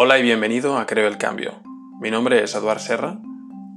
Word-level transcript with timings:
Hola 0.00 0.16
y 0.20 0.22
bienvenido 0.22 0.78
a 0.78 0.86
Creo 0.86 1.08
el 1.08 1.18
Cambio. 1.18 1.60
Mi 2.00 2.12
nombre 2.12 2.40
es 2.44 2.54
Eduard 2.54 2.78
Serra 2.78 3.18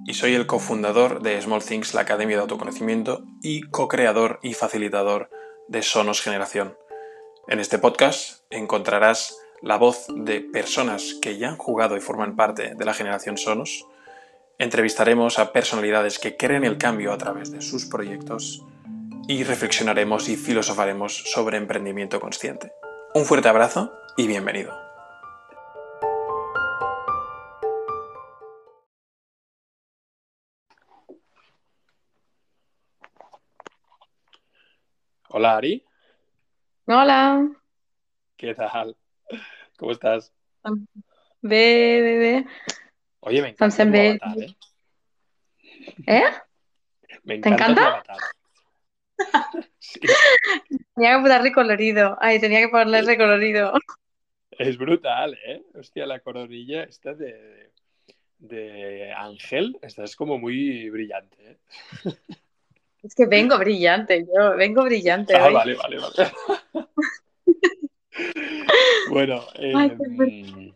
y 0.05 0.13
soy 0.13 0.35
el 0.35 0.45
cofundador 0.45 1.23
de 1.23 1.41
Small 1.41 1.63
Things, 1.63 1.95
la 1.95 2.01
Academia 2.01 2.35
de 2.35 2.43
Autoconocimiento 2.43 3.23
y 3.41 3.61
co-creador 3.61 4.37
y 4.43 4.53
facilitador 4.53 5.31
de 5.67 5.81
Sonos 5.81 6.21
Generación. 6.21 6.77
En 7.47 7.59
este 7.59 7.79
podcast 7.79 8.43
encontrarás 8.51 9.35
la 9.63 9.77
voz 9.77 10.05
de 10.15 10.41
personas 10.41 11.15
que 11.23 11.39
ya 11.39 11.49
han 11.49 11.57
jugado 11.57 11.97
y 11.97 12.01
forman 12.01 12.35
parte 12.35 12.75
de 12.75 12.85
la 12.85 12.93
generación 12.93 13.39
Sonos. 13.39 13.87
Entrevistaremos 14.59 15.39
a 15.39 15.51
personalidades 15.51 16.19
que 16.19 16.37
creen 16.37 16.65
el 16.65 16.77
cambio 16.77 17.13
a 17.13 17.17
través 17.17 17.51
de 17.51 17.61
sus 17.61 17.87
proyectos 17.87 18.63
y 19.27 19.43
reflexionaremos 19.43 20.29
y 20.29 20.35
filosofaremos 20.35 21.31
sobre 21.33 21.57
emprendimiento 21.57 22.19
consciente. 22.19 22.73
Un 23.15 23.25
fuerte 23.25 23.49
abrazo 23.49 23.91
y 24.17 24.27
bienvenido. 24.27 24.90
Hola 35.33 35.55
Ari. 35.55 35.81
Hola. 36.87 37.49
¿Qué 38.35 38.53
tal? 38.53 38.97
¿Cómo 39.77 39.93
estás? 39.93 40.33
Bé, 41.41 42.01
bé, 42.01 42.17
bé. 42.17 42.45
Oye, 43.21 43.41
me 43.41 43.49
encanta 43.49 43.77
tu 43.77 43.91
bé. 43.93 44.09
avatar, 44.09 44.37
¿eh? 44.43 44.55
Eh? 46.05 46.23
Me 47.23 47.35
encanta 47.35 47.65
tu 47.65 47.71
encanta? 47.71 47.87
avatar. 47.87 48.17
Sí, 49.79 49.99
Tenía 50.95 51.15
que 51.15 51.21
ponerle 51.21 51.51
colorido. 51.53 52.17
Ay, 52.19 52.41
tenía 52.41 52.59
que 52.59 52.67
ponerle 52.67 53.17
colorido. 53.17 53.71
es 54.51 54.77
brutal, 54.77 55.37
¿eh? 55.45 55.63
Hostia, 55.75 56.05
la 56.05 56.19
coronilla 56.19 56.83
esta 56.83 57.13
de, 57.13 57.71
de 58.37 59.13
Ángel, 59.13 59.77
esta 59.81 60.03
es 60.03 60.15
como 60.17 60.37
muy 60.37 60.89
brillante, 60.89 61.51
¿eh? 61.51 61.57
Es 63.03 63.15
que 63.15 63.25
vengo 63.25 63.57
brillante, 63.59 64.25
yo 64.25 64.55
vengo 64.57 64.83
brillante 64.83 65.35
Ah, 65.35 65.47
hoy. 65.47 65.53
vale, 65.53 65.75
vale, 65.75 65.97
vale. 65.99 66.31
Bueno, 69.09 69.41
Ay, 69.55 69.89
fuerte. 69.89 70.73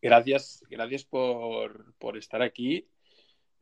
gracias, 0.00 0.62
gracias 0.70 1.04
por, 1.04 1.94
por 1.98 2.16
estar 2.16 2.40
aquí. 2.42 2.86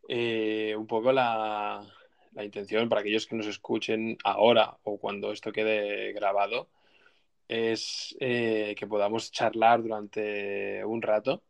Eh, 0.09 0.75
un 0.77 0.87
poco 0.87 1.13
la, 1.13 1.85
la 2.33 2.45
intención 2.45 2.89
para 2.89 3.01
aquellos 3.01 3.27
que 3.27 3.37
nos 3.37 3.47
escuchen 3.47 4.17
ahora 4.25 4.77
o 4.85 4.99
cuando 4.99 5.33
esto 5.33 5.53
quede 5.53 6.13
grabado 6.13 6.69
es 7.49 8.17
eh, 8.21 8.75
que 8.77 8.87
podamos 8.87 9.31
charlar 9.33 9.83
durante 9.83 10.85
un 10.85 11.03
rato 11.03 11.43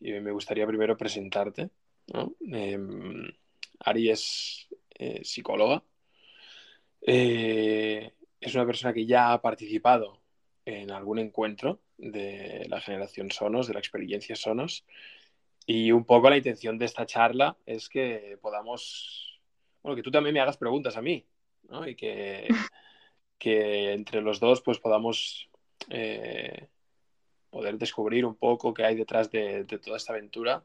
y 0.00 0.12
me 0.12 0.32
gustaría 0.32 0.66
primero 0.66 0.96
presentarte, 0.96 1.70
¿no? 2.12 2.34
Em, 2.40 3.30
Ari 3.80 4.10
es 4.10 4.68
eh, 5.00 5.20
psicóloga, 5.24 5.82
Eh, 7.02 8.12
es 8.40 8.54
una 8.54 8.66
persona 8.66 8.92
que 8.92 9.06
ya 9.06 9.32
ha 9.32 9.40
participado 9.42 10.22
en 10.64 10.90
algún 10.90 11.18
encuentro 11.18 11.80
de 11.96 12.66
la 12.68 12.80
generación 12.80 13.30
Sonos, 13.30 13.66
de 13.66 13.74
la 13.74 13.80
experiencia 13.80 14.36
Sonos, 14.36 14.84
y 15.66 15.92
un 15.92 16.04
poco 16.04 16.30
la 16.30 16.36
intención 16.38 16.78
de 16.78 16.86
esta 16.86 17.06
charla 17.06 17.56
es 17.66 17.88
que 17.88 18.38
podamos, 18.42 19.40
bueno, 19.82 19.96
que 19.96 20.02
tú 20.02 20.10
también 20.10 20.34
me 20.34 20.40
hagas 20.40 20.56
preguntas 20.58 20.96
a 20.96 21.02
mí, 21.02 21.26
¿no? 21.68 21.86
Y 21.88 21.96
que, 21.96 22.48
que 23.38 23.92
entre 23.92 24.22
los 24.22 24.40
dos 24.40 24.62
pues 24.62 24.78
podamos 24.80 25.50
eh, 25.90 26.68
poder 27.50 27.78
descubrir 27.78 28.26
un 28.26 28.36
poco 28.36 28.74
qué 28.74 28.84
hay 28.84 28.96
detrás 28.96 29.30
de, 29.30 29.64
de 29.64 29.78
toda 29.78 29.96
esta 29.96 30.12
aventura 30.12 30.64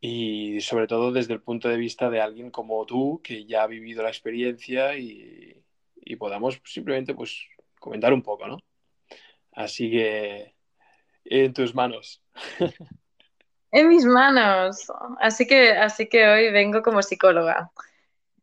y 0.00 0.60
sobre 0.60 0.86
todo 0.86 1.12
desde 1.12 1.34
el 1.34 1.42
punto 1.42 1.68
de 1.68 1.76
vista 1.76 2.10
de 2.10 2.20
alguien 2.20 2.50
como 2.50 2.84
tú 2.86 3.20
que 3.22 3.44
ya 3.46 3.62
ha 3.62 3.66
vivido 3.66 4.02
la 4.02 4.10
experiencia 4.10 4.96
y, 4.96 5.62
y 5.96 6.16
podamos 6.16 6.60
simplemente 6.64 7.14
pues 7.14 7.40
comentar 7.80 8.12
un 8.12 8.22
poco, 8.22 8.46
¿no? 8.46 8.58
Así 9.52 9.90
que 9.90 10.54
en 11.24 11.52
tus 11.52 11.74
manos. 11.74 12.22
En 13.70 13.88
mis 13.88 14.06
manos. 14.06 14.90
Así 15.20 15.46
que, 15.46 15.72
así 15.72 16.08
que 16.08 16.26
hoy 16.26 16.50
vengo 16.50 16.82
como 16.82 17.02
psicóloga. 17.02 17.70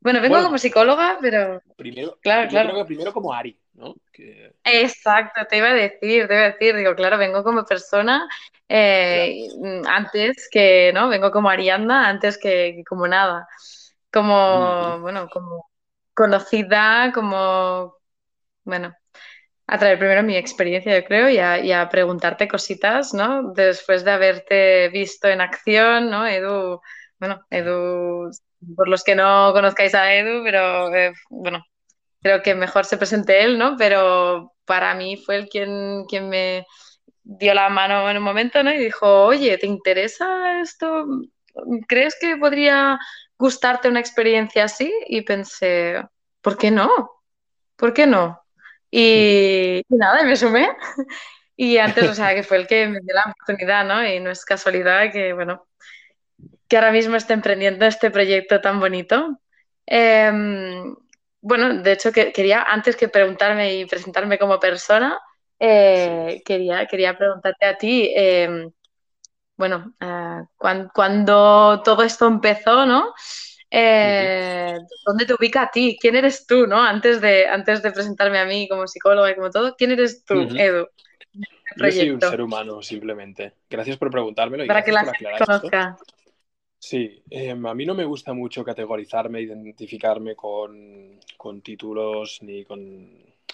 Bueno, 0.05 0.21
vengo 0.21 0.37
Bueno, 0.37 0.43
como 0.43 0.57
psicóloga, 0.57 1.17
pero 1.21 1.61
primero, 1.75 2.17
claro, 2.21 2.47
yo 2.47 2.61
creo 2.61 2.73
claro. 2.73 2.75
que 2.75 2.85
primero 2.85 3.13
como 3.13 3.33
Ari, 3.33 3.59
¿no? 3.73 3.95
Que, 4.11 4.53
Exacto, 4.67 5.41
te 5.47 5.57
iba 5.57 5.67
a 5.69 5.73
decir, 5.75 6.27
te 6.27 6.33
iba 6.33 6.43
a 6.45 6.51
decir, 6.51 6.75
digo, 6.75 6.95
claro, 6.95 7.17
vengo 7.19 7.43
como 7.43 7.63
persona 7.65 8.27
eh, 8.67 9.47
mm, 9.59 9.85
antes 9.87 10.49
que, 10.51 10.91
¿no? 10.93 11.07
Vengo 11.07 11.29
como 11.31 11.49
Arianda 11.49 12.07
antes 12.09 12.37
que, 12.39 12.83
como 12.89 13.07
nada. 13.07 13.47
Como, 14.11 14.35
Ujú. 14.49 14.97
bueno, 15.01 15.29
como 15.31 15.69
conocida, 16.15 17.11
como, 17.13 17.95
bueno, 18.65 18.95
a 19.67 19.77
traer 19.79 19.99
primero 19.99 20.23
mi 20.23 20.37
experiencia, 20.37 20.99
yo 20.99 21.05
creo, 21.05 21.29
y 21.29 21.39
a, 21.39 21.59
y 21.59 21.71
a 21.73 21.89
preguntarte 21.89 22.47
cositas, 22.47 23.13
¿no? 23.13 23.53
Después 23.53 24.05
de 24.05 24.11
haberte 24.11 24.89
visto 24.89 25.27
en 25.29 25.41
acción, 25.41 26.09
¿no? 26.11 26.27
Edu, 26.27 26.81
bueno, 27.19 27.45
Edu, 27.51 28.31
por 28.75 28.87
los 28.87 29.03
que 29.03 29.15
no 29.15 29.51
conozcáis 29.53 29.95
a 29.95 30.13
Edu, 30.13 30.43
pero 30.43 30.93
eh, 30.95 31.13
bueno, 31.29 31.63
creo 32.21 32.41
que 32.41 32.55
mejor 32.55 32.85
se 32.85 32.97
presente 32.97 33.43
él, 33.43 33.57
¿no? 33.57 33.75
Pero 33.77 34.53
para 34.65 34.95
mí 34.95 35.17
fue 35.17 35.37
el 35.37 35.47
quien, 35.49 36.05
quien 36.07 36.29
me 36.29 36.65
dio 37.23 37.53
la 37.53 37.69
mano 37.69 38.09
en 38.09 38.17
un 38.17 38.23
momento, 38.23 38.63
¿no? 38.63 38.73
Y 38.73 38.77
dijo, 38.77 39.25
oye, 39.25 39.57
¿te 39.57 39.67
interesa 39.67 40.59
esto? 40.61 41.05
¿Crees 41.87 42.17
que 42.19 42.37
podría 42.37 42.97
gustarte 43.37 43.89
una 43.89 43.99
experiencia 43.99 44.65
así? 44.65 44.91
Y 45.07 45.21
pensé, 45.21 46.03
¿por 46.41 46.57
qué 46.57 46.71
no? 46.71 46.89
¿Por 47.75 47.93
qué 47.93 48.07
no? 48.07 48.41
Y, 48.91 49.81
y 49.89 49.95
nada, 49.95 50.23
me 50.23 50.35
sumé. 50.35 50.69
Y 51.57 51.77
antes, 51.77 52.09
o 52.09 52.13
sea, 52.13 52.35
que 52.35 52.43
fue 52.43 52.57
el 52.57 52.67
que 52.67 52.85
me 52.87 52.99
dio 53.01 53.15
la 53.15 53.31
oportunidad, 53.31 53.85
¿no? 53.85 54.05
Y 54.05 54.19
no 54.19 54.29
es 54.29 54.43
casualidad 54.43 55.09
que, 55.11 55.31
bueno, 55.31 55.65
que 56.67 56.77
ahora 56.77 56.91
mismo 56.91 57.15
esté 57.15 57.33
emprendiendo 57.33 57.85
este 57.85 58.11
proyecto 58.11 58.61
tan 58.61 58.79
bonito. 58.79 59.39
Eh, 59.87 60.31
bueno, 61.41 61.81
de 61.81 61.91
hecho, 61.91 62.11
que, 62.11 62.31
quería, 62.31 62.63
antes 62.63 62.95
que 62.95 63.07
preguntarme 63.09 63.75
y 63.75 63.85
presentarme 63.85 64.39
como 64.39 64.59
persona, 64.59 65.19
eh, 65.59 66.41
quería, 66.45 66.85
quería 66.87 67.17
preguntarte 67.17 67.65
a 67.65 67.77
ti, 67.77 68.11
eh, 68.15 68.67
bueno, 69.57 69.93
eh, 69.99 70.41
cuan- 70.57 70.89
cuando 70.93 71.81
todo 71.83 72.03
esto 72.03 72.27
empezó, 72.27 72.85
¿no? 72.85 73.13
Eh, 73.71 74.77
¿dónde 75.05 75.25
te 75.25 75.33
ubica 75.33 75.63
a 75.63 75.71
ti? 75.71 75.97
¿Quién 75.99 76.15
eres 76.15 76.45
tú, 76.45 76.67
¿no? 76.67 76.81
Antes 76.81 77.21
de, 77.21 77.47
antes 77.47 77.81
de 77.83 77.91
presentarme 77.91 78.39
a 78.39 78.45
mí 78.45 78.67
como 78.69 78.87
psicóloga 78.87 79.31
y 79.31 79.35
como 79.35 79.49
todo, 79.49 79.75
¿quién 79.77 79.91
eres 79.91 80.23
tú. 80.25 80.47
Edu, 80.57 80.87
este 81.65 81.85
Yo 81.85 81.91
soy 81.91 82.09
un 82.11 82.21
ser 82.21 82.41
humano, 82.41 82.81
simplemente. 82.81 83.53
Gracias 83.69 83.97
por 83.97 84.11
preguntármelo 84.11 84.63
y 84.65 84.67
Para 84.67 84.83
que 84.83 84.91
la 84.91 85.05
gente 85.05 85.27
aclarar 85.27 85.65
esto. 85.65 86.07
Sí, 86.87 87.23
em, 87.31 87.65
a 87.65 87.73
mí 87.73 87.83
no 87.83 87.95
me 87.95 88.05
gusta 88.05 88.33
mucho 88.33 88.63
categorizarme, 88.63 89.41
identificarme 89.41 90.35
con, 90.35 91.19
con 91.35 91.61
títulos 91.63 92.43
ni 92.43 92.63
con, 92.63 93.09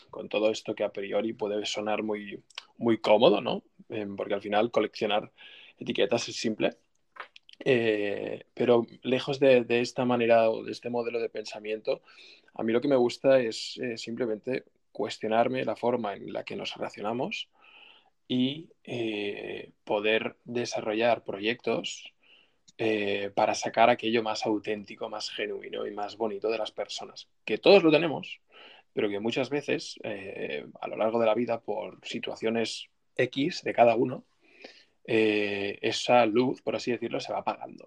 con 0.10 0.28
todo 0.28 0.52
esto 0.52 0.76
que 0.76 0.84
a 0.84 0.92
priori 0.92 1.32
puede 1.32 1.66
sonar 1.66 2.04
muy, 2.04 2.44
muy 2.78 2.98
cómodo, 3.00 3.40
¿no? 3.40 3.64
Em, 3.88 4.18
porque 4.18 4.34
al 4.34 4.42
final 4.42 4.70
coleccionar 4.70 5.32
etiquetas 5.80 6.28
es 6.28 6.36
simple. 6.36 6.72
Eh, 7.64 8.44
pero 8.54 8.86
lejos 9.04 9.40
de, 9.40 9.64
de 9.64 9.80
esta 9.80 10.04
manera 10.04 10.50
o 10.50 10.64
de 10.66 10.74
este 10.74 10.90
modelo 10.90 11.20
de 11.22 11.30
pensamiento, 11.30 12.02
a 12.56 12.64
mí 12.64 12.74
lo 12.74 12.82
que 12.82 12.90
me 12.90 12.98
gusta 12.98 13.40
es 13.40 13.78
eh, 13.78 13.98
simplemente 13.98 14.66
cuestionarme 14.92 15.64
la 15.64 15.78
forma 15.78 16.16
en 16.16 16.34
la 16.34 16.44
que 16.44 16.58
nos 16.58 16.76
relacionamos 16.76 17.48
y 18.28 18.70
eh, 18.84 19.72
poder 19.86 20.36
desarrollar 20.44 21.24
proyectos 21.24 22.14
eh, 22.84 23.30
para 23.36 23.54
sacar 23.54 23.92
aquello 23.92 24.24
más 24.24 24.44
auténtico, 24.44 25.08
más 25.08 25.30
genuino 25.30 25.86
y 25.86 25.92
más 25.92 26.18
bonito 26.18 26.50
de 26.50 26.58
las 26.58 26.72
personas. 26.72 27.30
Que 27.46 27.60
todos 27.60 27.84
lo 27.84 27.92
tenemos, 27.92 28.42
pero 28.92 29.08
que 29.08 29.20
muchas 29.20 29.52
veces 29.52 30.00
eh, 30.04 30.66
a 30.82 30.88
lo 30.88 30.98
largo 30.98 31.20
de 31.20 31.28
la 31.28 31.36
vida, 31.36 31.62
por 31.62 32.00
situaciones 32.04 32.90
X 33.16 33.62
de 33.62 33.74
cada 33.74 33.96
uno, 33.96 34.26
eh, 35.06 35.78
esa 35.84 36.26
luz, 36.26 36.64
por 36.64 36.76
así 36.76 36.90
decirlo, 36.90 37.20
se 37.20 37.32
va 37.32 37.42
apagando. 37.42 37.86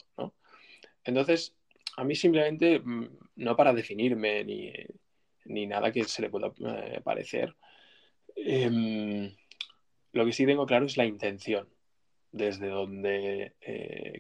Entonces, 1.03 1.57
a 1.97 2.05
mí 2.05 2.15
simplemente, 2.15 2.79
mm, 2.79 3.19
no 3.35 3.57
para 3.57 3.73
definirme 3.73 4.45
ni, 4.45 4.73
ni 5.47 5.67
nada 5.67 5.91
que 5.91 6.05
se 6.05 6.23
le 6.23 6.31
pueda 6.31 6.53
parecer, 7.03 7.57
em, 8.37 9.35
lo 10.13 10.25
que 10.25 10.33
sí 10.33 10.47
tengo 10.47 10.67
claro 10.67 10.87
es 10.87 10.97
la 10.97 11.05
intención, 11.05 11.69
desde 12.31 12.69
donde 12.69 13.55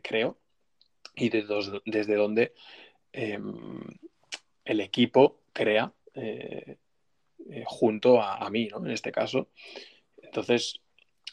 creo 0.02 0.40
y 1.16 1.28
desde, 1.28 1.80
desde 1.84 2.14
donde 2.14 2.54
eh, 3.12 3.38
el 4.64 4.80
equipo 4.80 5.40
crea 5.52 5.92
eh, 6.14 6.76
eh, 7.50 7.64
junto 7.66 8.20
a, 8.20 8.36
a, 8.36 8.50
mí, 8.50 8.68
¿no? 8.68 8.84
En 8.84 8.90
este 8.90 9.12
caso. 9.12 9.48
Entonces, 10.16 10.80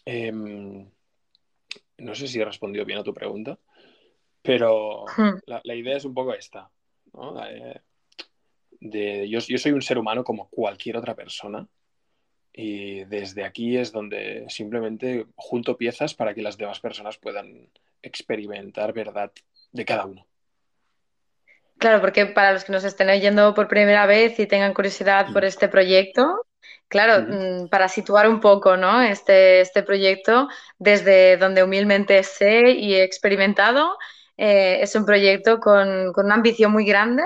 eh, 0.06 0.32
no 0.32 2.16
sé 2.16 2.28
si 2.28 2.40
he 2.40 2.46
respondido 2.46 2.86
bien 2.86 3.00
a 3.00 3.04
tu 3.04 3.14
pregunta, 3.14 3.58
pero 4.42 5.06
Hmm. 5.18 5.38
la, 5.46 5.62
la 5.64 5.76
idea 5.76 5.98
es 5.98 6.06
un 6.06 6.14
poco 6.14 6.34
esta, 6.34 6.70
¿no? 7.14 7.44
Eh, 7.46 7.82
de, 8.80 9.30
yo, 9.30 9.40
yo 9.40 9.58
soy 9.58 9.72
un 9.72 9.82
ser 9.82 9.98
humano 9.98 10.24
como 10.24 10.50
cualquier 10.50 10.98
otra 10.98 11.16
persona 11.16 11.68
y 12.54 13.04
desde 13.06 13.44
aquí 13.46 13.78
es 13.78 13.92
donde 13.92 14.46
simplemente 14.50 15.26
junto 15.36 15.78
piezas 15.78 16.14
para 16.14 16.34
que 16.34 16.42
las 16.42 16.58
demás 16.58 16.80
personas 16.80 17.18
puedan 17.18 17.70
experimentar 18.02 18.94
verdad 18.94 19.32
de 19.72 19.86
cada 19.86 20.06
uno. 20.06 20.26
Claro, 21.78 22.00
porque 22.00 22.28
para 22.28 22.54
los 22.54 22.64
que 22.64 22.72
nos 22.72 22.84
estén 22.84 23.10
oyendo 23.10 23.54
por 23.54 23.68
primera 23.68 24.06
vez 24.06 24.40
y 24.40 24.46
tengan 24.46 24.74
curiosidad 24.74 25.34
por 25.34 25.44
este 25.46 25.68
proyecto, 25.68 26.46
claro, 26.88 27.26
mm, 27.28 27.70
para 27.70 27.88
situar 27.88 28.30
un 28.30 28.40
poco, 28.40 28.78
¿no? 28.78 29.02
Este, 29.02 29.62
este 29.62 29.82
proyecto, 29.82 30.48
desde 30.78 31.38
donde 31.38 31.64
humildemente 31.64 32.22
sé 32.24 32.72
y 32.72 32.94
he 32.94 33.04
experimentado, 33.04 33.98
eh, 34.38 34.80
es 34.82 34.94
un 34.96 35.06
proyecto 35.06 35.60
con, 35.60 36.14
con 36.14 36.26
una 36.26 36.36
ambición 36.36 36.72
muy 36.72 36.86
grande 36.86 37.24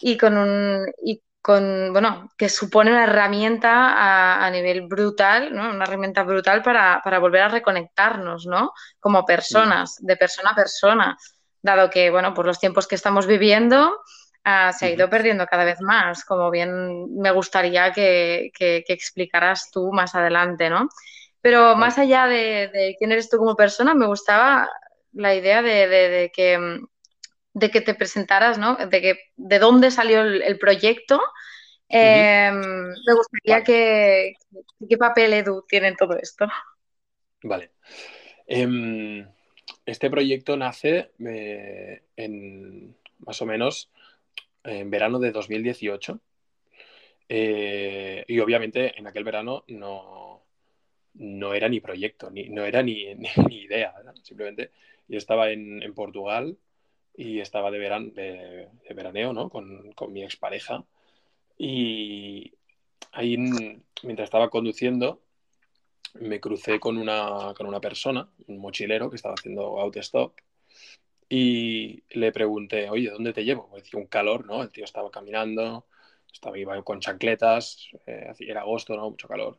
y 0.00 0.16
con 0.16 0.36
un 0.36 0.86
y 1.04 1.22
con, 1.46 1.92
bueno, 1.92 2.28
que 2.36 2.48
supone 2.48 2.90
una 2.90 3.04
herramienta 3.04 3.92
a, 3.92 4.44
a 4.44 4.50
nivel 4.50 4.88
brutal, 4.88 5.54
¿no? 5.54 5.70
Una 5.70 5.84
herramienta 5.84 6.24
brutal 6.24 6.60
para, 6.60 7.00
para 7.04 7.20
volver 7.20 7.42
a 7.42 7.48
reconectarnos, 7.48 8.46
¿no? 8.46 8.72
Como 8.98 9.24
personas, 9.24 9.94
de 10.00 10.16
persona 10.16 10.50
a 10.50 10.54
persona, 10.56 11.16
dado 11.62 11.88
que, 11.88 12.10
bueno, 12.10 12.34
por 12.34 12.46
los 12.46 12.58
tiempos 12.58 12.88
que 12.88 12.96
estamos 12.96 13.28
viviendo, 13.28 13.96
ah, 14.42 14.72
se 14.72 14.86
ha 14.86 14.90
ido 14.90 15.08
perdiendo 15.08 15.46
cada 15.46 15.62
vez 15.62 15.80
más, 15.80 16.24
como 16.24 16.50
bien 16.50 17.14
me 17.14 17.30
gustaría 17.30 17.92
que, 17.92 18.50
que, 18.52 18.82
que 18.84 18.92
explicaras 18.92 19.70
tú 19.70 19.92
más 19.92 20.16
adelante, 20.16 20.68
¿no? 20.68 20.88
Pero 21.40 21.76
más 21.76 21.96
allá 21.96 22.26
de, 22.26 22.70
de 22.72 22.96
quién 22.98 23.12
eres 23.12 23.30
tú 23.30 23.36
como 23.36 23.54
persona, 23.54 23.94
me 23.94 24.06
gustaba 24.08 24.68
la 25.12 25.32
idea 25.32 25.62
de, 25.62 25.86
de, 25.86 26.08
de 26.08 26.30
que 26.34 26.58
mm, 26.58 26.88
de 27.56 27.70
que 27.70 27.80
te 27.80 27.94
presentaras, 27.94 28.58
¿no? 28.58 28.76
De, 28.76 29.00
que, 29.00 29.18
de 29.34 29.58
dónde 29.58 29.90
salió 29.90 30.20
el, 30.20 30.42
el 30.42 30.58
proyecto. 30.58 31.18
Eh, 31.88 32.50
me 32.52 33.14
gustaría 33.14 33.54
Vale, 33.54 33.64
que, 33.64 34.34
qué 34.86 34.98
papel 34.98 35.32
Edu 35.32 35.64
tiene 35.66 35.88
en 35.88 35.96
todo 35.96 36.18
esto. 36.18 36.46
vale. 37.42 37.70
Em, 38.46 39.26
este 39.86 40.10
proyecto 40.10 40.58
nace 40.58 41.12
eh, 41.26 42.02
en 42.14 42.94
más 43.20 43.40
o 43.40 43.46
menos 43.46 43.90
en 44.62 44.90
verano 44.90 45.18
de 45.18 45.32
2018 45.32 46.20
eh, 47.26 48.22
y 48.28 48.38
obviamente 48.38 48.98
en 48.98 49.06
aquel 49.06 49.24
verano 49.24 49.64
no, 49.68 50.44
no 51.14 51.54
era 51.54 51.70
ni 51.70 51.80
proyecto, 51.80 52.30
ni, 52.30 52.50
no 52.50 52.66
era 52.66 52.82
ni, 52.82 53.14
ni, 53.14 53.28
ni 53.48 53.62
idea, 53.62 53.94
¿verdad? 53.96 54.14
simplemente 54.22 54.72
yo 55.08 55.16
estaba 55.16 55.50
en, 55.50 55.82
en, 55.82 55.94
Portugal 55.94 56.58
y 57.16 57.40
estaba 57.40 57.70
de, 57.70 57.78
veran, 57.78 58.12
de, 58.12 58.68
de 58.86 58.94
veraneo 58.94 59.32
¿no? 59.32 59.48
con, 59.48 59.92
con, 59.92 60.12
mi 60.12 60.22
expareja 60.22 60.84
y 61.58 62.52
ahí 63.12 63.38
mientras 64.02 64.26
estaba 64.26 64.50
conduciendo 64.50 65.22
me 66.14 66.40
crucé 66.40 66.78
con 66.78 66.98
una, 66.98 67.54
con 67.56 67.66
una 67.66 67.80
persona, 67.80 68.28
un 68.46 68.58
mochilero 68.58 69.10
que 69.10 69.16
estaba 69.16 69.34
haciendo 69.34 69.80
autostop 69.80 70.34
y 71.28 72.04
le 72.10 72.32
pregunté, 72.32 72.88
oye, 72.88 73.10
¿dónde 73.10 73.32
te 73.32 73.44
llevo? 73.44 73.68
Pues 73.68 73.82
decía 73.82 73.98
un 73.98 74.06
calor, 74.06 74.46
¿no? 74.46 74.62
El 74.62 74.70
tío 74.70 74.84
estaba 74.84 75.10
caminando, 75.10 75.86
estaba 76.32 76.58
iba 76.58 76.80
con 76.82 77.00
chancletas, 77.00 77.88
eh, 78.06 78.32
era 78.40 78.60
agosto, 78.60 78.96
¿no? 78.96 79.10
Mucho 79.10 79.28
calor. 79.28 79.58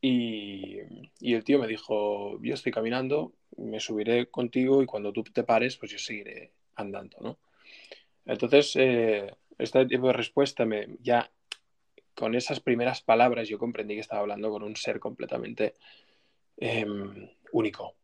Y, 0.00 0.78
y, 1.20 1.34
el 1.34 1.44
tío 1.44 1.58
me 1.58 1.66
dijo, 1.68 2.40
yo 2.42 2.54
estoy 2.54 2.72
caminando, 2.72 3.32
me 3.56 3.80
subiré 3.80 4.26
contigo 4.30 4.82
y 4.82 4.86
cuando 4.86 5.12
tú 5.12 5.22
te 5.24 5.44
pares, 5.44 5.76
pues 5.76 5.92
yo 5.92 5.98
seguiré 5.98 6.52
andando, 6.76 7.18
¿no? 7.20 7.38
Entonces, 8.24 8.76
eh, 8.76 9.34
este 9.58 9.86
tipo 9.86 10.08
de 10.08 10.12
respuesta 10.12 10.64
me, 10.64 10.88
ya 11.00 11.30
con 12.14 12.34
esas 12.34 12.60
primeras 12.60 13.00
palabras 13.00 13.48
yo 13.48 13.58
comprendí 13.58 13.94
que 13.94 14.00
estaba 14.00 14.20
hablando 14.20 14.50
con 14.50 14.62
un 14.62 14.76
ser 14.76 15.00
completamente 15.00 15.74
eh, 16.58 16.86
único, 17.52 17.94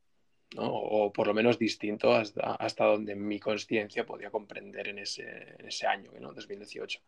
¿no? 0.56 0.66
o 0.66 1.12
por 1.12 1.26
lo 1.26 1.34
menos 1.34 1.58
distinto 1.58 2.12
hasta, 2.12 2.54
hasta 2.54 2.84
donde 2.84 3.14
mi 3.14 3.38
conciencia 3.38 4.06
podía 4.06 4.30
comprender 4.30 4.88
en 4.88 4.98
ese, 5.00 5.56
en 5.58 5.66
ese 5.66 5.86
año, 5.86 6.10
¿no? 6.20 6.32
2018. 6.32 7.00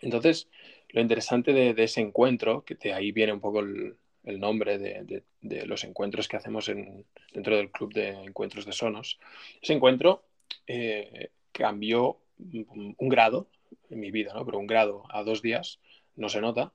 Entonces, 0.00 0.48
lo 0.88 1.00
interesante 1.00 1.52
de, 1.52 1.74
ese 1.82 2.00
encuentro, 2.00 2.64
que 2.64 2.74
de 2.74 2.92
ahí 2.92 3.12
viene 3.12 3.32
un 3.32 3.40
poco 3.40 3.60
el, 3.60 3.96
el 4.24 4.40
nombre 4.40 4.78
de, 4.78 5.04
de, 5.04 5.22
de, 5.40 5.66
los 5.66 5.84
encuentros 5.84 6.26
que 6.26 6.36
hacemos 6.36 6.68
en, 6.68 7.06
dentro 7.32 7.56
del 7.56 7.70
club 7.70 7.92
de 7.94 8.08
encuentros 8.08 8.66
de 8.66 8.72
Sonos, 8.72 9.20
ese 9.62 9.74
encuentro 9.74 10.24
eh, 10.66 11.30
cambió 11.52 12.20
un, 12.38 13.08
grado 13.08 13.48
en 13.90 14.00
mi 14.00 14.10
vida, 14.10 14.32
¿no? 14.34 14.44
pero 14.44 14.58
un 14.58 14.66
grado 14.66 15.04
a 15.10 15.22
dos 15.22 15.42
días 15.42 15.80
no 16.16 16.28
se 16.28 16.40
nota, 16.40 16.72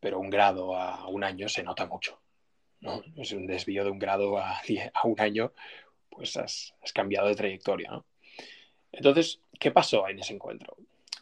pero 0.00 0.18
un 0.18 0.30
grado 0.30 0.76
a 0.76 1.08
un 1.08 1.24
año 1.24 1.48
se 1.48 1.62
nota 1.62 1.86
mucho. 1.86 2.20
¿no? 2.80 3.02
Es 3.16 3.32
un 3.32 3.46
desvío 3.46 3.84
de 3.84 3.90
un 3.90 3.98
grado 3.98 4.38
a, 4.38 4.60
a 4.94 5.06
un 5.06 5.20
año, 5.20 5.52
pues 6.10 6.36
has, 6.36 6.74
has 6.82 6.92
cambiado 6.92 7.28
de 7.28 7.34
trayectoria. 7.34 7.90
¿no? 7.90 8.06
Entonces, 8.92 9.40
¿qué 9.58 9.70
pasó 9.70 10.08
en 10.08 10.18
ese 10.18 10.34
encuentro? 10.34 10.76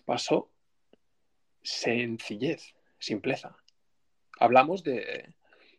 Pasó 0.05 0.51
sencillez, 1.63 2.75
simpleza. 2.99 3.57
Hablamos 4.39 4.83
de 4.83 5.35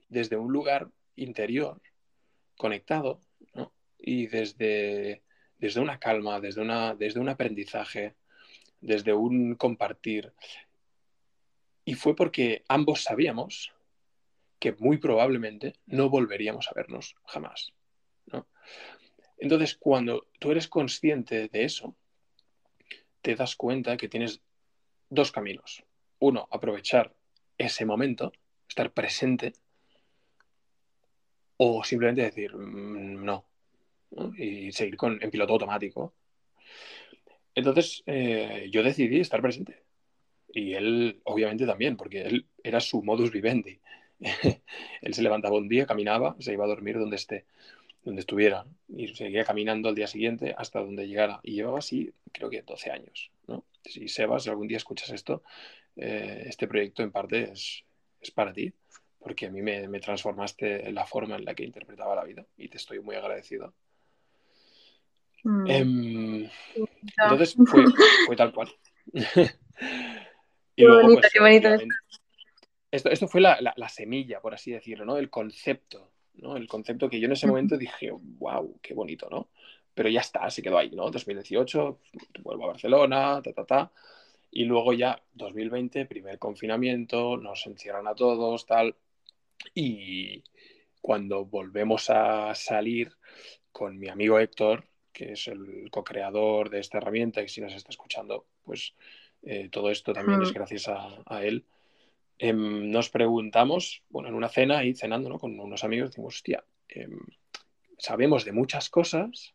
desde 0.10 0.38
un 0.38 0.52
lugar 0.52 0.90
interior, 1.16 1.82
conectado, 2.58 3.22
¿no? 3.54 3.74
y 3.98 4.28
desde, 4.28 5.24
desde 5.58 5.82
una 5.82 6.00
calma, 6.00 6.40
desde, 6.40 6.62
una, 6.62 6.96
desde 6.96 7.20
un 7.20 7.30
aprendizaje, 7.30 8.16
desde 8.82 9.14
un 9.14 9.56
compartir. 9.56 10.34
Y 11.84 11.94
fue 11.94 12.16
porque 12.16 12.64
ambos 12.68 13.04
sabíamos 13.04 13.74
que 14.60 14.74
muy 14.74 14.98
probablemente 14.98 15.76
no 15.86 16.10
volveríamos 16.10 16.68
a 16.68 16.74
vernos 16.74 17.16
jamás. 17.26 17.74
¿no? 18.28 18.48
Entonces, 19.38 19.76
cuando 19.76 20.28
tú 20.40 20.52
eres 20.52 20.68
consciente 20.68 21.48
de 21.50 21.64
eso, 21.64 21.96
te 23.22 23.36
das 23.36 23.56
cuenta 23.56 23.98
que 23.98 24.10
tienes 24.10 24.42
dos 25.10 25.32
caminos. 25.32 25.84
Uno, 26.20 26.48
aprovechar 26.52 27.14
ese 27.58 27.86
momento, 27.86 28.32
estar 28.68 28.92
presente, 28.92 29.54
o 31.58 31.84
simplemente 31.84 32.22
decir 32.22 32.56
mmm, 32.56 33.24
no, 33.24 33.46
no, 34.16 34.34
y 34.38 34.72
seguir 34.72 34.98
con, 34.98 35.22
en 35.22 35.30
piloto 35.30 35.54
automático. 35.54 36.14
Entonces, 37.54 38.04
eh, 38.06 38.68
yo 38.72 38.84
decidí 38.84 39.20
estar 39.20 39.42
presente. 39.42 39.84
Y 40.54 40.74
él, 40.74 41.22
obviamente, 41.24 41.66
también, 41.66 41.98
porque 41.98 42.22
él 42.22 42.48
era 42.64 42.80
su 42.80 43.04
modus 43.04 43.32
vivendi. 43.32 43.80
él 45.02 45.14
se 45.14 45.22
levantaba 45.22 45.58
un 45.58 45.68
día, 45.68 45.86
caminaba, 45.86 46.36
se 46.40 46.54
iba 46.54 46.66
a 46.66 46.68
dormir 46.68 46.98
donde 46.98 47.18
esté, 47.18 47.46
donde 48.04 48.22
estuviera, 48.22 48.66
y 48.88 49.10
seguía 49.10 49.44
caminando 49.44 49.90
al 49.90 49.96
día 49.96 50.08
siguiente 50.08 50.56
hasta 50.58 50.80
donde 50.80 51.08
llegara. 51.08 51.40
Y 51.44 51.54
llevaba 51.54 51.80
así, 51.80 52.14
creo 52.32 52.50
que 52.50 52.62
12 52.62 52.92
años. 52.92 53.32
¿no? 53.48 53.66
Si 53.84 54.08
Sebas, 54.08 54.44
si 54.44 54.50
algún 54.50 54.68
día 54.68 54.78
escuchas 54.78 55.10
esto, 55.12 55.44
eh, 55.98 56.44
este 56.48 56.68
proyecto 56.68 57.04
en 57.04 57.12
parte 57.12 57.52
es, 57.52 57.84
es 58.22 58.32
para 58.32 58.54
ti, 58.54 58.74
porque 59.20 59.48
a 59.48 59.52
mí 59.52 59.62
me, 59.62 59.88
me, 59.88 60.00
transformaste 60.00 60.92
la 60.92 61.06
forma 61.06 61.36
en 61.36 61.46
la 61.46 61.56
que 61.56 61.64
interpretaba 61.64 62.16
la 62.16 62.24
vida 62.24 62.46
y 62.58 62.68
te 62.70 62.78
estoy 62.78 63.00
muy 63.00 63.16
agradecido. 63.16 63.74
Mm. 65.46 65.68
Eh, 65.68 66.52
entonces 67.22 67.56
fue, 67.68 67.86
fue, 68.26 68.36
tal 68.36 68.52
cual. 68.52 68.68
y 69.14 69.22
qué 69.22 69.52
luego, 70.78 71.04
bonito, 71.04 71.22
pues, 71.22 71.34
qué 71.34 71.40
bonito. 71.40 71.70
Esto, 72.90 73.10
esto 73.12 73.28
fue 73.28 73.42
la, 73.42 73.62
la, 73.62 73.74
la, 73.78 73.88
semilla, 73.88 74.42
por 74.42 74.56
así 74.56 74.72
decirlo, 74.72 75.06
¿no? 75.06 75.18
El 75.18 75.30
concepto, 75.30 76.14
¿no? 76.34 76.58
El 76.58 76.68
concepto 76.68 77.08
que 77.08 77.20
yo 77.20 77.28
en 77.28 77.34
ese 77.34 77.46
momento 77.46 77.78
dije, 77.78 78.10
wow, 78.12 78.80
qué 78.82 78.96
bonito, 78.96 79.28
¿no? 79.30 79.50
Pero 79.94 80.10
ya 80.10 80.22
está, 80.22 80.50
se 80.50 80.64
quedó 80.64 80.80
ahí, 80.80 80.90
¿no? 80.90 81.12
2018, 81.12 82.00
vuelvo 82.42 82.64
a 82.64 82.68
Barcelona, 82.68 83.40
ta, 83.44 83.54
ta, 83.54 83.66
ta. 83.66 83.92
Y 84.50 84.64
luego 84.64 84.94
ya 84.94 85.22
2020, 85.34 86.08
primer 86.08 86.40
confinamiento, 86.40 87.38
nos 87.38 87.68
encierran 87.68 88.08
a 88.08 88.16
todos, 88.16 88.66
tal. 88.66 88.96
Y 89.76 90.44
cuando 91.02 91.46
volvemos 91.46 92.10
a 92.10 92.56
salir 92.56 93.12
con 93.72 94.00
mi 94.00 94.10
amigo 94.10 94.40
Héctor, 94.40 94.86
que 95.16 95.32
es 95.32 95.48
el 95.48 95.90
co-creador 95.90 96.70
de 96.70 96.82
esta 96.82 96.98
herramienta, 96.98 97.42
y 97.42 97.48
si 97.48 97.62
nos 97.62 97.74
está 97.74 97.90
escuchando, 97.90 98.46
pues 98.66 98.94
eh, 99.44 99.70
todo 99.72 99.90
esto 99.90 100.12
también 100.12 100.42
es 100.42 100.54
gracias 100.54 100.90
a, 100.90 101.24
a 101.26 101.44
él. 101.44 101.64
Eh, 102.38 102.52
nos 102.54 103.10
preguntamos, 103.10 104.04
bueno, 104.10 104.28
en 104.28 104.36
una 104.36 104.50
cena 104.50 104.84
y 104.84 104.94
cenando 104.94 105.30
¿no? 105.30 105.40
con 105.40 105.58
unos 105.58 105.86
amigos, 105.86 106.10
decimos, 106.10 106.36
hostia, 106.36 106.66
eh, 106.90 107.08
sabemos 107.98 108.44
de 108.44 108.52
muchas 108.52 108.90
cosas, 108.90 109.54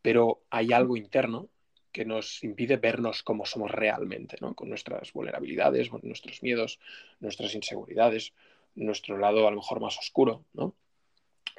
pero 0.00 0.42
hay 0.48 0.72
algo 0.72 0.96
interno 0.96 1.48
que 1.90 2.04
nos 2.04 2.44
impide 2.44 2.76
vernos 2.76 3.24
como 3.24 3.46
somos 3.46 3.72
realmente, 3.72 4.36
¿no? 4.40 4.54
con 4.54 4.68
nuestras 4.68 5.12
vulnerabilidades, 5.12 5.90
nuestros 6.04 6.42
miedos, 6.42 6.78
nuestras 7.18 7.54
inseguridades, 7.54 8.32
nuestro 8.76 9.18
lado 9.18 9.48
a 9.48 9.50
lo 9.50 9.56
mejor 9.58 9.80
más 9.80 9.98
oscuro, 9.98 10.44
¿no? 10.52 10.74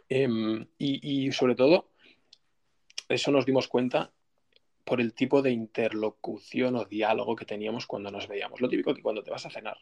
Em, 0.10 0.68
y, 0.78 1.32
sobre 1.32 1.56
todo, 1.56 1.90
eso 3.10 3.32
nos 3.32 3.46
dimos 3.46 3.68
cuenta 3.68 4.12
por 4.84 5.02
el 5.02 5.14
tipo 5.14 5.42
de 5.42 5.52
interlocución 5.52 6.76
o 6.76 6.86
diálogo 6.86 7.36
que 7.36 7.46
teníamos 7.46 7.88
cuando 7.88 8.12
nos 8.12 8.28
veíamos. 8.28 8.62
Lo 8.62 8.70
típico 8.70 8.94
que 8.94 9.02
cuando 9.02 9.24
te 9.24 9.32
vas 9.32 9.46
a 9.46 9.50
cenar, 9.50 9.78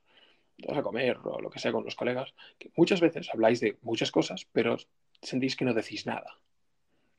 te 0.57 0.67
vas 0.67 0.77
a 0.77 0.83
comer 0.83 1.17
o 1.23 1.41
lo 1.41 1.49
que 1.49 1.59
sea 1.59 1.71
con 1.71 1.83
los 1.83 1.95
colegas, 1.95 2.33
que 2.57 2.71
muchas 2.77 3.01
veces 3.01 3.29
habláis 3.31 3.59
de 3.59 3.77
muchas 3.81 4.11
cosas, 4.11 4.47
pero 4.51 4.77
sentís 5.21 5.55
que 5.55 5.65
no 5.65 5.73
decís 5.73 6.05
nada. 6.05 6.37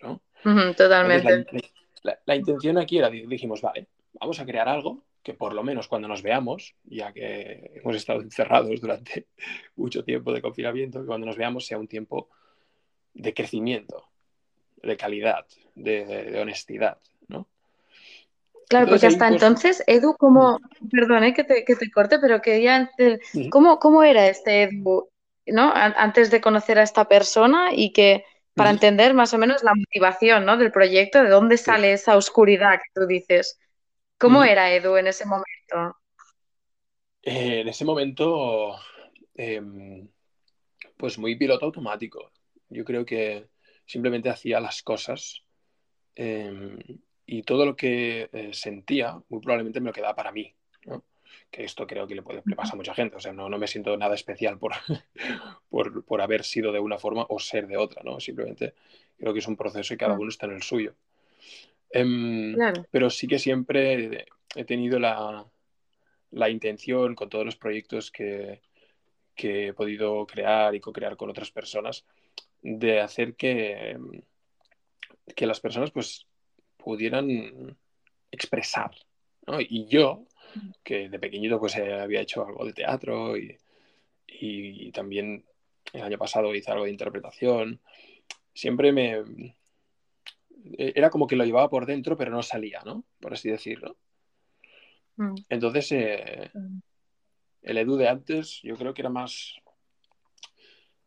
¿no? 0.00 0.20
totalmente. 0.74 1.72
la, 2.02 2.36
intención 2.36 2.78
aquí 2.78 2.98
era, 2.98 3.10
dijimos, 3.10 3.60
vale, 3.60 3.86
vamos 4.14 4.40
a 4.40 4.46
crear 4.46 4.68
algo 4.68 5.02
que 5.22 5.34
por 5.34 5.54
lo 5.54 5.62
menos 5.62 5.88
cuando 5.88 6.06
nos 6.06 6.22
veamos, 6.22 6.74
ya 6.84 7.12
que 7.12 7.72
hemos 7.76 7.96
estado 7.96 8.20
encerrados 8.20 8.80
durante 8.80 9.26
mucho 9.76 10.04
tiempo 10.04 10.32
de 10.32 10.42
confinamiento, 10.42 11.00
que 11.00 11.06
cuando 11.06 11.26
nos 11.26 11.36
veamos 11.36 11.66
sea 11.66 11.78
un 11.78 11.88
tiempo 11.88 12.28
de 13.14 13.32
crecimiento, 13.32 14.06
de 14.84 14.96
calidad, 14.96 15.46
de, 15.74 16.38
honestidad, 16.40 16.98
¿no? 17.28 17.48
Claro, 18.68 18.88
porque 18.88 19.06
hasta 19.06 19.28
pues, 19.28 19.32
entonces, 19.32 19.84
Edu, 19.86 20.14
¿cómo, 20.16 20.58
perdón 20.90 21.32
que, 21.34 21.44
te, 21.44 21.64
que 21.64 21.76
te 21.76 21.90
corte, 21.90 22.18
pero 22.18 22.40
quería, 22.40 22.90
¿cómo, 23.50 23.78
¿cómo 23.78 24.02
era 24.02 24.26
este 24.26 24.64
Edu, 24.64 25.08
¿no? 25.46 25.72
Antes 25.74 26.30
de 26.30 26.40
conocer 26.40 26.78
a 26.78 26.82
esta 26.82 27.06
persona 27.06 27.70
y 27.72 27.92
que 27.92 28.24
para 28.54 28.70
entender 28.70 29.14
más 29.14 29.34
o 29.34 29.38
menos 29.38 29.62
la 29.62 29.74
motivación 29.74 30.44
¿no? 30.46 30.56
del 30.56 30.70
proyecto, 30.70 31.22
de 31.22 31.28
dónde 31.28 31.56
sale 31.56 31.92
esa 31.92 32.16
oscuridad 32.16 32.78
que 32.78 33.00
tú 33.00 33.06
dices. 33.06 33.58
¿Cómo 34.18 34.44
era 34.44 34.72
Edu 34.72 34.96
en 34.96 35.08
ese 35.08 35.26
momento? 35.26 35.98
Eh, 37.22 37.60
en 37.60 37.68
ese 37.68 37.84
momento, 37.84 38.76
em, 39.34 40.08
pues 40.96 41.18
muy 41.18 41.36
piloto 41.36 41.66
automático. 41.66 42.30
Yo 42.68 42.84
creo 42.84 43.04
que 43.04 43.48
simplemente 43.86 44.30
hacía 44.30 44.60
las 44.60 44.82
cosas 44.82 45.42
em, 46.14 46.78
y 47.26 47.42
todo 47.42 47.66
lo 47.66 47.76
que 47.76 48.28
eh, 48.32 48.50
sentía 48.52 49.20
muy 49.28 49.40
probablemente 49.40 49.80
me 49.80 49.88
lo 49.88 49.92
quedaba 49.92 50.14
para 50.14 50.32
mí. 50.32 50.54
Que 51.50 51.64
esto 51.64 51.86
creo 51.86 52.06
que 52.06 52.16
le, 52.16 52.22
puede, 52.22 52.42
le 52.44 52.56
pasa 52.56 52.72
a 52.72 52.76
mucha 52.76 52.94
gente. 52.94 53.16
O 53.16 53.20
sea, 53.20 53.32
no, 53.32 53.48
no 53.48 53.58
me 53.58 53.68
siento 53.68 53.96
nada 53.96 54.14
especial 54.14 54.58
por, 54.58 54.72
por, 55.70 56.04
por, 56.04 56.20
haber 56.20 56.42
sido 56.42 56.72
de 56.72 56.80
una 56.80 56.98
forma 56.98 57.26
o 57.28 57.38
ser 57.38 57.68
de 57.68 57.76
otra. 57.76 58.02
¿no? 58.02 58.18
Simplemente 58.18 58.74
creo 59.16 59.32
que 59.32 59.38
es 59.38 59.46
un 59.46 59.56
proceso 59.56 59.94
y 59.94 59.96
cada 59.96 60.14
uno 60.14 60.28
está 60.28 60.46
en 60.46 60.52
el 60.52 60.62
suyo. 60.62 60.94
Em, 61.90 62.56
pero 62.90 63.08
sí 63.08 63.28
que 63.28 63.38
siempre 63.38 64.26
he 64.56 64.64
tenido 64.64 64.98
la, 64.98 65.46
intención 66.50 67.14
con 67.14 67.28
todos 67.28 67.44
los 67.44 67.56
proyectos 67.56 68.10
que, 68.10 68.60
he 69.36 69.72
podido 69.72 70.26
crear 70.26 70.74
y 70.74 70.80
co-crear 70.80 71.16
con 71.16 71.30
otras 71.30 71.52
personas 71.52 72.04
de 72.64 73.00
hacer 73.00 73.36
que, 73.36 73.96
que 75.36 75.46
las 75.46 75.60
personas 75.60 75.92
pues 75.92 76.26
pudieran 76.76 77.76
expresar. 78.32 78.90
Y 79.68 79.86
yo, 79.86 80.26
que 80.82 81.08
de 81.08 81.18
pequeñito 81.20 81.60
pues 81.60 81.76
había 81.76 82.22
hecho 82.22 82.44
algo 82.44 82.64
de 82.64 82.72
teatro 82.72 83.36
y, 83.36 83.56
y 84.26 84.90
también 84.90 85.44
el 85.92 86.02
año 86.02 86.18
pasado 86.18 86.52
hice 86.54 86.72
algo 86.72 86.84
de 86.84 86.90
interpretación, 86.90 87.80
siempre 88.52 88.92
me, 88.92 89.22
eh, 90.78 90.92
era 90.94 91.10
como 91.10 91.26
que 91.26 91.36
lo 91.36 91.44
llevaba 91.44 91.68
por 91.68 91.86
dentro, 91.86 92.16
pero 92.16 92.30
no 92.30 92.42
salía, 92.42 92.82
¿no? 92.84 93.04
Por 93.20 93.34
así 93.34 93.50
decirlo. 93.50 93.96
Mm. 95.16 95.34
Entonces, 95.48 95.92
eh, 95.92 96.50
mm. 96.54 96.78
el 97.62 97.78
Edu 97.78 97.96
de 97.96 98.08
antes 98.08 98.60
yo 98.62 98.76
creo 98.76 98.94
que 98.94 99.02
era 99.02 99.10
más, 99.10 99.54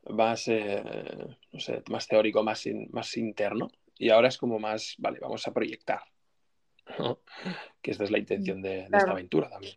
más, 0.10 0.48
eh, 0.48 0.84
no 1.52 1.60
sé, 1.60 1.84
más 1.90 2.08
teórico, 2.08 2.44
más, 2.44 2.64
más 2.92 3.18
interno. 3.18 3.70
Y 3.98 4.10
ahora 4.10 4.28
es 4.28 4.38
como 4.38 4.60
más, 4.60 4.96
vale, 4.98 5.20
vamos 5.20 5.48
a 5.48 5.54
proyectar. 5.54 6.02
Que 7.82 7.92
esta 7.92 8.04
es 8.04 8.12
la 8.12 8.20
intención 8.20 8.62
de 8.62 8.84
esta 8.84 9.12
aventura 9.12 9.50
también. 9.50 9.76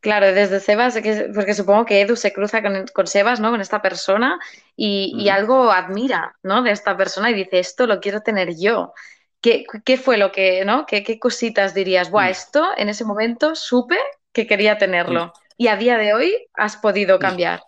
Claro, 0.00 0.32
desde 0.32 0.60
Sebas, 0.60 0.94
porque 1.34 1.52
supongo 1.52 1.84
que 1.84 2.00
Edu 2.00 2.16
se 2.16 2.32
cruza 2.32 2.62
con, 2.62 3.06
Sebas, 3.06 3.38
¿no? 3.38 3.50
Con 3.50 3.60
esta 3.60 3.82
persona 3.82 4.38
y, 4.74 5.28
algo 5.28 5.70
admira, 5.70 6.36
¿no? 6.42 6.62
De 6.62 6.70
esta 6.70 6.96
persona 6.96 7.30
y 7.30 7.34
dice, 7.34 7.58
esto 7.58 7.86
lo 7.86 8.00
quiero 8.00 8.22
tener 8.22 8.56
yo. 8.58 8.94
¿Qué, 9.42 9.66
fue 10.02 10.16
lo 10.16 10.32
que, 10.32 10.64
¿no? 10.64 10.86
¿Qué, 10.86 11.18
cositas 11.18 11.74
dirías? 11.74 12.10
Buah, 12.10 12.30
esto 12.30 12.70
en 12.78 12.88
ese 12.88 13.04
momento 13.04 13.54
supe 13.54 13.98
que 14.32 14.46
quería 14.46 14.78
tenerlo 14.78 15.34
y 15.58 15.68
a 15.68 15.76
día 15.76 15.98
de 15.98 16.14
hoy 16.14 16.48
has 16.54 16.78
podido 16.78 17.18
cambiar. 17.18 17.62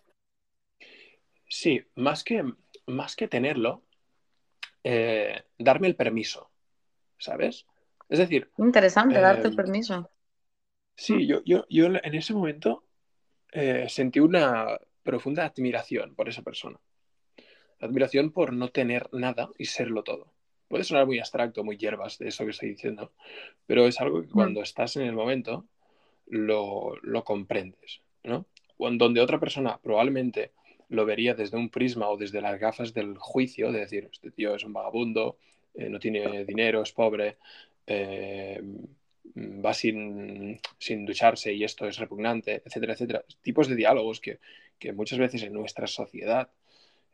Sí, 1.52 1.85
más 1.97 2.25
que, 2.25 2.42
más 2.87 3.14
que 3.14 3.28
tenerlo, 3.28 3.82
eh, 4.82 5.42
darme 5.59 5.87
el 5.87 5.97
permiso, 5.97 6.50
¿sabes? 7.18 7.66
Es 8.09 8.18
decir... 8.18 8.50
Interesante, 8.56 9.21
darte 9.21 9.49
el 9.49 9.52
eh, 9.52 9.56
permiso. 9.56 10.11
Sí, 10.97 11.26
yo, 11.26 11.42
yo, 11.44 11.66
yo 11.68 11.88
en 11.88 12.14
ese 12.14 12.32
momento 12.32 12.87
eh, 13.52 13.85
sentí 13.90 14.18
una 14.18 14.78
profunda 15.02 15.44
admiración 15.44 16.14
por 16.14 16.30
esa 16.30 16.40
persona. 16.40 16.80
Admiración 17.80 18.32
por 18.32 18.54
no 18.54 18.71
tener 18.71 19.11
nada 19.12 19.50
y 19.59 19.66
serlo 19.66 20.04
todo. 20.04 20.32
Puede 20.68 20.85
sonar 20.85 21.04
muy 21.04 21.18
abstracto, 21.18 21.62
muy 21.64 21.76
hierbas 21.76 22.16
de 22.16 22.28
eso 22.28 22.47
que 22.47 22.52
estoy 22.52 22.71
diciendo, 22.71 23.12
pero 23.66 23.87
es 23.87 24.00
algo 24.00 24.23
que 24.23 24.28
mm. 24.28 24.32
cuando 24.32 24.62
estás 24.62 24.97
en 24.97 25.02
el 25.02 25.12
momento 25.12 25.66
lo, 26.28 26.97
lo 27.02 27.25
comprendes, 27.25 28.00
¿no? 28.25 28.47
Donde 28.78 29.21
otra 29.21 29.38
persona 29.38 29.78
probablemente 29.82 30.52
lo 30.92 31.06
vería 31.06 31.34
desde 31.34 31.56
un 31.56 31.70
prisma 31.70 32.08
o 32.11 32.18
desde 32.18 32.42
las 32.42 32.61
gafas 32.61 32.92
del 32.92 33.16
juicio, 33.16 33.72
de 33.72 33.80
decir, 33.80 34.11
este 34.12 34.30
tío 34.30 34.54
es 34.54 34.62
un 34.64 34.75
vagabundo, 34.75 35.38
eh, 35.75 35.88
no 35.88 35.99
tiene 35.99 36.44
dinero, 36.44 36.82
es 36.82 36.92
pobre, 36.92 37.38
eh, 37.87 38.61
va 39.34 39.72
sin, 39.72 40.61
ducharse 41.06 41.54
y 41.54 41.64
esto 41.64 41.87
es 41.88 41.96
repugnante, 41.96 42.62
etcétera, 42.64 42.92
etcétera. 42.92 43.25
Tipos 43.40 43.68
de 43.68 43.75
diálogos 43.75 44.20
que, 44.20 44.38
muchas 44.92 45.18
veces 45.18 45.42
en 45.44 45.54
nuestra 45.54 45.87
sociedad 45.87 46.50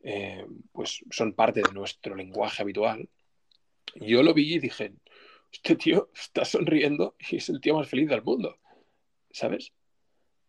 eh, 0.02 0.44
pues 0.72 1.04
son 1.10 1.34
parte 1.34 1.60
de 1.60 1.72
nuestro 1.72 2.16
lenguaje 2.16 2.62
habitual. 2.62 3.08
Yo 3.94 4.22
lo 4.22 4.34
vi 4.34 4.54
y 4.54 4.58
dije, 4.58 4.92
este 5.52 5.76
tío 5.76 6.10
está 6.14 6.44
sonriendo 6.44 7.14
y 7.30 7.36
es 7.36 7.48
el 7.48 7.60
tío 7.60 7.76
más 7.76 7.88
feliz 7.88 8.08
del 8.08 8.22
mundo, 8.22 8.58
¿sabes? 9.30 9.72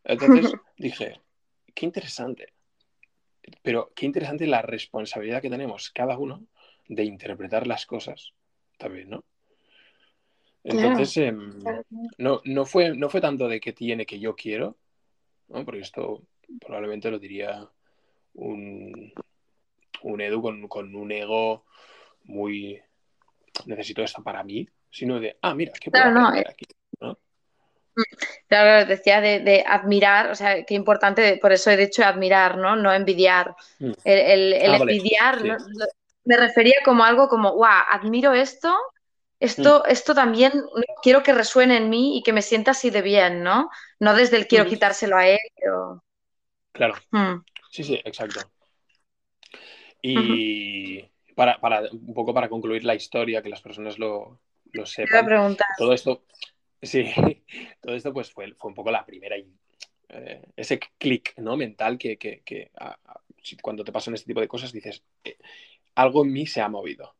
Entonces 0.03 0.51
dije, 0.77 1.19
qué 1.75 1.85
interesante, 1.85 2.53
pero 3.61 3.91
qué 3.95 4.05
interesante 4.05 4.47
la 4.47 4.61
responsabilidad 4.61 5.41
que 5.41 5.49
tenemos 5.49 5.89
cada 5.91 6.17
uno 6.17 6.45
de 6.87 7.03
interpretar 7.03 7.67
las 7.67 7.85
cosas 7.85 8.33
también, 8.77 9.09
¿no? 9.09 9.23
Entonces, 10.63 11.15
em, 11.17 11.59
no, 12.17 12.41
no, 12.43 12.65
fue, 12.65 12.95
no 12.95 13.09
fue 13.09 13.21
tanto 13.21 13.47
de 13.47 13.59
que 13.59 13.73
tiene 13.73 14.05
que 14.05 14.19
yo 14.19 14.35
quiero, 14.35 14.77
¿no? 15.47 15.63
porque 15.63 15.81
esto 15.81 16.23
probablemente 16.59 17.09
lo 17.09 17.19
diría 17.19 17.67
un, 18.33 19.13
un 20.03 20.21
Edu 20.21 20.41
con, 20.67 20.95
un 20.95 21.11
ego 21.11 21.65
muy 22.23 22.79
necesito 23.65 24.03
esto 24.03 24.21
para 24.23 24.43
mí, 24.43 24.67
sino 24.89 25.19
de, 25.19 25.37
ah, 25.41 25.53
mira, 25.53 25.71
¿qué 25.79 25.91
puedo 25.91 26.03
claro, 26.03 26.35
eh. 26.35 26.45
aquí? 26.47 26.65
Mm, 27.99 28.15
claro, 28.47 28.85
decía 28.85 29.21
de, 29.21 29.63
admirar, 29.67 30.31
o 30.31 30.35
sea, 30.35 30.63
qué 30.63 30.73
importante, 30.73 31.37
por 31.41 31.51
eso 31.51 31.69
he 31.71 31.77
dicho 31.77 32.03
admirar, 32.03 32.57
¿no? 32.57 32.75
No 32.75 32.93
envidiar. 32.93 33.55
Mm. 33.79 33.91
El, 34.03 34.53
ah, 34.71 34.77
envidiar 34.77 35.57
me 36.25 36.37
refería 36.37 36.75
como 36.85 37.03
algo 37.03 37.27
como, 37.27 37.53
guau, 37.53 37.83
admiro 37.89 38.33
esto 38.33 38.75
esto, 39.39 39.83
mm. 39.85 39.91
esto 39.91 40.13
también 40.13 40.51
quiero 41.01 41.23
que 41.23 41.33
resuene 41.33 41.77
en 41.77 41.89
mí 41.89 42.17
y 42.17 42.23
que 42.23 42.33
me 42.33 42.41
sienta 42.41 42.71
así 42.71 42.89
de 42.89 43.01
bien, 43.01 43.41
¿no? 43.41 43.69
No 43.99 44.13
desde 44.13 44.37
el 44.37 44.47
quiero 44.47 44.65
quitárselo 44.65 45.15
a 45.15 45.27
él. 45.27 45.39
Claro. 46.73 46.95
Mm. 47.11 47.41
Sí, 47.71 47.83
sí, 47.83 48.01
exacto. 48.03 48.41
Y 50.01 51.03
para, 51.35 51.57
un 51.91 52.13
poco 52.13 52.33
para 52.33 52.49
concluir 52.49 52.83
la 52.83 52.95
historia, 52.95 53.41
que 53.41 53.49
las 53.49 53.61
personas 53.61 53.97
lo, 53.97 54.39
lo 54.73 54.85
sepan. 54.85 55.55
Todo 55.77 55.93
esto, 55.93 56.23
sí, 56.81 57.05
todo 57.81 57.95
esto 57.95 58.13
pues 58.13 58.31
fue, 58.31 58.53
fue 58.53 58.69
un 58.69 58.75
poco 58.75 58.91
la 58.91 59.05
primera, 59.05 59.35
eh, 60.09 60.41
ese 60.55 60.79
clic 60.97 61.37
¿no? 61.37 61.55
mental 61.55 61.97
que, 61.97 62.71
cuando 63.61 63.83
te 63.83 63.91
pasan 63.91 64.15
este 64.15 64.27
tipo 64.27 64.41
de 64.41 64.47
cosas 64.47 64.71
dices, 64.71 65.03
eh, 65.23 65.37
algo 65.95 66.23
en 66.23 66.31
mí 66.31 66.45
se 66.47 66.61
ha 66.61 66.69
movido. 66.69 67.15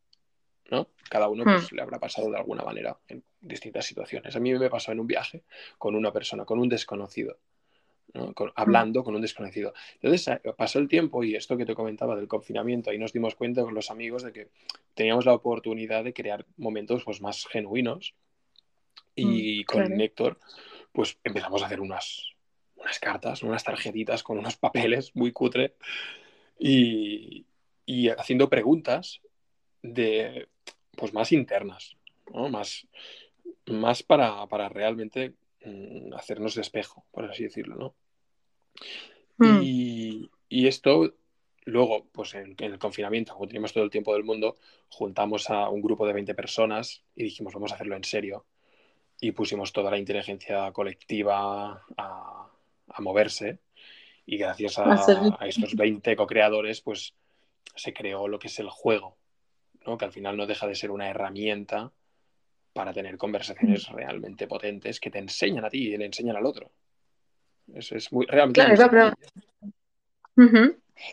¿no? 0.72 0.88
Cada 1.10 1.30
uno 1.30 1.44
pues, 1.44 1.72
hmm. 1.72 1.76
le 1.76 1.82
habrá 1.82 2.00
pasado 2.00 2.30
de 2.30 2.38
alguna 2.38 2.64
manera 2.64 2.98
en 3.08 3.24
distintas 3.42 3.86
situaciones. 3.86 4.36
A 4.36 4.40
mí 4.40 4.54
me 4.54 4.70
pasó 4.70 4.92
en 4.92 5.00
un 5.00 5.08
viaje 5.08 5.44
con 5.78 5.96
una 5.96 6.12
persona, 6.12 6.46
con 6.46 6.60
un 6.60 6.70
desconocido, 6.70 7.38
hmm. 8.14 8.32
hablando 8.56 9.04
con 9.04 9.16
un 9.16 9.22
desconocido. 9.22 9.74
Entonces 9.96 10.28
eh, 10.28 10.54
pasó 10.56 10.80
el 10.80 10.88
tiempo 10.88 11.24
y 11.24 11.36
esto 11.36 11.58
que 11.58 11.66
te 11.66 11.76
comentaba 11.76 12.16
del 12.16 12.28
confinamiento, 12.28 12.92
ahí 12.92 12.98
nos 12.98 13.14
dimos 13.14 13.36
cuenta 13.36 13.64
con 13.64 13.74
los 13.74 13.90
amigos 13.92 14.24
de 14.24 14.32
que 14.32 14.50
teníamos 14.94 15.26
la 15.26 15.34
oportunidad 15.34 16.04
de 16.04 16.14
crear 16.14 16.46
momentos 16.58 17.04
pues, 17.04 17.22
más 17.22 17.46
genuinos 17.48 18.16
y 19.20 19.62
hmm, 19.62 19.66
con 19.66 20.02
Héctor 20.02 20.40
pues 20.92 21.18
empezamos 21.24 21.62
a 21.62 21.68
hacer 21.68 21.80
unas, 21.80 22.34
unas 22.76 23.00
cartas, 23.00 23.44
unas 23.44 23.64
tarjetitas 23.64 24.24
con 24.24 24.38
unos 24.38 24.58
papeles 24.58 25.16
muy 25.16 25.32
cutre 25.32 25.76
y, 26.58 27.46
y 27.86 28.10
haciendo 28.10 28.50
preguntas 28.50 29.22
de, 29.82 30.48
pues 30.96 31.14
más 31.14 31.32
internas, 31.32 31.96
más, 32.34 32.88
más 33.66 34.04
para, 34.04 34.70
realmente 34.70 35.36
mm, 35.64 36.14
hacernos 36.14 36.56
de 36.56 36.62
espejo, 36.62 37.06
por 37.12 37.26
así 37.26 37.44
decirlo. 37.44 37.76
¿no? 37.76 37.96
Hmm. 39.38 39.62
Y, 39.64 40.30
esto 40.50 41.16
luego, 41.66 42.08
pues 42.12 42.34
en, 42.34 42.56
en, 42.60 42.74
el 42.74 42.80
confinamiento, 42.80 43.34
como 43.34 43.48
teníamos 43.48 43.72
todo 43.72 43.84
el 43.84 43.90
tiempo 43.90 44.14
del 44.14 44.24
mundo, 44.24 44.58
juntamos 44.90 45.50
a 45.50 45.70
un 45.70 45.82
grupo 45.82 46.06
de 46.06 46.14
20 46.14 46.34
personas 46.34 47.04
y 47.16 47.24
dijimos, 47.24 47.54
vamos 47.54 47.72
a 47.72 47.76
hacerlo 47.76 47.96
en 47.96 48.04
serio. 48.04 48.46
Y 49.22 49.32
pusimos 49.32 49.74
toda 49.74 49.92
la 49.92 49.98
inteligencia 49.98 50.72
colectiva 50.72 51.84
a, 51.98 52.50
a 52.88 53.02
moverse 53.02 53.60
y 54.26 54.38
gracias 54.38 54.78
a, 54.78 54.96
estos 55.48 55.76
20 55.76 56.16
co-creadores 56.16 56.82
pues 56.82 57.16
se 57.76 57.94
creó 57.94 58.28
lo 58.28 58.38
que 58.38 58.48
es 58.48 58.60
el 58.60 58.70
juego, 58.70 59.18
¿no? 59.86 59.98
que 59.98 60.06
al 60.06 60.12
final 60.12 60.38
no 60.38 60.46
deja 60.46 60.68
de 60.68 60.76
ser 60.76 60.92
una 60.92 61.10
herramienta 61.10 61.92
para 62.74 62.94
tener 62.94 63.18
conversaciones 63.18 63.90
mm. 63.90 63.96
realmente 63.96 64.48
potentes 64.48 65.00
que 65.00 65.10
te 65.10 65.18
enseñan 65.18 65.66
a 65.66 65.70
ti 65.70 65.88
y 65.88 65.98
le 65.98 66.06
enseñan 66.06 66.36
al 66.36 66.46
otro. 66.46 66.70
Eso 67.74 67.96
es 67.96 68.12
muy 68.12 68.26
realmente. 68.28 68.64
Claro, 68.64 69.14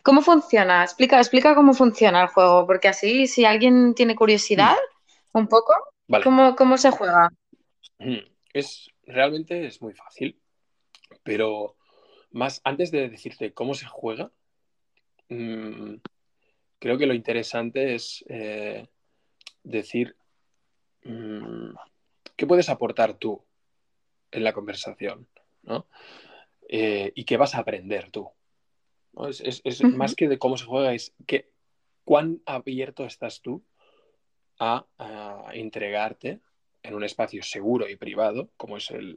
¿Cómo 0.02 0.20
funciona? 0.20 0.82
Explica, 0.82 1.18
explica 1.18 1.54
cómo 1.54 1.72
funciona 1.72 2.22
el 2.22 2.28
juego, 2.28 2.66
porque 2.66 2.88
así 2.88 3.26
si 3.26 3.44
alguien 3.44 3.94
tiene 3.94 4.14
curiosidad, 4.14 4.76
mm. 5.32 5.38
un 5.38 5.48
poco, 5.48 5.72
¿cómo, 6.22 6.54
¿cómo, 6.54 6.76
se 6.76 6.90
juega? 6.90 7.30
Es 8.52 8.90
realmente 9.02 9.66
es 9.66 9.82
muy 9.82 9.92
fácil. 9.92 10.40
Pero 11.22 11.76
más 12.30 12.60
antes 12.64 12.90
de 12.90 13.08
decirte 13.08 13.52
cómo 13.52 13.74
se 13.74 13.86
juega, 13.86 14.30
mm, 15.28 15.96
creo 16.78 16.98
que 16.98 17.06
lo 17.06 17.14
interesante 17.14 17.94
es 17.94 18.24
eh, 18.28 18.86
decir 19.62 20.16
mm, 21.04 21.70
qué 22.36 22.46
puedes 22.46 22.68
aportar 22.68 23.14
tú 23.18 23.44
en 24.30 24.44
la 24.44 24.52
conversación, 24.52 25.28
¿no? 25.62 25.86
Eh, 26.68 27.12
y 27.14 27.24
qué 27.24 27.36
vas 27.36 27.54
a 27.54 27.58
aprender 27.60 28.10
tú. 28.10 28.30
Es, 29.28 29.82
más 29.84 30.14
que 30.14 30.28
de 30.28 30.38
cómo 30.38 30.58
se 30.58 30.66
juega, 30.66 30.92
es 30.92 31.14
que 31.26 31.50
cuán 32.04 32.42
abierto 32.44 33.04
estás 33.04 33.40
tú 33.40 33.64
a, 34.58 34.86
a 34.98 35.50
entregarte 35.54 36.40
en 36.86 36.94
un 36.94 37.04
espacio 37.04 37.42
seguro 37.42 37.88
y 37.88 37.96
privado, 37.96 38.50
como 38.56 38.76
es 38.76 38.90
el, 38.90 39.16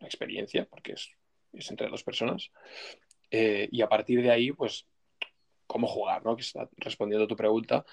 la 0.00 0.06
experiencia, 0.06 0.66
porque 0.66 0.92
es, 0.92 1.10
entre 1.70 1.88
dos 1.88 2.04
personas. 2.04 2.50
Eh, 3.30 3.68
y 3.70 3.82
a 3.82 3.88
partir 3.88 4.22
de 4.22 4.30
ahí, 4.30 4.52
pues, 4.52 4.86
cómo 5.66 5.86
jugar, 5.86 6.24
¿no? 6.24 6.36
Respondiendo 6.76 7.24
a 7.24 7.28
tu 7.28 7.36
pregunta. 7.36 7.84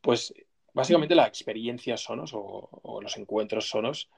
Pues 0.00 0.34
básicamente 0.72 1.14
la 1.14 1.26
experiencia 1.26 1.96
sonos 1.96 2.32
o, 2.34 3.00
los 3.02 3.16
encuentros 3.16 3.68
sonos 3.68 4.10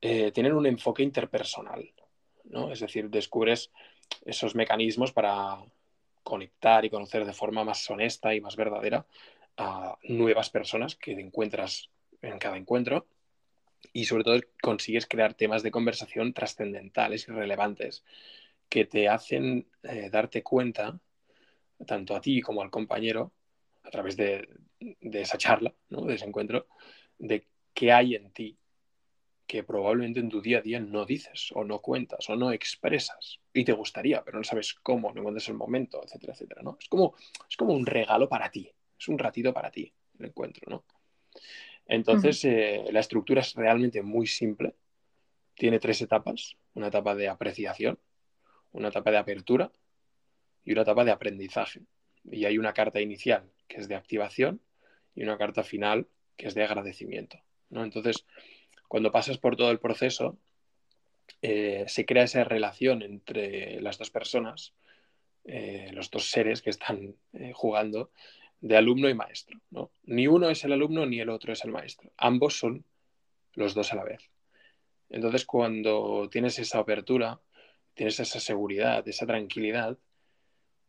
eh, 0.00 0.30
tienen 0.32 0.54
un 0.54 0.66
enfoque 0.66 1.02
interpersonal, 1.02 1.92
¿no? 2.44 2.72
Es 2.72 2.80
decir, 2.80 3.08
descubres 3.08 3.70
esos 4.24 4.54
mecanismos 4.54 5.12
para 5.12 5.58
conectar 6.22 6.84
y 6.84 6.90
conocer 6.90 7.24
de 7.24 7.32
forma 7.32 7.64
más 7.64 7.88
honesta 7.90 8.34
y 8.34 8.40
más 8.40 8.56
verdadera 8.56 9.04
a 9.56 9.96
nuevas 10.04 10.50
personas 10.50 10.96
que 10.96 11.12
encuentras 11.12 11.88
en 12.20 12.38
cada 12.38 12.56
encuentro 12.56 13.06
y 13.92 14.04
sobre 14.04 14.24
todo 14.24 14.40
consigues 14.60 15.06
crear 15.06 15.34
temas 15.34 15.62
de 15.62 15.70
conversación 15.70 16.32
trascendentales 16.32 17.28
y 17.28 17.32
relevantes 17.32 18.04
que 18.68 18.84
te 18.84 19.08
hacen 19.08 19.68
eh, 19.82 20.08
darte 20.10 20.42
cuenta, 20.42 20.98
tanto 21.86 22.16
a 22.16 22.20
ti 22.20 22.40
como 22.40 22.62
al 22.62 22.70
compañero, 22.70 23.32
a 23.82 23.90
través 23.90 24.16
de, 24.16 24.48
esa 24.78 25.36
charla, 25.36 25.74
de 25.88 26.14
ese 26.14 26.24
encuentro, 26.24 26.66
de 27.18 27.46
qué 27.74 27.92
hay 27.92 28.14
en 28.14 28.30
ti 28.32 28.58
que 29.46 29.64
probablemente 29.64 30.20
en 30.20 30.30
tu 30.30 30.40
día 30.40 30.58
a 30.58 30.62
día 30.62 30.80
no 30.80 31.04
dices 31.04 31.50
o 31.52 31.64
no 31.64 31.80
cuentas 31.80 32.30
o 32.30 32.36
no 32.36 32.52
expresas 32.52 33.40
y 33.52 33.64
te 33.64 33.72
gustaría, 33.72 34.24
pero 34.24 34.38
no 34.38 34.44
sabes 34.44 34.72
cómo, 34.72 35.12
no 35.12 35.20
encuentras 35.20 35.48
el 35.48 35.56
momento, 35.56 36.02
etcétera, 36.02 36.32
etcétera, 36.32 36.62
¿no? 36.62 36.78
Es 36.80 36.88
como, 36.88 37.14
es 37.50 37.56
como 37.56 37.74
un 37.74 37.84
regalo 37.84 38.28
para 38.28 38.50
ti, 38.50 38.72
es 38.98 39.08
un 39.08 39.18
ratito 39.18 39.52
para 39.52 39.70
ti 39.70 39.92
el 40.18 40.26
encuentro, 40.26 40.70
¿no? 40.70 40.84
Entonces, 41.92 42.42
eh, 42.46 42.84
la 42.90 43.00
estructura 43.00 43.42
es 43.42 43.54
realmente 43.54 44.00
muy 44.00 44.26
simple. 44.26 44.74
Tiene 45.54 45.78
tres 45.78 46.00
etapas. 46.00 46.56
Una 46.72 46.86
etapa 46.86 47.14
de 47.14 47.28
apreciación, 47.28 47.98
una 48.70 48.88
etapa 48.88 49.10
de 49.10 49.18
apertura 49.18 49.70
y 50.64 50.72
una 50.72 50.82
etapa 50.82 51.04
de 51.04 51.10
aprendizaje. 51.10 51.82
Y 52.24 52.46
hay 52.46 52.56
una 52.56 52.72
carta 52.72 53.02
inicial 53.02 53.44
que 53.68 53.76
es 53.76 53.88
de 53.88 53.94
activación 53.94 54.62
y 55.14 55.22
una 55.22 55.36
carta 55.36 55.64
final 55.64 56.06
que 56.38 56.46
es 56.46 56.54
de 56.54 56.64
agradecimiento. 56.64 57.38
Entonces, 57.70 58.24
cuando 58.88 59.12
pasas 59.12 59.36
por 59.36 59.56
todo 59.56 59.70
el 59.70 59.78
proceso, 59.78 60.38
eh, 61.42 61.84
se 61.88 62.06
crea 62.06 62.24
esa 62.24 62.42
relación 62.44 63.02
entre 63.02 63.82
las 63.82 63.98
dos 63.98 64.10
personas, 64.10 64.72
eh, 65.44 65.90
los 65.92 66.10
dos 66.10 66.30
seres 66.30 66.62
que 66.62 66.70
están 66.70 67.16
jugando, 67.52 68.12
de 68.62 68.76
alumno 68.76 69.10
y 69.10 69.14
maestro. 69.14 69.60
¿no? 69.70 69.90
Ni 70.04 70.26
uno 70.26 70.48
es 70.48 70.64
el 70.64 70.72
alumno 70.72 71.04
ni 71.04 71.20
el 71.20 71.28
otro 71.28 71.52
es 71.52 71.62
el 71.64 71.72
maestro. 71.72 72.10
Ambos 72.16 72.58
son 72.58 72.84
los 73.54 73.74
dos 73.74 73.92
a 73.92 73.96
la 73.96 74.04
vez. 74.04 74.30
Entonces, 75.10 75.44
cuando 75.44 76.28
tienes 76.30 76.58
esa 76.58 76.78
apertura, 76.78 77.38
tienes 77.92 78.18
esa 78.18 78.40
seguridad, 78.40 79.06
esa 79.06 79.26
tranquilidad, 79.26 79.98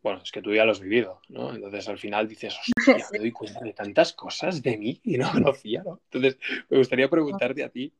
bueno, 0.02 0.22
es 0.24 0.32
que 0.32 0.42
tú 0.42 0.54
ya 0.54 0.66
lo 0.66 0.72
has 0.72 0.80
vivido, 0.80 1.22
¿no? 1.30 1.54
Entonces 1.54 1.88
al 1.88 1.98
final 1.98 2.28
dices, 2.28 2.58
hostia, 2.58 3.06
me 3.12 3.20
doy 3.20 3.32
cuenta 3.32 3.62
de 3.62 3.74
tantas 3.74 4.14
cosas 4.14 4.62
de 4.62 4.78
mí 4.78 5.02
y 5.04 5.18
no 5.18 5.30
conocía, 5.32 5.82
¿no? 5.84 6.02
Entonces 6.12 6.38
me 6.70 6.78
gustaría 6.78 7.10
preguntarte 7.10 7.64
a 7.64 7.70
ti, 7.70 7.94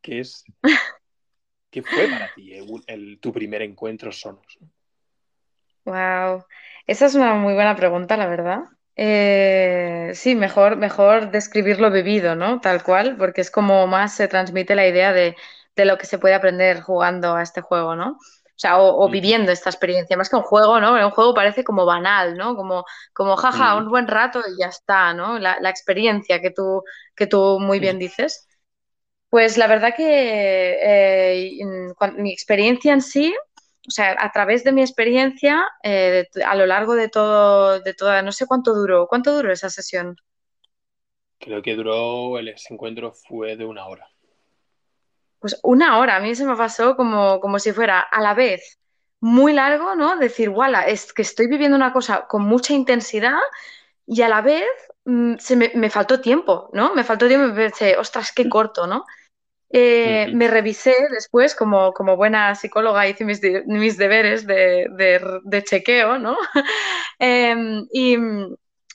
¿qué 0.00 0.20
es, 0.20 0.44
qué 1.70 1.82
fue 1.82 2.08
para 2.08 2.32
ti 2.34 2.52
tu 3.20 3.32
primer 3.32 3.62
encuentro 3.62 4.10
sonos? 4.12 4.58
Wow, 5.84 6.44
esa 6.86 7.06
es 7.06 7.14
una 7.14 7.34
muy 7.34 7.54
buena 7.54 7.74
pregunta, 7.74 8.16
la 8.16 8.26
verdad. 8.26 8.60
Eh, 9.00 10.10
sí, 10.14 10.34
mejor, 10.34 10.76
mejor 10.76 11.30
describir 11.30 11.80
lo 11.80 11.88
vivido, 11.92 12.34
¿no? 12.34 12.60
Tal 12.60 12.82
cual, 12.82 13.16
porque 13.16 13.40
es 13.40 13.50
como 13.50 13.86
más 13.86 14.16
se 14.16 14.26
transmite 14.26 14.74
la 14.74 14.88
idea 14.88 15.12
de, 15.12 15.36
lo 15.76 15.96
que 15.96 16.06
se 16.06 16.18
puede 16.18 16.34
aprender 16.34 16.80
jugando 16.80 17.36
a 17.36 17.42
este 17.42 17.60
juego, 17.60 17.94
¿no? 17.94 18.12
O 18.14 18.60
sea, 18.60 18.80
o, 18.80 19.08
viviendo 19.08 19.52
esta 19.52 19.70
experiencia, 19.70 20.16
más 20.16 20.28
que 20.28 20.34
un 20.34 20.42
juego, 20.42 20.80
¿no? 20.80 20.94
Un 20.94 21.12
juego 21.12 21.32
parece 21.32 21.62
como 21.62 21.86
banal, 21.86 22.36
¿no? 22.36 22.56
Como, 22.56 22.84
como 23.12 23.36
jaja, 23.36 23.76
un 23.76 23.88
buen 23.88 24.08
rato 24.08 24.40
y 24.40 24.60
ya 24.60 24.66
está, 24.66 25.14
¿no? 25.14 25.38
La, 25.38 25.70
experiencia 25.70 26.40
que 26.40 26.50
tú, 26.50 26.82
que 27.14 27.28
tú 27.28 27.60
muy 27.60 27.78
bien 27.78 27.98
dices. 28.00 28.48
Pues 29.30 29.58
la 29.58 29.68
verdad 29.68 29.94
que 29.96 30.78
eh, 30.82 31.58
mi 32.16 32.32
experiencia 32.32 32.92
en 32.92 33.02
sí 33.02 33.34
o 33.88 33.90
sea, 33.90 34.14
a 34.18 34.30
través 34.30 34.64
de 34.64 34.72
mi 34.72 34.82
experiencia, 34.82 35.66
eh, 35.82 36.28
a 36.46 36.54
lo 36.54 36.66
largo 36.66 36.94
de 36.94 37.08
todo, 37.08 37.80
de 37.80 37.94
toda, 37.94 38.20
no 38.20 38.32
sé 38.32 38.46
cuánto 38.46 38.74
duró, 38.74 39.08
¿cuánto 39.08 39.34
duró 39.34 39.50
esa 39.50 39.70
sesión? 39.70 40.16
Creo 41.38 41.62
que 41.62 41.74
duró, 41.74 42.38
el 42.38 42.54
encuentro 42.68 43.12
fue 43.12 43.56
de 43.56 43.64
una 43.64 43.86
hora. 43.86 44.06
Pues 45.38 45.58
una 45.62 45.98
hora, 45.98 46.16
a 46.16 46.20
mí 46.20 46.34
se 46.34 46.44
me 46.44 46.54
pasó 46.54 46.96
como, 46.96 47.40
como 47.40 47.58
si 47.58 47.72
fuera 47.72 48.00
a 48.00 48.20
la 48.20 48.34
vez 48.34 48.78
muy 49.20 49.54
largo, 49.54 49.94
¿no? 49.94 50.18
Decir, 50.18 50.50
guala, 50.50 50.82
es 50.82 51.12
que 51.14 51.22
estoy 51.22 51.46
viviendo 51.46 51.76
una 51.76 51.92
cosa 51.92 52.26
con 52.28 52.42
mucha 52.42 52.74
intensidad 52.74 53.38
y 54.06 54.20
a 54.20 54.28
la 54.28 54.42
vez 54.42 54.68
mm, 55.06 55.36
se 55.38 55.56
me, 55.56 55.72
me, 55.74 55.88
faltó 55.88 56.20
tiempo, 56.20 56.68
¿no? 56.74 56.94
Me 56.94 57.04
faltó 57.04 57.26
tiempo 57.26 57.48
y 57.48 57.52
pensé, 57.52 57.96
ostras, 57.96 58.32
qué 58.32 58.48
corto, 58.50 58.86
¿no? 58.86 59.06
Eh, 59.70 60.30
me 60.32 60.48
revisé 60.48 60.94
después, 61.10 61.54
como, 61.54 61.92
como 61.92 62.16
buena 62.16 62.54
psicóloga, 62.54 63.06
hice 63.06 63.24
mis, 63.24 63.40
mis 63.66 63.98
deberes 63.98 64.46
de, 64.46 64.86
de, 65.44 65.64
chequeo, 65.64 66.18
¿no? 66.18 66.36
Em, 67.18 67.86
y, 67.92 68.16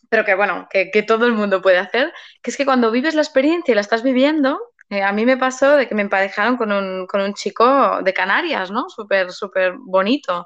pero 0.09 0.25
que 0.25 0.35
bueno, 0.35 0.67
que, 0.71 0.89
que, 0.91 1.03
todo 1.03 1.25
el 1.27 1.33
mundo 1.33 1.61
puede 1.61 1.77
hacer, 1.77 2.11
que 2.41 2.51
es 2.51 2.57
que 2.57 2.65
cuando 2.65 2.91
vives 2.91 3.15
la 3.15 3.21
experiencia 3.21 3.71
y 3.71 3.75
la 3.75 3.81
estás 3.81 4.03
viviendo, 4.03 4.59
eh, 4.89 5.01
a 5.03 5.11
mí 5.11 5.25
me 5.25 5.37
pasó 5.37 5.75
de 5.77 5.87
que 5.87 5.95
me 5.95 6.03
emparejaron 6.03 6.57
con 6.57 6.71
un, 6.71 7.07
con 7.07 7.21
un 7.21 7.33
chico 7.33 8.01
de 8.03 8.13
Canarias, 8.13 8.71
¿no? 8.71 8.89
Súper, 8.89 9.31
súper 9.31 9.73
bonito. 9.77 10.45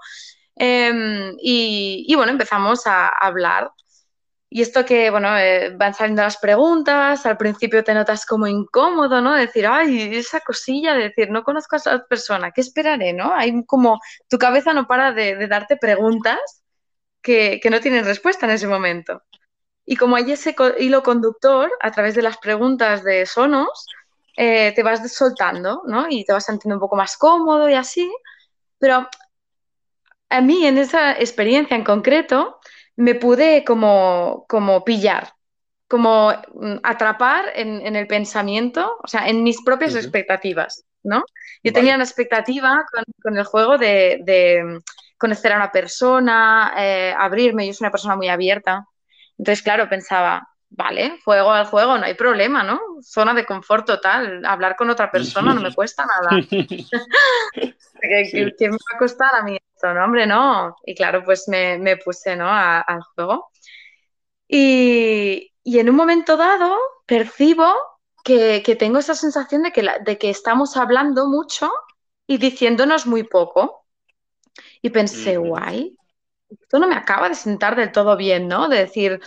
Em, 0.55 1.35
y, 1.41 2.05
y, 2.07 2.15
bueno, 2.15 2.31
empezamos 2.31 2.87
a 2.87 3.07
hablar 3.07 3.71
y 4.49 4.61
esto 4.61 4.85
que, 4.85 5.09
bueno, 5.09 5.37
eh, 5.37 5.75
van 5.75 5.93
saliendo 5.93 6.21
las 6.21 6.37
preguntas, 6.37 7.25
al 7.25 7.37
principio 7.37 7.83
te 7.83 7.93
notas 7.93 8.25
como 8.25 8.47
incómodo, 8.47 9.21
¿no? 9.21 9.33
Decir, 9.33 9.67
ay, 9.67 10.15
esa 10.15 10.39
cosilla 10.39 10.93
de 10.95 11.03
decir, 11.09 11.29
no 11.29 11.43
conozco 11.43 11.75
a 11.75 11.79
esa 11.79 12.05
persona, 12.05 12.51
¿qué 12.51 12.61
esperaré, 12.61 13.11
no? 13.11 13.33
Hay 13.33 13.65
como, 13.65 13.99
tu 14.29 14.37
cabeza 14.37 14.73
no 14.73 14.87
para 14.87 15.11
de, 15.11 15.47
darte 15.47 15.75
preguntas 15.75 16.39
que, 17.21 17.59
no 17.69 17.81
tienen 17.81 18.05
respuesta 18.05 18.45
en 18.45 18.53
ese 18.53 18.67
momento. 18.67 19.21
Y 19.85 19.97
como 19.97 20.15
hay 20.15 20.31
ese 20.31 20.55
hilo 20.79 21.03
conductor, 21.03 21.69
a 21.81 21.91
través 21.91 22.15
de 22.15 22.21
las 22.21 22.37
preguntas 22.37 23.03
de 23.03 23.25
Sonos, 23.25 23.87
eh, 24.37 24.71
te 24.75 24.83
vas 24.83 25.11
soltando, 25.13 25.83
¿no? 25.87 26.07
Y 26.09 26.25
te 26.25 26.33
vas 26.33 26.45
sintiendo 26.45 26.75
un 26.75 26.81
poco 26.81 26.95
más 26.95 27.17
cómodo 27.17 27.69
y 27.69 27.73
así. 27.73 28.09
Pero 28.79 29.07
a 30.29 30.41
mí, 30.41 30.65
en 30.65 30.77
esa 30.77 31.13
experiencia 31.13 31.75
en 31.75 31.83
concreto, 31.83 32.59
me 32.97 33.15
pude 33.15 33.63
como, 33.63 34.45
como 34.49 34.83
pillar, 34.83 35.31
como 35.87 36.31
mm, 36.31 36.77
atrapar 36.83 37.45
en, 37.55 37.95
el 37.95 38.07
pensamiento, 38.07 38.97
o 39.01 39.07
sea, 39.07 39.29
en 39.29 39.43
mis 39.43 39.61
propias 39.63 39.95
expectativas, 39.95 40.83
¿no? 41.03 41.23
Yo 41.63 41.71
tenía 41.71 41.95
una 41.95 42.03
expectativa 42.03 42.85
con, 43.21 43.37
el 43.37 43.45
juego 43.45 43.77
de, 43.77 44.63
mm, 44.65 44.77
conocer 45.17 45.53
a 45.53 45.57
una 45.57 45.71
persona, 45.71 46.73
eh, 46.77 47.13
abrirme, 47.17 47.65
yo 47.65 47.73
soy 47.73 47.85
una 47.85 47.91
persona 47.91 48.15
muy 48.15 48.27
abierta. 48.27 48.85
Entonces, 49.37 49.63
claro, 49.63 49.87
pensaba, 49.87 50.47
vale, 50.77 51.19
juego 51.25 51.51
al 51.51 51.65
juego, 51.65 51.97
no 51.97 52.05
hay 52.05 52.13
problema, 52.13 52.63
¿no? 52.63 52.79
Zona 53.01 53.33
de 53.33 53.45
confort 53.45 53.85
total, 53.85 54.45
hablar 54.45 54.75
con 54.75 54.89
otra 54.91 55.11
persona 55.11 55.53
no 55.53 55.61
me 55.61 55.73
cuesta 55.75 56.05
nada. 56.05 56.29
¿Qué, 58.01 58.53
me 58.59 58.71
va 58.71 58.95
a 58.95 58.97
costar 58.99 59.35
a 59.35 59.43
mí 59.43 59.57
esto? 59.57 59.91
No, 59.93 60.05
hombre, 60.05 60.27
no. 60.27 60.75
Y 60.85 60.93
claro, 60.93 61.23
pues 61.25 61.47
me, 61.47 61.97
puse, 61.97 62.35
¿no? 62.35 62.47
al 62.49 63.01
juego. 63.15 63.49
Y, 64.47 65.51
en 65.65 65.89
un 65.89 65.95
momento 65.95 66.37
dado 66.37 66.77
percibo 67.07 67.73
que, 68.23 68.61
tengo 68.77 68.99
esa 68.99 69.15
sensación 69.15 69.63
de 69.63 69.71
que, 69.71 69.83
de 70.05 70.17
que 70.19 70.29
estamos 70.29 70.77
hablando 70.77 71.27
mucho 71.27 71.71
y 72.27 72.37
diciéndonos 72.37 73.07
muy 73.07 73.23
poco. 73.23 73.87
Y 74.83 74.91
pensé, 74.91 75.37
guay, 75.37 75.97
esto 76.49 76.77
no 76.77 76.87
me 76.87 76.95
acaba 76.95 77.29
de 77.29 77.35
sentar 77.35 77.75
del 77.75 77.91
todo 77.91 78.15
bien, 78.15 78.47
¿no? 78.47 78.69
De 78.69 78.77
decir, 78.77 79.19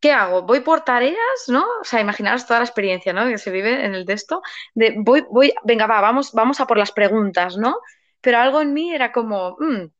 ¿qué 0.00 0.12
hago? 0.12 0.42
¿Voy 0.42 0.60
por 0.60 0.82
tareas, 0.82 1.18
no? 1.48 1.64
O 1.80 1.84
sea, 1.84 2.00
imaginaros 2.00 2.46
toda 2.46 2.60
la 2.60 2.66
experiencia, 2.66 3.12
¿no? 3.12 3.26
Que 3.26 3.38
se 3.38 3.50
vive 3.50 3.84
en 3.84 3.94
el 3.94 4.06
texto. 4.06 4.42
De 4.74 4.94
voy, 4.98 5.24
voy, 5.30 5.52
venga, 5.64 5.86
va, 5.86 6.00
vamos, 6.00 6.32
vamos 6.32 6.60
a 6.60 6.66
por 6.66 6.78
las 6.78 6.92
preguntas, 6.92 7.56
¿no? 7.56 7.76
Pero 8.20 8.38
algo 8.38 8.60
en 8.60 8.72
mí 8.72 8.92
era 8.94 9.12
como, 9.12 9.56
mm, 9.58 9.90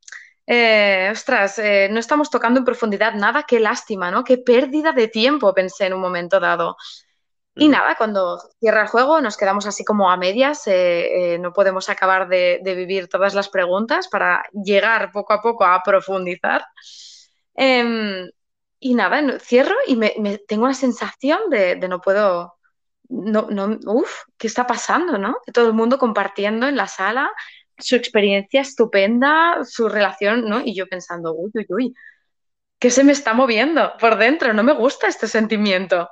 eh, 0.46 1.08
ostras, 1.12 1.58
eh, 1.58 1.88
no 1.90 2.00
estamos 2.00 2.30
tocando 2.30 2.58
en 2.58 2.64
profundidad 2.64 3.14
nada, 3.14 3.44
qué 3.44 3.60
lástima, 3.60 4.10
¿no? 4.10 4.24
Qué 4.24 4.38
pérdida 4.38 4.92
de 4.92 5.08
tiempo, 5.08 5.54
pensé 5.54 5.86
en 5.86 5.94
un 5.94 6.00
momento 6.00 6.40
dado. 6.40 6.76
Y 7.54 7.68
nada, 7.68 7.96
cuando 7.96 8.38
cierra 8.60 8.82
el 8.82 8.88
juego 8.88 9.20
nos 9.20 9.36
quedamos 9.36 9.66
así 9.66 9.84
como 9.84 10.10
a 10.10 10.16
medias, 10.16 10.62
eh, 10.66 11.38
no 11.40 11.52
podemos 11.52 11.88
acabar 11.88 12.28
de, 12.28 12.60
vivir 12.64 13.08
todas 13.08 13.34
las 13.34 13.48
preguntas 13.48 14.08
para 14.08 14.44
llegar 14.52 15.10
poco 15.12 15.32
a 15.32 15.42
poco 15.42 15.64
a 15.64 15.82
profundizar. 15.82 16.64
Em, 17.54 18.30
y 18.80 18.94
nada, 18.94 19.38
cierro 19.40 19.74
y 19.86 19.96
me, 19.96 20.12
tengo 20.46 20.66
la 20.68 20.74
sensación 20.74 21.50
de, 21.50 21.76
no 21.88 22.00
puedo, 22.00 22.54
no, 23.08 23.48
no, 23.50 23.78
uff, 23.86 24.22
¿qué 24.36 24.46
está 24.46 24.66
pasando, 24.66 25.18
no? 25.18 25.36
Todo 25.52 25.66
el 25.68 25.72
mundo 25.72 25.98
compartiendo 25.98 26.68
en 26.68 26.76
la 26.76 26.86
sala 26.86 27.30
su 27.78 27.96
experiencia 27.96 28.60
estupenda, 28.60 29.64
su 29.64 29.88
relación, 29.88 30.48
¿no? 30.48 30.60
Y 30.64 30.74
yo 30.74 30.86
pensando, 30.88 31.34
uy, 31.34 31.50
uy, 31.54 31.66
uy, 31.68 31.94
¿qué 32.78 32.90
se 32.90 33.04
me 33.04 33.12
está 33.12 33.34
moviendo 33.34 33.92
por 34.00 34.16
dentro? 34.18 34.52
No 34.52 34.62
me 34.62 34.72
gusta 34.74 35.08
este 35.08 35.28
sentimiento. 35.28 36.10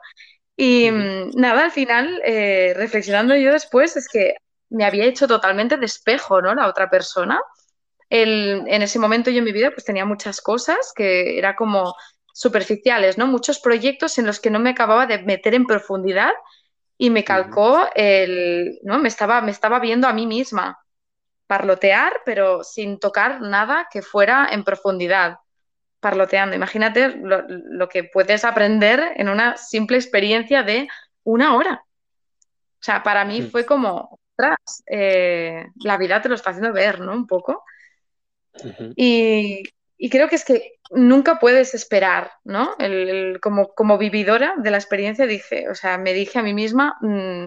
Y 0.56 0.90
mm, 0.90 1.30
nada, 1.36 1.64
al 1.64 1.72
final, 1.72 2.20
eh, 2.24 2.72
reflexionando 2.76 3.36
yo 3.36 3.52
después, 3.52 3.96
es 3.96 4.08
que 4.08 4.36
me 4.70 4.84
había 4.84 5.04
hecho 5.04 5.28
totalmente 5.28 5.76
despejo, 5.76 6.42
¿no? 6.42 6.54
La 6.54 6.68
otra 6.68 6.90
persona. 6.90 7.40
en 8.10 8.82
ese 8.82 8.98
momento 8.98 9.30
yo 9.30 9.38
en 9.38 9.44
mi 9.44 9.52
vida 9.52 9.70
pues 9.72 9.84
tenía 9.84 10.04
muchas 10.04 10.40
cosas 10.40 10.92
que 10.94 11.38
era 11.38 11.56
como 11.56 11.94
superficiales, 12.36 13.16
¿no? 13.16 13.26
Muchos 13.26 13.60
proyectos 13.60 14.18
en 14.18 14.26
los 14.26 14.40
que 14.40 14.50
no 14.50 14.58
me 14.58 14.68
acababa 14.68 15.06
de 15.06 15.22
meter 15.22 15.54
en 15.54 15.64
profundidad 15.64 16.32
y 16.98 17.08
me 17.08 17.24
calcó 17.24 17.88
el, 17.94 18.78
¿no? 18.82 18.98
Me 18.98 19.08
estaba, 19.08 19.40
me 19.40 19.50
estaba 19.50 19.80
viendo 19.80 20.06
a 20.06 20.12
mí 20.12 20.26
misma 20.26 20.78
parlotear, 21.46 22.20
pero 22.26 22.62
sin 22.62 22.98
tocar 22.98 23.40
nada 23.40 23.88
que 23.90 24.02
fuera 24.02 24.48
en 24.52 24.64
profundidad. 24.64 25.38
Parloteando. 25.98 26.54
Imagínate 26.54 27.16
lo, 27.16 27.88
que 27.88 28.04
puedes 28.04 28.44
aprender 28.44 29.14
en 29.16 29.30
una 29.30 29.56
simple 29.56 29.96
experiencia 29.96 30.62
de 30.62 30.88
una 31.24 31.56
hora. 31.56 31.84
O 31.86 32.82
sea, 32.82 33.02
para 33.02 33.24
mí 33.24 33.40
fue 33.40 33.64
como, 33.64 34.20
ostras, 34.20 34.84
eh, 34.84 35.64
la 35.76 35.96
vida 35.96 36.20
te 36.20 36.28
lo 36.28 36.34
está 36.34 36.50
haciendo 36.50 36.74
ver, 36.74 37.00
¿no? 37.00 37.14
Un 37.14 37.26
poco. 37.26 37.64
y, 38.94 39.62
y 39.98 40.10
creo 40.10 40.28
que 40.28 40.36
es 40.36 40.44
que 40.44 40.78
nunca 40.90 41.38
puedes 41.38 41.74
esperar, 41.74 42.32
¿no? 42.44 42.74
El, 42.78 43.40
como, 43.40 43.68
como, 43.68 43.98
vividora 43.98 44.54
de 44.58 44.70
la 44.70 44.76
experiencia 44.76 45.26
dije, 45.26 45.68
o 45.70 45.74
sea, 45.74 45.98
me 45.98 46.12
dije 46.12 46.38
a 46.38 46.42
mí 46.42 46.52
misma, 46.52 46.96
mm, 47.00 47.44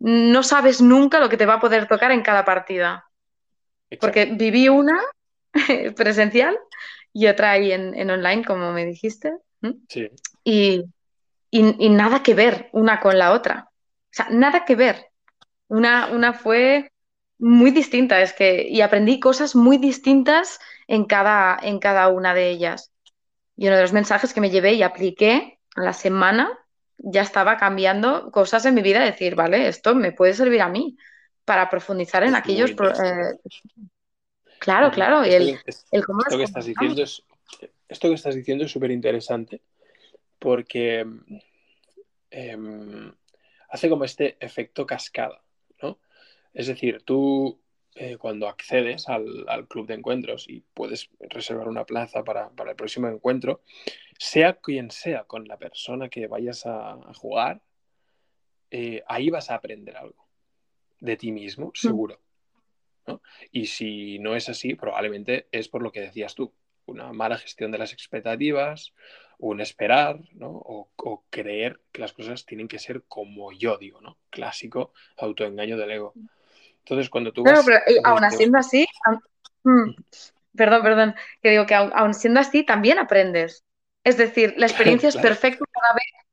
no 0.00 0.42
sabes 0.42 0.80
nunca 0.80 1.18
lo 1.18 1.28
que 1.28 1.36
te 1.36 1.46
va 1.46 1.54
a 1.54 1.60
poder 1.60 1.88
tocar 1.88 2.12
en 2.12 2.22
cada 2.22 2.44
partida. 2.44 3.04
Porque 4.00 4.26
viví 4.26 4.68
una 4.68 5.00
presencial 5.96 6.58
y 7.12 7.26
otra 7.26 7.52
ahí 7.52 7.72
en, 7.72 8.10
online, 8.10 8.44
como 8.44 8.72
me 8.72 8.84
dijiste. 8.84 9.32
Sí. 9.88 10.08
Y, 10.44 10.84
y, 11.50 11.88
nada 11.88 12.22
que 12.22 12.34
ver 12.34 12.68
una 12.72 13.00
con 13.00 13.18
la 13.18 13.32
otra. 13.32 13.68
O 13.70 14.12
sea, 14.12 14.28
nada 14.30 14.64
que 14.64 14.76
ver. 14.76 15.06
Una, 15.68 16.06
una 16.12 16.32
fue 16.32 16.92
muy 17.38 17.70
distinta, 17.70 18.20
es 18.20 18.32
que, 18.32 18.68
y 18.68 18.80
aprendí 18.82 19.20
cosas 19.20 19.56
muy 19.56 19.78
distintas 19.78 20.60
en 20.88 21.04
cada, 21.04 21.56
en 21.62 21.78
cada 21.78 22.08
una 22.08 22.34
de 22.34 22.50
ellas. 22.50 22.90
Y 23.56 23.68
uno 23.68 23.76
de 23.76 23.82
los 23.82 23.92
mensajes 23.92 24.34
que 24.34 24.40
me 24.40 24.50
llevé 24.50 24.72
y 24.72 24.82
apliqué 24.82 25.60
a 25.76 25.82
la 25.82 25.92
semana 25.92 26.58
ya 26.96 27.22
estaba 27.22 27.56
cambiando 27.56 28.32
cosas 28.32 28.64
en 28.64 28.74
mi 28.74 28.82
vida, 28.82 29.04
decir, 29.04 29.36
vale, 29.36 29.68
esto 29.68 29.94
me 29.94 30.10
puede 30.10 30.34
servir 30.34 30.62
a 30.62 30.68
mí 30.68 30.96
para 31.44 31.70
profundizar 31.70 32.24
en 32.24 32.34
aquellos... 32.34 32.70
Eh, 32.72 33.38
claro, 34.58 34.90
claro. 34.90 35.24
Y 35.24 35.30
el, 35.30 35.60
esto 35.66 36.36
que 36.36 36.42
estás 36.42 36.66
diciendo 36.66 37.02
es, 37.02 37.22
esto 37.88 38.08
que 38.08 38.14
estás 38.14 38.34
diciendo 38.34 38.64
es 38.64 38.72
súper 38.72 38.90
interesante 38.90 39.62
porque 40.38 41.06
em, 42.30 43.12
hace 43.68 43.88
como 43.88 44.04
este 44.04 44.36
efecto 44.40 44.84
cascada, 44.86 45.40
¿no? 45.82 45.98
Es 46.52 46.66
decir, 46.66 47.02
tú 47.04 47.60
eh, 47.94 48.16
cuando 48.16 48.48
accedes 48.48 49.08
al, 49.08 49.66
club 49.68 49.86
de 49.86 49.94
encuentros 49.94 50.48
y 50.48 50.60
puedes 50.74 51.10
reservar 51.18 51.68
una 51.68 51.84
plaza 51.84 52.22
para, 52.22 52.50
el 52.66 52.76
próximo 52.76 53.08
encuentro, 53.08 53.62
sea 54.18 54.54
quien 54.54 54.90
sea 54.90 55.24
con 55.24 55.46
la 55.46 55.56
persona 55.56 56.08
que 56.08 56.26
vayas 56.26 56.64
a, 56.66 56.98
jugar, 57.14 57.60
eh, 58.70 59.02
ahí 59.08 59.30
vas 59.30 59.50
a 59.50 59.56
aprender 59.56 59.96
algo 59.96 60.28
de 61.00 61.16
ti 61.16 61.32
mismo, 61.32 61.72
seguro. 61.74 62.20
Y 63.50 63.66
si 63.66 64.18
no 64.18 64.36
es 64.36 64.48
así, 64.48 64.74
probablemente 64.74 65.48
es 65.50 65.68
por 65.68 65.82
lo 65.82 65.90
que 65.90 66.02
decías 66.02 66.34
tú, 66.34 66.52
una 66.86 67.12
mala 67.12 67.38
gestión 67.38 67.70
de 67.70 67.78
las 67.78 67.92
expectativas, 67.92 68.92
un 69.38 69.60
esperar, 69.60 70.20
O, 70.40 70.88
o, 70.96 71.24
creer 71.30 71.80
que 71.92 72.00
las 72.00 72.12
cosas 72.12 72.44
tienen 72.44 72.68
que 72.68 72.78
ser 72.78 73.04
como 73.04 73.52
yo 73.52 73.78
digo, 73.78 74.00
¿no? 74.00 74.18
Clásico 74.30 74.92
autoengaño 75.16 75.76
del 75.76 75.90
ego. 75.92 76.14
Entonces, 76.88 77.10
cuando 77.10 77.32
tú... 77.32 77.44
Vas, 77.44 77.64
pero 77.66 77.76
eh, 77.86 78.00
aún 78.02 78.30
siendo 78.30 78.58
así, 78.58 78.86
mm, 79.62 79.90
perdón, 80.56 80.82
perdón, 80.82 81.14
que 81.42 81.50
digo 81.50 81.66
que 81.66 81.74
aún, 81.74 82.14
siendo 82.14 82.40
así 82.40 82.62
también 82.62 82.98
aprendes. 82.98 83.62
Es 84.04 84.16
decir, 84.16 84.54
la 84.56 84.66
experiencia 84.66 85.10
es 85.10 85.16
perfecta 85.18 85.66
cada 85.70 85.94
vez 85.94 86.26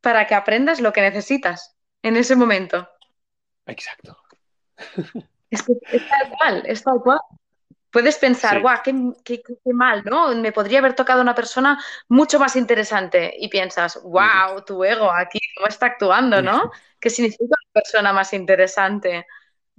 para 0.00 0.26
que 0.26 0.34
aprendas 0.34 0.80
lo 0.80 0.94
que 0.94 1.02
necesitas 1.02 1.76
en 2.02 2.16
ese 2.16 2.34
momento. 2.34 2.88
Exacto. 3.66 4.16
Es, 5.50 5.62
que 5.62 5.72
es 5.92 6.08
tal 6.08 6.30
cual, 6.30 6.62
es 6.64 6.82
tal 6.82 7.00
cual. 7.02 7.20
Puedes 7.90 8.16
pensar, 8.16 8.62
guau, 8.62 8.78
qué, 8.82 9.42
qué, 9.42 9.72
mal, 9.74 10.02
¿no? 10.04 10.34
Me 10.36 10.52
podría 10.52 10.78
haber 10.78 10.94
tocado 10.94 11.20
una 11.20 11.34
persona 11.34 11.78
mucho 12.08 12.38
más 12.38 12.56
interesante. 12.56 13.34
Y 13.36 13.48
piensas, 13.48 14.00
wow, 14.02 14.64
tu 14.64 14.82
ego 14.82 15.10
aquí, 15.12 15.40
¿cómo 15.56 15.66
está 15.66 15.86
actuando, 15.86 16.40
no? 16.40 16.70
¿Qué 17.00 17.10
significa 17.10 17.44
una 17.44 17.72
persona 17.72 18.12
más 18.12 18.32
interesante? 18.32 19.26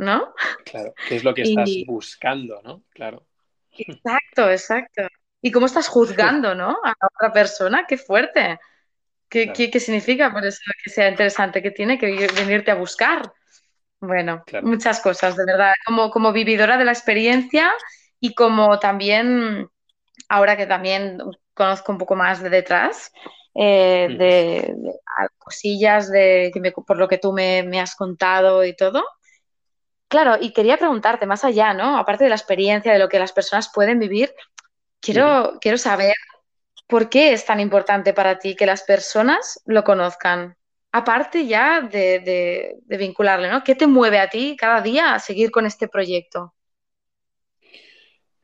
¿No? 0.02 0.34
Claro, 0.66 0.94
¿qué 1.08 1.16
es 1.16 1.24
lo 1.24 1.34
que 1.34 1.44
estás 1.44 1.70
buscando, 1.86 2.62
¿no? 2.64 2.84
Claro. 2.90 3.26
Exacto, 3.72 4.50
exacto. 4.50 5.04
¿Y 5.42 5.52
cómo 5.52 5.68
estás 5.68 5.88
juzgando, 5.88 6.54
¿no? 6.56 6.78
A 6.84 6.90
la 6.90 7.08
otra 7.16 7.32
persona, 7.32 7.86
qué 7.88 7.98
fuerte. 7.98 8.60
¿Qué, 9.30 9.54
qué, 9.54 9.80
significa 9.80 10.34
por 10.34 10.44
eso 10.44 10.60
que 10.84 10.90
sea 10.90 11.08
interesante? 11.08 11.62
¿Qué 11.62 11.72
tiene 11.72 11.98
que 11.98 12.28
venirte 12.36 12.72
a 12.72 12.76
buscar? 12.76 13.32
Bueno, 14.02 14.44
muchas 14.64 15.00
cosas, 15.00 15.38
de 15.38 15.46
verdad. 15.46 15.72
Como, 15.86 16.12
como 16.12 16.34
vividora 16.34 16.78
de 16.78 16.84
la 16.84 16.92
experiencia 16.92 17.72
y 18.20 18.34
como 18.34 18.78
también, 18.80 19.70
ahora 20.28 20.58
que 20.58 20.66
también 20.66 21.20
conozco 21.54 21.92
un 21.94 21.98
poco 21.98 22.16
más 22.16 22.44
de 22.44 22.50
detrás, 22.50 23.14
eh, 23.56 24.08
de, 24.18 24.76
cosillas 25.38 26.10
de, 26.10 26.52
por 26.86 26.98
lo 26.98 27.08
que 27.08 27.18
tú 27.18 27.32
me, 27.32 27.64
me, 27.64 27.80
has 27.80 27.96
contado 27.96 28.66
y 28.66 28.76
todo, 28.76 29.04
Claro, 30.12 30.36
y 30.41 30.52
quería 30.52 30.76
preguntarte 30.76 31.26
más 31.26 31.45
allá, 31.45 31.74
¿no? 31.74 31.97
Aparte 31.97 32.26
de 32.26 32.30
la 32.30 32.36
experiencia, 32.36 32.91
de 32.91 33.00
lo 33.00 33.08
que 33.08 33.17
las 33.17 33.32
personas 33.32 33.71
pueden 33.74 33.97
vivir, 33.97 34.36
quiero, 35.00 35.58
quiero 35.62 35.78
saber 35.78 36.13
por 36.86 37.08
qué 37.08 37.32
es 37.32 37.45
tan 37.45 37.62
importante 37.62 38.13
para 38.13 38.38
ti 38.38 38.58
que 38.58 38.65
las 38.65 38.84
personas 38.84 39.62
lo 39.65 39.86
conozcan. 39.86 40.58
Aparte 40.91 41.47
ya 41.47 41.80
de, 41.80 42.76
vincularle, 42.88 43.50
¿no? 43.50 43.63
¿Qué 43.63 43.74
te 43.74 43.88
mueve 43.88 44.19
a 44.19 44.30
ti 44.30 44.58
cada 44.60 44.82
día 44.82 45.13
a 45.13 45.19
seguir 45.19 45.50
con 45.50 45.65
este 45.65 45.88
proyecto? 45.88 46.54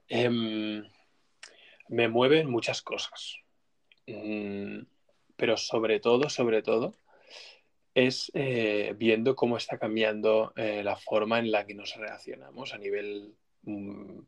Em, 0.08 0.90
me 1.90 2.08
mueven 2.08 2.50
muchas 2.50 2.82
cosas. 2.82 3.36
mm, 4.06 4.84
pero 5.36 5.58
sobre 5.58 6.00
todo, 6.00 6.30
sobre 6.30 6.62
todo, 6.62 6.94
es 7.98 8.32
eh, 8.36 8.94
viendo 8.96 9.36
cómo 9.36 9.58
está 9.58 9.80
cambiando 9.80 10.54
eh, 10.56 10.84
la 10.84 10.96
forma 10.96 11.40
en 11.40 11.50
la 11.52 11.66
que 11.66 11.74
nos 11.74 11.96
relacionamos 11.96 12.72
a 12.76 12.78
nivel 12.78 13.34
mm, 13.64 14.20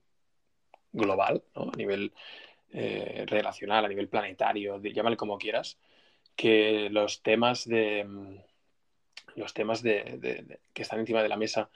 global, 0.92 1.44
a 1.54 1.78
nivel 1.78 2.12
eh, 2.74 3.26
relacional, 3.28 3.86
a 3.86 3.88
nivel 3.88 4.08
planetario, 4.10 4.82
llámale 4.82 5.18
como 5.18 5.38
quieras, 5.38 5.78
que 6.36 6.90
los 6.90 7.22
temas 7.22 7.68
de 7.70 8.06
mm, 8.06 8.38
los 9.36 9.54
temas 9.54 9.84
de, 9.84 10.58
que 10.74 10.82
están 10.82 11.02
encima 11.02 11.22
de 11.22 11.30
la 11.30 11.38
mesa 11.38 11.70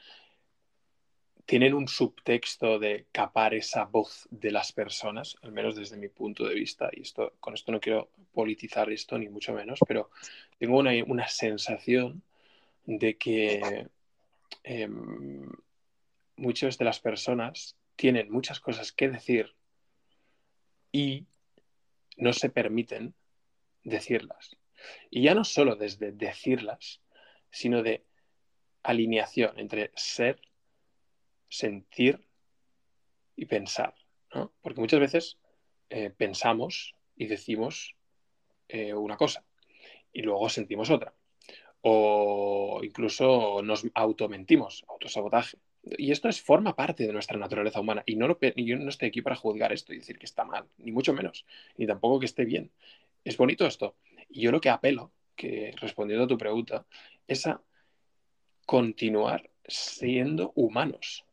tienen 1.46 1.74
un 1.74 1.88
subtexto 1.88 2.80
de 2.80 3.08
capar 3.12 3.54
esa 3.54 3.86
voz 3.86 4.28
de 4.32 4.52
las 4.52 4.72
personas, 4.72 5.36
al 5.42 5.52
menos 5.52 5.76
desde 5.76 5.98
mi 5.98 6.08
punto 6.08 6.46
de 6.46 6.56
vista, 6.56 6.90
y 6.94 7.02
esto, 7.02 7.34
con 7.40 7.54
esto 7.54 7.72
no 7.72 7.80
quiero 7.80 8.10
politizar 8.34 8.92
esto 8.92 9.18
ni 9.18 9.28
mucho 9.30 9.54
menos, 9.54 9.80
pero 9.88 10.10
tengo 10.58 10.78
una, 10.78 11.28
sensación 11.28 12.24
de 12.86 13.18
que 13.18 13.88
em, 14.64 15.50
muchas 16.38 16.78
de 16.78 16.86
las 16.86 17.00
personas 17.00 17.76
tienen 17.96 18.32
muchas 18.32 18.60
cosas 18.60 18.92
que 18.92 19.10
decir 19.10 19.54
y 20.92 21.26
no 22.18 22.32
se 22.32 22.50
permiten 22.50 23.14
decirlas. 23.84 24.56
Y 25.10 25.24
ya 25.24 25.36
no 25.36 25.44
solo 25.44 25.76
desde 25.76 26.12
decirlas, 26.12 27.02
sino 27.52 27.84
de 27.84 28.06
alineación 28.84 29.60
entre 29.60 29.92
ser 29.96 30.42
sentir 31.54 32.20
y 33.36 33.46
pensar, 33.46 33.94
¿no? 34.34 34.52
Porque 34.62 34.82
muchas 34.82 35.00
veces 35.00 35.38
eh, 35.90 36.10
pensamos 36.10 36.96
y 37.16 37.28
decimos 37.28 37.96
eh, 38.68 38.94
una 38.94 39.18
cosa 39.18 39.44
y 40.12 40.24
luego 40.24 40.50
sentimos 40.50 40.90
otra. 40.90 41.14
O 41.82 42.80
incluso 42.84 43.62
nos 43.62 43.86
automentimos, 43.94 44.84
autosabotaje. 44.88 45.58
Y 45.84 46.12
esto 46.12 46.30
es, 46.30 46.42
forma 46.42 46.76
parte 46.76 47.06
de 47.06 47.14
nuestra 47.14 47.38
naturaleza 47.38 47.82
humana. 47.82 48.04
Y 48.06 48.16
no 48.16 48.40
yo 48.40 48.78
no 48.78 48.90
estoy 48.90 49.10
aquí 49.10 49.22
para 49.22 49.36
juzgar 49.36 49.74
esto 49.74 49.94
y 49.94 49.98
decir 49.98 50.18
que 50.18 50.26
está 50.26 50.46
mal, 50.46 50.66
ni 50.78 50.92
mucho 50.92 51.14
menos, 51.14 51.46
ni 51.78 51.86
tampoco 51.86 52.20
que 52.20 52.26
esté 52.26 52.46
bien. 52.46 52.72
Es 53.24 53.38
bonito 53.38 53.66
esto. 53.68 53.96
Y 54.30 54.42
yo 54.42 54.52
lo 54.52 54.62
que 54.62 54.70
apelo, 54.70 55.12
que 55.36 55.74
respondiendo 55.78 56.26
a 56.26 56.28
tu 56.28 56.38
pregunta, 56.38 56.86
es 57.28 57.46
a 57.46 57.62
continuar 58.66 59.52
siendo 59.68 60.54
humanos. 60.56 61.26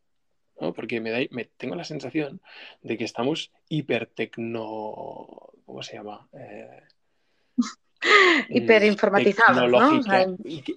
Porque 0.55 1.01
me, 1.01 1.11
da, 1.11 1.19
me 1.31 1.45
tengo 1.45 1.75
la 1.75 1.83
sensación 1.83 2.41
de 2.81 2.97
que 2.97 3.03
estamos 3.03 3.51
hipertecno... 3.69 5.49
¿Cómo 5.65 5.83
se 5.83 5.95
llama? 5.95 6.27
Eh, 6.33 6.83
Hiperinformatizados, 8.49 9.69
¿no? 9.69 10.01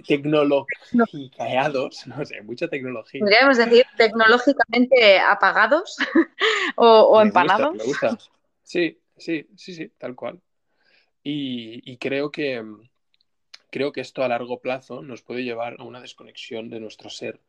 tecnologicados, 0.06 2.06
no 2.06 2.24
sé, 2.24 2.42
mucha 2.42 2.68
tecnología. 2.68 3.20
Podríamos 3.20 3.56
decir 3.56 3.86
tecnológicamente 3.96 5.18
apagados 5.18 5.96
o, 6.76 7.20
empanados. 7.22 7.74
me 7.74 7.84
gusta. 7.84 8.18
Sí, 8.62 9.00
sí, 9.16 9.48
sí, 9.56 9.74
sí, 9.74 9.90
tal 9.96 10.14
cual. 10.14 10.40
Y, 11.22 11.96
creo 11.96 12.30
que 12.30 12.62
creo 13.70 13.92
que 13.92 14.02
esto 14.02 14.22
a 14.22 14.28
largo 14.28 14.60
plazo 14.60 15.02
nos 15.02 15.22
puede 15.22 15.42
llevar 15.42 15.76
a 15.78 15.84
una 15.84 16.00
desconexión 16.00 16.68
de 16.68 16.78
nuestro 16.78 17.10
ser 17.10 17.40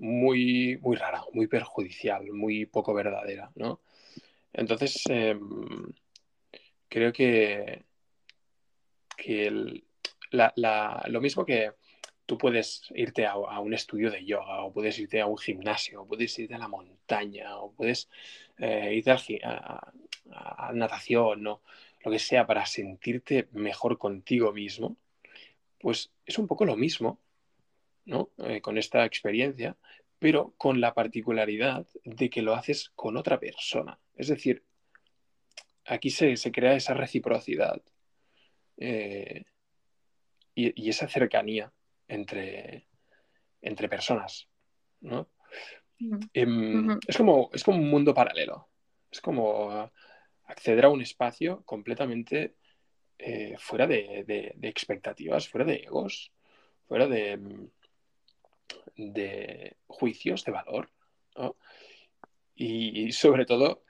muy, 0.00 0.78
muy 0.80 0.96
rara, 0.96 1.22
muy 1.32 1.46
perjudicial, 1.46 2.32
muy 2.32 2.66
poco 2.66 2.94
verdadera, 2.94 3.50
¿no? 3.54 3.80
Entonces, 4.52 5.02
em, 5.08 5.92
creo 6.88 7.12
que, 7.12 7.84
que 9.16 9.82
lo 10.30 11.20
mismo 11.20 11.44
que 11.44 11.72
tú 12.26 12.38
puedes 12.38 12.84
irte 12.94 13.26
a, 13.26 13.36
un 13.36 13.74
estudio 13.74 14.10
de 14.10 14.24
yoga, 14.24 14.64
o 14.64 14.72
puedes 14.72 14.98
irte 14.98 15.20
a 15.20 15.26
un 15.26 15.36
gimnasio, 15.38 16.02
o 16.02 16.06
puedes 16.06 16.38
irte 16.38 16.54
a 16.54 16.58
la 16.58 16.68
montaña, 16.68 17.58
o 17.58 17.72
puedes 17.72 18.08
eh, 18.58 18.94
irte 18.94 19.10
a, 19.44 19.92
a, 20.32 20.72
natación, 20.72 21.42
¿no? 21.42 21.62
lo 22.02 22.10
que 22.10 22.18
sea, 22.18 22.46
para 22.46 22.64
sentirte 22.66 23.48
mejor 23.52 23.98
contigo 23.98 24.52
mismo, 24.52 24.96
pues 25.78 26.10
es 26.24 26.38
un 26.38 26.46
poco 26.46 26.64
lo 26.64 26.76
mismo 26.76 27.20
¿no? 28.04 28.30
Eh, 28.38 28.60
con 28.60 28.78
esta 28.78 29.04
experiencia, 29.04 29.76
pero 30.18 30.54
con 30.56 30.80
la 30.80 30.94
particularidad 30.94 31.86
de 32.04 32.30
que 32.30 32.42
lo 32.42 32.54
haces 32.54 32.90
con 32.94 33.16
otra 33.16 33.38
persona. 33.38 33.98
Es 34.14 34.28
decir, 34.28 34.64
aquí 35.86 36.10
se, 36.10 36.36
crea 36.52 36.74
esa 36.74 36.94
reciprocidad 36.94 37.80
eh, 38.76 39.44
y, 40.54 40.88
esa 40.88 41.08
cercanía 41.08 41.72
entre, 42.06 42.86
entre 43.62 43.88
personas. 43.88 44.48
¿no? 45.00 45.30
Em, 46.32 46.98
es, 47.06 47.16
como, 47.16 47.50
es 47.52 47.64
como 47.64 47.78
un 47.78 47.90
mundo 47.90 48.14
paralelo. 48.14 48.68
Es 49.10 49.20
como 49.20 49.90
acceder 50.44 50.84
a 50.84 50.90
un 50.90 51.02
espacio 51.02 51.62
completamente 51.64 52.56
eh, 53.18 53.56
fuera 53.58 53.86
de, 53.86 54.54
expectativas, 54.62 55.48
fuera 55.48 55.66
de 55.66 55.76
egos, 55.76 56.32
fuera 56.86 57.06
de, 57.06 57.38
de 58.96 59.76
juicios 59.86 60.44
de 60.44 60.52
valor. 60.52 60.90
Y, 62.54 63.12
sobre 63.12 63.46
todo, 63.46 63.82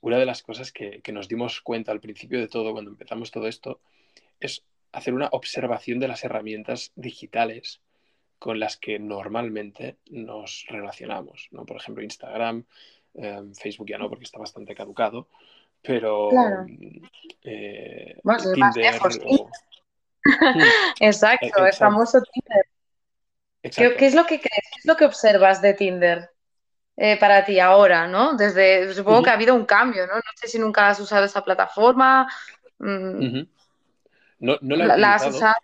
una 0.00 0.18
de 0.18 0.26
las 0.26 0.42
cosas 0.42 0.72
que, 0.72 1.00
nos 1.12 1.28
dimos 1.28 1.60
cuenta 1.60 1.92
al 1.92 2.00
principio 2.00 2.38
de 2.38 2.48
todo, 2.48 2.72
cuando 2.72 2.90
empezamos 2.90 3.30
todo 3.30 3.46
esto, 3.46 3.80
es 4.40 4.64
hacer 4.92 5.14
una 5.14 5.28
observación 5.32 5.98
de 5.98 6.08
las 6.08 6.24
herramientas 6.24 6.92
digitales 6.94 7.80
con 8.38 8.60
las 8.60 8.76
que 8.76 8.98
normalmente 8.98 9.96
nos 10.10 10.66
relacionamos. 10.68 11.48
¿no? 11.50 11.64
Por 11.66 11.78
ejemplo, 11.78 12.04
Instagram, 12.04 12.64
em, 13.14 13.54
Facebook 13.54 13.88
ya 13.88 13.98
no, 13.98 14.08
porque 14.08 14.24
está 14.24 14.38
bastante 14.38 14.74
caducado, 14.74 15.28
pero 15.82 16.30
eh, 17.42 18.20
Tinder 18.54 19.00
Exacto, 21.00 21.66
el 21.66 21.72
famoso 21.72 22.20
Tinder. 22.32 22.67
¿Qué, 23.62 23.96
es 23.98 24.14
lo 24.14 24.24
que 24.24 24.40
crees? 24.40 24.64
¿Qué 24.72 24.78
es 24.80 24.86
lo 24.86 24.96
que 24.96 25.04
observas 25.04 25.60
de 25.60 25.74
Tinder 25.74 26.30
eh, 26.96 27.16
para 27.18 27.44
ti 27.44 27.58
ahora, 27.60 28.06
no? 28.06 28.36
Desde, 28.36 28.92
supongo 28.94 29.22
que 29.22 29.30
ha 29.30 29.34
habido 29.34 29.54
un 29.54 29.66
cambio, 29.66 30.06
¿no? 30.06 30.14
No 30.14 30.22
sé 30.36 30.48
si 30.48 30.58
nunca 30.58 30.88
has 30.88 31.00
usado 31.00 31.24
esa 31.24 31.44
plataforma. 31.44 32.28
Mm. 32.78 33.42
No, 34.40 34.56
la, 34.60 35.14
has 35.14 35.26
usado? 35.26 35.54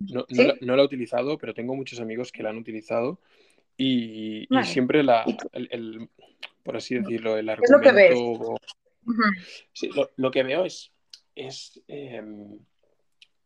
No, 0.00 0.24
la, 0.28 0.82
he 0.82 0.84
utilizado, 0.84 1.36
pero 1.36 1.52
tengo 1.52 1.74
muchos 1.74 1.98
amigos 2.00 2.30
que 2.30 2.44
la 2.44 2.50
han 2.50 2.58
utilizado 2.58 3.20
y, 3.76 4.46
siempre 4.64 5.02
la, 5.02 5.24
el, 5.52 6.08
por 6.62 6.76
así 6.76 6.94
decirlo, 6.94 7.36
el 7.36 7.48
argumento... 7.48 7.80
¿Qué 7.80 7.88
es 7.88 7.94
lo 7.94 8.56
que 8.56 8.56
ves? 8.56 9.38
Sí, 9.72 9.90
lo, 10.16 10.30
que 10.30 10.42
veo 10.42 10.64
es, 10.64 10.92
es 11.34 11.80
em, 11.88 12.58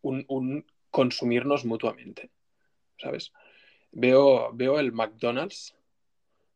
un, 0.02 0.66
consumirnos 0.90 1.64
mutuamente, 1.64 2.30
¿sabes? 2.98 3.32
Veo, 3.92 4.50
veo 4.52 4.78
el 4.78 4.92
McDonald's 4.92 5.74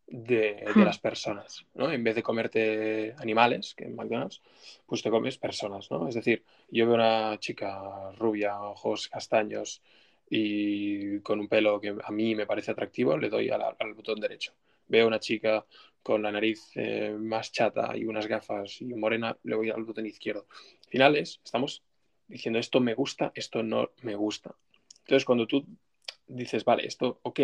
de, 0.07 0.65
hmm. 0.75 0.83
las 0.83 0.99
personas, 0.99 1.67
¿no? 1.75 1.91
En 1.91 2.03
vez 2.05 2.15
de 2.15 2.23
comerte 2.23 3.15
animales, 3.19 3.75
que 3.75 3.85
en 3.85 3.97
McDonald's, 3.97 4.41
pues 4.87 5.03
te 5.03 5.11
comes 5.11 5.37
personas, 5.39 5.91
¿no? 5.91 6.09
Es 6.09 6.15
decir, 6.15 6.45
yo 6.71 6.87
veo 6.87 6.95
una 6.95 7.39
chica 7.39 8.13
rubia, 8.13 8.61
ojos 8.61 9.09
castaños 9.09 9.83
y 10.31 11.21
con 11.21 11.41
un 11.41 11.49
pelo 11.49 11.81
que 11.81 11.95
a 12.03 12.11
mí 12.11 12.35
me 12.35 12.47
parece 12.47 12.71
atractivo, 12.71 13.17
le 13.17 13.29
doy 13.29 13.51
al 13.51 13.95
botón 13.95 14.21
derecho. 14.21 14.55
Veo 14.89 15.07
una 15.07 15.21
chica 15.21 15.65
con 16.03 16.23
la 16.23 16.31
nariz 16.31 16.71
eh, 16.77 17.17
más 17.19 17.51
chata 17.51 17.97
y 17.97 18.05
unas 18.05 18.29
gafas 18.29 18.81
y 18.81 18.95
morena, 18.95 19.37
le 19.43 19.57
voy 19.57 19.71
al 19.71 19.83
botón 19.83 20.07
izquierdo. 20.07 20.47
Finales, 20.89 21.41
estamos 21.45 21.83
diciendo 22.29 22.61
esto 22.61 22.81
me 22.81 22.95
gusta, 22.95 23.33
esto 23.35 23.63
no 23.63 23.91
me 24.03 24.15
gusta. 24.15 24.55
Entonces, 25.01 25.25
cuando 25.25 25.47
tú 25.47 25.65
dices, 26.27 26.65
vale, 26.65 26.87
esto 26.87 27.21
ok, 27.23 27.41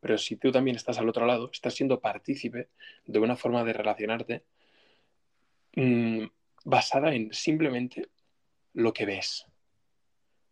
pero 0.00 0.18
si 0.18 0.36
tú 0.36 0.50
también 0.50 0.76
estás 0.76 0.98
al 0.98 1.08
otro 1.08 1.26
lado, 1.26 1.50
estás 1.52 1.74
siendo 1.74 2.00
partícipe 2.00 2.68
de 3.06 3.18
una 3.18 3.36
forma 3.36 3.64
de 3.64 3.72
relacionarte 3.72 4.44
mm, 5.76 6.24
basada 6.64 7.14
en 7.14 7.32
simplemente 7.32 8.08
lo 8.74 8.92
que 8.92 9.06
ves. 9.06 9.46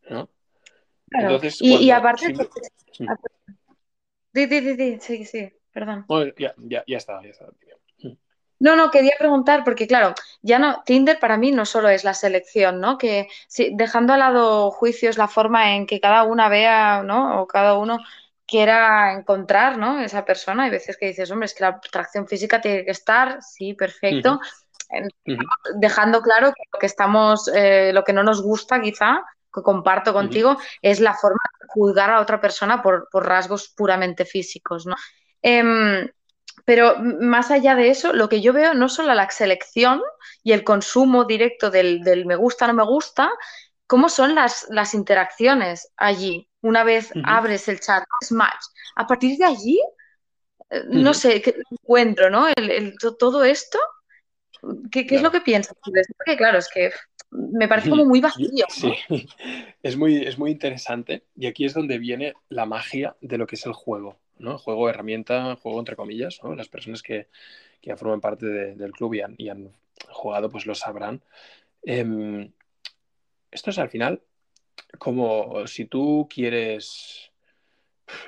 ¿no? 0.09 0.29
Entonces, 1.11 1.59
y, 1.61 1.91
aparte... 1.91 2.35
sí, 5.01 5.25
sí 5.25 5.53
perdón. 5.73 6.05
ya, 6.39 6.55
ya, 6.59 6.85
ya 6.87 6.97
está, 6.99 7.23
ya 7.23 7.31
está. 7.31 7.47
No, 8.63 8.77
no, 8.77 8.93
quería 8.93 9.15
preguntar, 9.19 9.65
porque 9.65 9.89
claro, 9.89 10.15
ya 10.41 10.61
no, 10.61 10.85
Tinder 10.85 11.19
para 11.19 11.37
mí 11.37 11.51
no 11.51 11.67
solo 11.67 11.89
es 11.89 12.05
la 12.05 12.15
selección, 12.15 12.81
¿no? 12.81 12.97
Que 12.97 13.27
si, 13.49 13.75
dejando 13.75 14.13
al 14.13 14.21
lado 14.21 14.71
juicios 14.71 15.19
la 15.19 15.27
forma 15.27 15.75
en 15.75 15.85
que 15.85 15.99
cada 15.99 16.23
una 16.23 16.49
vea, 16.49 17.03
¿no? 17.03 17.43
O 17.43 17.49
cada 17.49 17.77
uno 17.77 17.99
quiera 18.47 19.15
encontrar, 19.15 19.79
¿no? 19.79 19.99
Esa 19.99 20.25
persona. 20.25 20.63
Hay 20.63 20.71
veces 20.71 20.97
que 20.97 21.07
dices, 21.07 21.29
hombre, 21.33 21.47
es 21.47 21.55
que 21.55 21.65
la 21.65 21.71
atracción 21.71 22.29
física 22.29 22.61
tiene 22.61 22.85
que 22.85 22.93
estar, 22.93 23.43
sí, 23.43 23.75
perfecto. 23.75 24.39
dejando 25.75 26.23
claro 26.23 26.53
que 26.53 26.63
lo 26.73 26.79
que 26.79 26.87
estamos, 26.87 27.51
eh, 27.53 27.91
lo 27.93 28.05
que 28.05 28.13
no 28.13 28.23
nos 28.23 28.43
gusta 28.43 28.81
quizá, 28.81 29.25
que 29.53 29.63
comparto 29.63 30.13
contigo, 30.13 30.57
es 30.81 31.01
la 31.01 31.15
forma 31.15 31.43
de 31.61 31.67
juzgar 31.67 32.11
a 32.11 32.21
otra 32.21 32.41
persona 32.41 32.81
por, 32.81 33.09
rasgos 33.13 33.71
puramente 33.71 34.25
físicos, 34.25 34.87
¿no? 34.87 34.95
Em, 35.43 36.09
pero 36.65 36.97
más 36.99 37.51
allá 37.51 37.75
de 37.75 37.91
eso, 37.91 38.13
lo 38.13 38.29
que 38.29 38.41
yo 38.41 38.53
veo 38.53 38.75
no 38.75 38.89
solo 38.89 39.15
la 39.15 39.29
selección 39.31 40.01
y 40.43 40.53
el 40.53 40.65
consumo 40.65 41.25
directo 41.25 41.71
del, 41.71 42.03
me 42.27 42.37
gusta, 42.37 42.67
no 42.67 42.75
me 42.75 42.85
gusta, 42.85 43.31
cómo 43.87 44.09
son 44.09 44.35
las, 44.35 44.67
las 44.71 44.95
interacciones 44.95 45.91
allí. 45.97 46.49
Una 46.61 46.85
vez 46.85 47.13
abres 47.25 47.69
el 47.69 47.81
chat, 47.81 48.05
Smash. 48.25 48.65
A 48.95 49.07
partir 49.07 49.37
de 49.37 49.45
allí, 49.45 49.81
eh, 50.71 50.85
no 50.89 51.13
sé, 51.13 51.43
qué 51.43 51.57
encuentro, 51.71 52.31
¿no? 52.31 52.47
El, 52.57 52.97
todo 53.19 53.43
esto, 53.45 53.79
¿qué, 54.91 55.07
es 55.11 55.23
lo 55.23 55.33
que 55.33 55.41
piensas? 55.41 55.77
Porque 55.83 56.37
claro, 56.37 56.59
es 56.59 56.69
que 56.69 56.93
me 57.33 57.67
parece 57.67 57.91
como 57.91 58.05
muy 58.05 58.21
vacío. 58.21 58.67
Sí, 58.69 58.95
es 59.83 59.97
muy, 59.97 60.23
es 60.23 60.39
muy 60.39 60.51
interesante 60.51 61.25
y 61.35 61.47
aquí 61.47 61.65
es 61.65 61.75
donde 61.75 61.99
viene 61.99 62.35
la 62.49 62.67
magia 62.67 63.17
de 63.21 63.39
lo 63.39 63.47
que 63.47 63.57
es 63.57 63.67
el 63.67 63.73
juego. 63.73 64.19
¿No? 64.43 64.59
Juego, 64.59 64.89
herramienta, 64.89 65.57
juego 65.57 65.79
entre 65.79 65.97
comillas, 65.97 66.41
Las 66.57 66.69
personas 66.69 67.03
que, 67.03 67.29
que 67.81 67.97
forman 67.97 68.21
parte 68.21 68.47
del 68.47 68.93
club 68.93 69.15
y 69.15 69.49
han, 69.49 69.73
jugado, 70.09 70.51
pues 70.51 70.67
lo 70.67 70.75
sabrán. 70.75 71.23
Em, 71.83 72.53
esto 73.51 73.71
es 73.71 73.79
al 73.79 73.91
final 73.91 74.23
como 74.99 75.67
si 75.67 75.87
tú 75.87 76.29
quieres, 76.33 77.33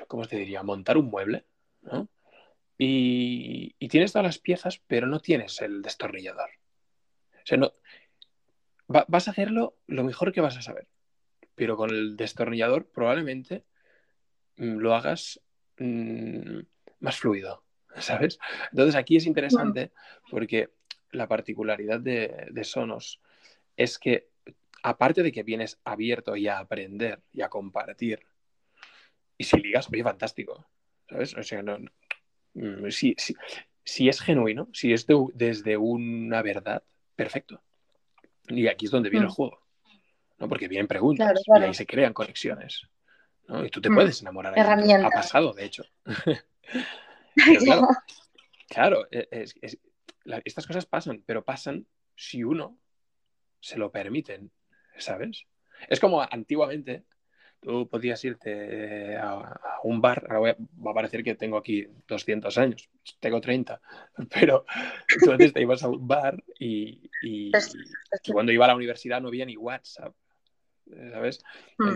¿cómo 0.07 0.25
te 0.27 0.37
diría? 0.37 0.63
Montar 0.63 0.97
un 0.97 1.09
mueble, 1.09 1.45
Y, 2.77 3.73
tienes 3.87 4.11
todas 4.11 4.25
las 4.25 4.39
piezas, 4.39 4.81
pero 4.87 5.07
no 5.07 5.19
tienes 5.19 5.61
el 5.61 5.81
destornillador. 5.81 6.49
O 7.35 7.45
sea, 7.47 7.57
no, 7.57 7.73
vas 8.87 9.27
a 9.27 9.31
hacerlo 9.31 9.77
lo 9.87 10.03
mejor 10.03 10.33
que 10.33 10.41
vas 10.41 10.57
a 10.57 10.61
saber, 10.61 10.87
pero 11.55 11.77
con 11.77 11.89
el 11.91 12.17
destornillador 12.17 12.87
probablemente 12.87 13.63
mm, 14.57 14.77
lo 14.77 14.95
hagas 14.95 15.41
Mm, 15.77 16.59
más 16.99 17.17
fluido, 17.17 17.63
¿sabes? 17.99 18.39
Entonces 18.71 18.95
aquí 18.95 19.17
es 19.17 19.25
interesante 19.25 19.91
porque 20.29 20.69
la 21.11 21.27
particularidad 21.27 21.99
de, 21.99 22.63
Sonos 22.63 23.21
es 23.75 23.97
que 23.99 24.29
aparte 24.83 25.23
de 25.23 25.31
que 25.31 25.43
vienes 25.43 25.79
abierto 25.83 26.35
y 26.35 26.47
a 26.47 26.59
aprender 26.59 27.21
y 27.31 27.41
a 27.41 27.49
compartir, 27.49 28.19
y 29.37 29.43
si 29.43 29.57
ligas, 29.57 29.89
oye, 29.91 30.03
fantástico, 30.03 30.65
¿sabes? 31.09 31.35
O 31.35 31.43
sea, 31.43 31.61
no, 31.61 31.77
mm, 32.53 32.89
si, 32.89 33.15
es 34.07 34.21
genuino, 34.21 34.69
si 34.73 34.93
es 34.93 35.05
desde 35.33 35.77
una 35.77 36.41
verdad, 36.41 36.83
perfecto. 37.15 37.61
Y 38.47 38.67
aquí 38.67 38.85
es 38.85 38.91
donde 38.91 39.09
viene 39.09 39.25
el 39.25 39.31
mm. 39.31 39.35
juego, 39.35 39.59
¿no? 40.37 40.47
Porque 40.47 40.67
vienen 40.67 40.87
preguntas 40.87 41.41
y 41.45 41.61
ahí 41.61 41.73
se 41.73 41.85
crean 41.85 42.13
conexiones. 42.13 42.87
Y 43.47 43.69
tú 43.69 43.81
te 43.81 43.89
mm. 43.89 43.95
puedes 43.95 44.21
enamorar. 44.21 44.53
Ha 45.05 45.09
pasado, 45.09 45.53
de 45.53 45.65
hecho. 45.65 45.83
claro, 48.69 49.07
e, 49.11 49.45
estas 50.43 50.65
cosas 50.65 50.85
pasan, 50.85 51.23
pero 51.25 51.43
pasan 51.43 51.85
si 52.15 52.43
uno 52.43 52.79
se 53.59 53.77
lo 53.77 53.91
permiten, 53.91 54.51
¿sabes? 54.97 55.45
Es 55.89 55.99
como 55.99 56.21
antiguamente 56.21 57.03
tú 57.61 57.87
podías 57.89 58.23
irte 58.23 59.17
a, 59.17 59.59
un 59.83 60.01
bar, 60.01 60.27
ahora 60.29 60.55
va 60.85 60.91
a 60.91 60.93
parecer 60.93 61.23
que 61.23 61.35
tengo 61.35 61.57
aquí 61.57 61.87
200 62.07 62.57
años, 62.57 62.89
tengo 63.19 63.41
30, 63.41 63.81
pero 64.33 64.65
tú 65.23 65.31
antes 65.31 65.53
te 65.53 65.61
ibas 65.61 65.83
a 65.83 65.89
un 65.89 66.07
bar 66.07 66.41
y, 66.59 67.09
y, 67.21 67.51
cuando 68.31 68.51
iba 68.51 68.65
a 68.65 68.69
la 68.69 68.75
universidad 68.75 69.21
no 69.21 69.29
había 69.29 69.45
ni 69.45 69.57
WhatsApp, 69.57 70.13
¿sabes? 71.11 71.43
Mm. 71.77 71.95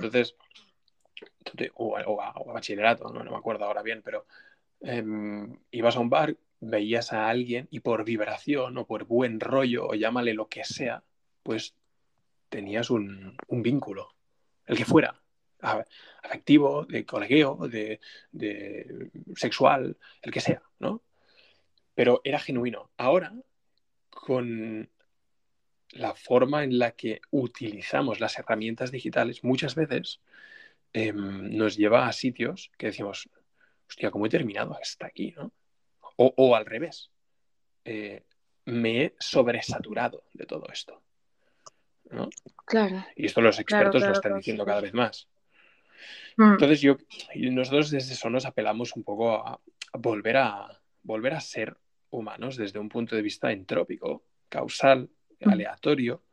O, 1.75 1.97
a, 2.21 2.33
bachillerato, 2.53 3.11
¿no? 3.11 3.23
me 3.23 3.37
acuerdo 3.37 3.65
ahora 3.65 3.81
bien, 3.81 4.01
pero 4.03 4.25
em, 4.81 5.57
ibas 5.71 5.95
a 5.95 5.99
un 5.99 6.09
bar, 6.09 6.35
veías 6.59 7.13
a 7.13 7.29
alguien 7.29 7.67
y 7.71 7.79
por 7.79 8.03
vibración 8.03 8.77
o 8.77 8.85
por 8.85 9.05
buen 9.05 9.39
rollo 9.39 9.87
o 9.87 9.95
llámale 9.95 10.33
lo 10.33 10.47
que 10.47 10.63
sea, 10.63 11.03
pues 11.43 11.75
tenías 12.49 12.89
un, 12.89 13.37
vínculo, 13.47 14.09
el 14.65 14.77
que 14.77 14.85
fuera, 14.85 15.21
afectivo, 15.61 16.85
de 16.85 17.05
colegueo, 17.05 17.67
de, 17.67 17.99
de, 18.31 19.09
sexual, 19.35 19.97
el 20.21 20.31
que 20.31 20.41
sea, 20.41 20.61
¿no? 20.79 21.01
Pero 21.95 22.21
era 22.23 22.39
genuino. 22.39 22.89
Ahora, 22.97 23.33
con 24.09 24.89
la 25.91 26.13
forma 26.13 26.63
en 26.63 26.79
la 26.79 26.91
que 26.91 27.21
utilizamos 27.31 28.19
las 28.19 28.37
herramientas 28.37 28.91
digitales, 28.91 29.43
muchas 29.43 29.75
veces 29.75 30.21
Em, 30.91 31.55
nos 31.55 31.77
lleva 31.77 32.07
a 32.07 32.11
sitios 32.11 32.71
que 32.77 32.87
decimos, 32.87 33.29
hostia, 33.87 34.09
¿cómo 34.09 34.25
he 34.25 34.29
terminado 34.29 34.75
hasta 34.75 35.05
aquí? 35.05 35.33
¿no? 35.37 35.53
O, 36.15 36.55
al 36.55 36.65
revés, 36.65 37.11
eh, 37.85 38.23
me 38.65 39.03
he 39.03 39.15
sobresaturado 39.19 40.23
de 40.33 40.45
todo 40.45 40.67
esto. 40.71 41.01
¿no? 42.09 42.29
Claro. 42.65 43.05
Y 43.15 43.27
esto 43.27 43.41
los 43.41 43.59
expertos 43.59 44.01
lo 44.01 44.11
están 44.11 44.35
diciendo 44.35 44.65
cada 44.65 44.81
vez 44.81 44.93
más. 44.93 45.29
Mm. 46.37 46.53
Entonces 46.53 46.81
yo, 46.81 46.97
nosotros 47.35 47.91
desde 47.91 48.13
eso 48.13 48.29
nos 48.29 48.45
apelamos 48.45 48.95
un 48.95 49.03
poco 49.03 49.35
a, 49.35 49.61
volver 49.93 50.37
a 50.37 50.81
volver 51.03 51.33
a 51.33 51.39
ser 51.39 51.77
humanos 52.09 52.57
desde 52.57 52.79
un 52.79 52.89
punto 52.89 53.15
de 53.15 53.21
vista 53.21 53.51
entrópico, 53.51 54.25
causal, 54.49 55.09
mm. 55.39 55.49
aleatorio, 55.49 56.23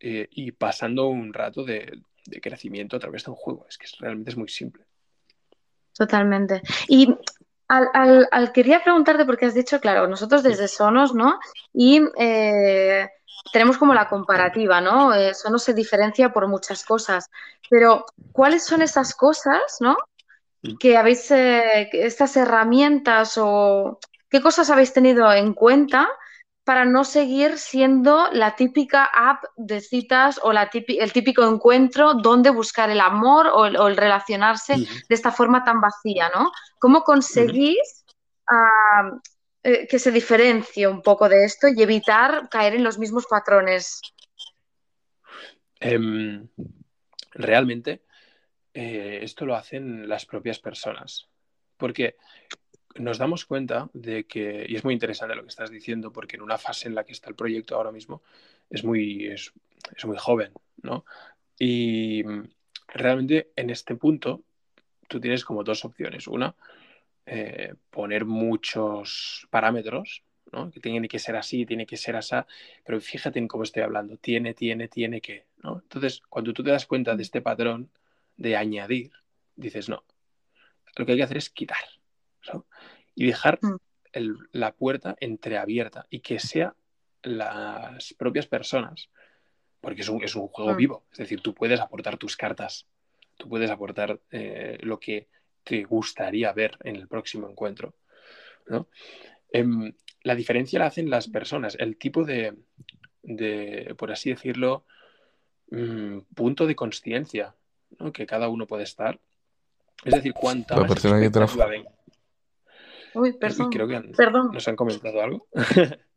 eh, 0.00 0.28
y 0.32 0.50
pasando 0.52 1.06
un 1.06 1.32
rato 1.32 1.64
de, 1.64 2.02
de 2.26 2.40
crecimiento 2.40 2.96
a 2.96 3.00
través 3.00 3.24
de 3.24 3.30
un 3.30 3.36
juego. 3.36 3.66
Es 3.68 3.78
que 3.78 3.86
realmente 3.98 4.30
es 4.30 4.36
muy 4.36 4.48
simple. 4.48 4.84
Totalmente. 5.96 6.62
Y 6.88 7.14
al, 7.68 8.52
quería 8.52 8.82
preguntarte, 8.82 9.24
porque 9.24 9.46
has 9.46 9.54
dicho, 9.54 9.80
claro, 9.80 10.06
nosotros 10.06 10.42
desde 10.42 10.68
Sonos, 10.68 11.14
¿no? 11.14 11.38
Y 11.72 12.02
eh, 12.18 13.08
tenemos 13.52 13.78
como 13.78 13.94
la 13.94 14.08
comparativa, 14.08 14.80
¿no? 14.80 15.14
Eh, 15.14 15.34
Sonos 15.34 15.62
se 15.62 15.72
diferencia 15.72 16.32
por 16.32 16.48
muchas 16.48 16.84
cosas, 16.84 17.30
pero 17.70 18.04
¿cuáles 18.32 18.64
son 18.64 18.82
esas 18.82 19.14
cosas, 19.14 19.78
¿no? 19.80 19.96
Mm. 20.62 20.76
Que 20.76 20.96
habéis, 20.96 21.30
eh, 21.30 21.88
estas 21.92 22.36
herramientas 22.36 23.38
o 23.38 23.98
qué 24.28 24.40
cosas 24.42 24.68
habéis 24.68 24.92
tenido 24.92 25.32
en 25.32 25.54
cuenta 25.54 26.08
para 26.64 26.84
no 26.84 27.04
seguir 27.04 27.58
siendo 27.58 28.30
la 28.32 28.54
típica 28.54 29.04
app 29.04 29.42
de 29.56 29.80
citas 29.80 30.38
o 30.42 30.52
la 30.52 30.70
el 30.72 31.12
típico 31.12 31.44
encuentro 31.44 32.14
donde 32.14 32.50
buscar 32.50 32.88
el 32.90 33.00
amor 33.00 33.48
o 33.48 33.66
el, 33.66 33.96
relacionarse 33.96 34.76
de 34.76 35.14
esta 35.14 35.32
forma 35.32 35.64
tan 35.64 35.80
vacía, 35.80 36.30
¿no? 36.34 36.52
¿Cómo 36.78 37.02
conseguís 37.02 38.04
eh, 39.64 39.86
que 39.88 39.98
se 39.98 40.12
diferencie 40.12 40.86
un 40.86 41.02
poco 41.02 41.28
de 41.28 41.44
esto 41.44 41.66
y 41.68 41.82
evitar 41.82 42.48
caer 42.48 42.74
en 42.74 42.84
los 42.84 42.98
mismos 42.98 43.26
patrones? 43.26 44.00
Em, 45.80 46.48
realmente 47.32 48.04
eh, 48.72 49.18
esto 49.22 49.46
lo 49.46 49.56
hacen 49.56 50.08
las 50.08 50.26
propias 50.26 50.60
personas. 50.60 51.28
Porque 51.76 52.16
nos 52.96 53.18
damos 53.18 53.44
cuenta 53.44 53.88
de 53.92 54.24
que, 54.24 54.66
y 54.68 54.76
es 54.76 54.84
muy 54.84 54.94
interesante 54.94 55.34
lo 55.34 55.42
que 55.42 55.48
estás 55.48 55.70
diciendo, 55.70 56.12
porque 56.12 56.36
en 56.36 56.42
una 56.42 56.58
fase 56.58 56.88
en 56.88 56.94
la 56.94 57.04
que 57.04 57.12
está 57.12 57.30
el 57.30 57.36
proyecto 57.36 57.76
ahora 57.76 57.92
mismo 57.92 58.22
es 58.70 58.84
muy, 58.84 59.26
es, 59.26 59.52
muy 60.04 60.16
joven, 60.16 60.52
¿no? 60.82 61.04
Y 61.58 62.24
realmente 62.88 63.52
en 63.56 63.70
este 63.70 63.94
punto 63.96 64.42
tú 65.08 65.20
tienes 65.20 65.44
como 65.44 65.64
dos 65.64 65.84
opciones. 65.84 66.26
Una, 66.26 66.54
eh, 67.26 67.74
poner 67.90 68.24
muchos 68.24 69.46
parámetros, 69.50 70.22
¿no? 70.52 70.70
Que 70.70 70.80
tiene 70.80 71.08
que 71.08 71.18
ser 71.18 71.36
así, 71.36 71.64
tiene 71.66 71.86
que 71.86 71.96
ser 71.96 72.16
así, 72.16 72.36
pero 72.84 73.00
fíjate 73.00 73.38
en 73.38 73.48
cómo 73.48 73.62
estoy 73.64 73.82
hablando, 73.82 74.16
tiene, 74.16 74.54
tiene, 74.54 74.88
tiene 74.88 75.20
que, 75.20 75.46
¿no? 75.62 75.80
Entonces, 75.82 76.22
cuando 76.28 76.52
tú 76.52 76.62
te 76.62 76.70
das 76.70 76.86
cuenta 76.86 77.16
de 77.16 77.22
este 77.22 77.40
patrón 77.40 77.90
de 78.36 78.56
añadir, 78.56 79.12
dices, 79.56 79.88
no, 79.88 80.04
lo 80.96 81.06
que 81.06 81.12
hay 81.12 81.18
que 81.18 81.24
hacer 81.24 81.38
es 81.38 81.50
quitar 81.50 81.78
y 83.14 83.26
dejar 83.26 83.58
mm. 83.62 83.76
la 84.52 84.72
puerta 84.72 85.16
entreabierta 85.20 86.06
y 86.10 86.20
que 86.20 86.38
sea 86.38 86.74
las 87.22 88.14
propias 88.14 88.46
personas, 88.46 89.10
porque 89.80 90.02
es 90.02 90.08
un, 90.08 90.22
es 90.22 90.34
un 90.34 90.48
juego 90.48 90.72
mm. 90.72 90.76
vivo, 90.76 91.04
es 91.12 91.18
decir, 91.18 91.40
tú 91.40 91.54
puedes 91.54 91.80
aportar 91.80 92.16
tus 92.18 92.36
cartas, 92.36 92.86
tú 93.36 93.48
puedes 93.48 93.70
aportar 93.70 94.20
eh, 94.30 94.78
lo 94.82 94.98
que 94.98 95.28
te 95.64 95.84
gustaría 95.84 96.52
ver 96.52 96.76
en 96.82 96.96
el 96.96 97.08
próximo 97.08 97.48
encuentro. 97.48 97.94
Em, 99.52 99.92
la 100.22 100.34
diferencia 100.34 100.78
la 100.78 100.86
hacen 100.86 101.10
las 101.10 101.28
personas, 101.28 101.76
el 101.78 101.96
tipo 101.96 102.24
de, 102.24 102.54
por 103.96 104.12
así 104.12 104.30
decirlo, 104.30 104.84
mm, 105.70 106.18
punto 106.34 106.66
de 106.66 106.76
conciencia 106.76 107.54
que 108.12 108.26
cada 108.26 108.48
uno 108.48 108.66
puede 108.66 108.84
estar. 108.84 109.20
Es 110.04 110.14
decir, 110.14 110.32
cuánta 110.32 110.76
la 110.76 110.86
persona 110.86 111.20
que 111.20 111.30
Uy, 113.14 113.32
perdón. 113.34 113.70
Creo 113.70 113.88
que 113.88 114.00
perdón. 114.16 114.50
nos 114.52 114.66
han 114.68 114.76
comentado 114.76 115.20
algo. 115.20 115.46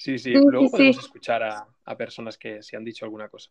Sí, 0.00 0.16
sí, 0.16 0.32
luego 0.32 0.70
podemos 0.70 0.98
escuchar 0.98 1.42
a, 1.42 1.96
personas 1.96 2.38
que 2.38 2.62
se 2.62 2.76
han 2.76 2.84
dicho 2.84 3.04
alguna 3.04 3.28
cosa. 3.28 3.50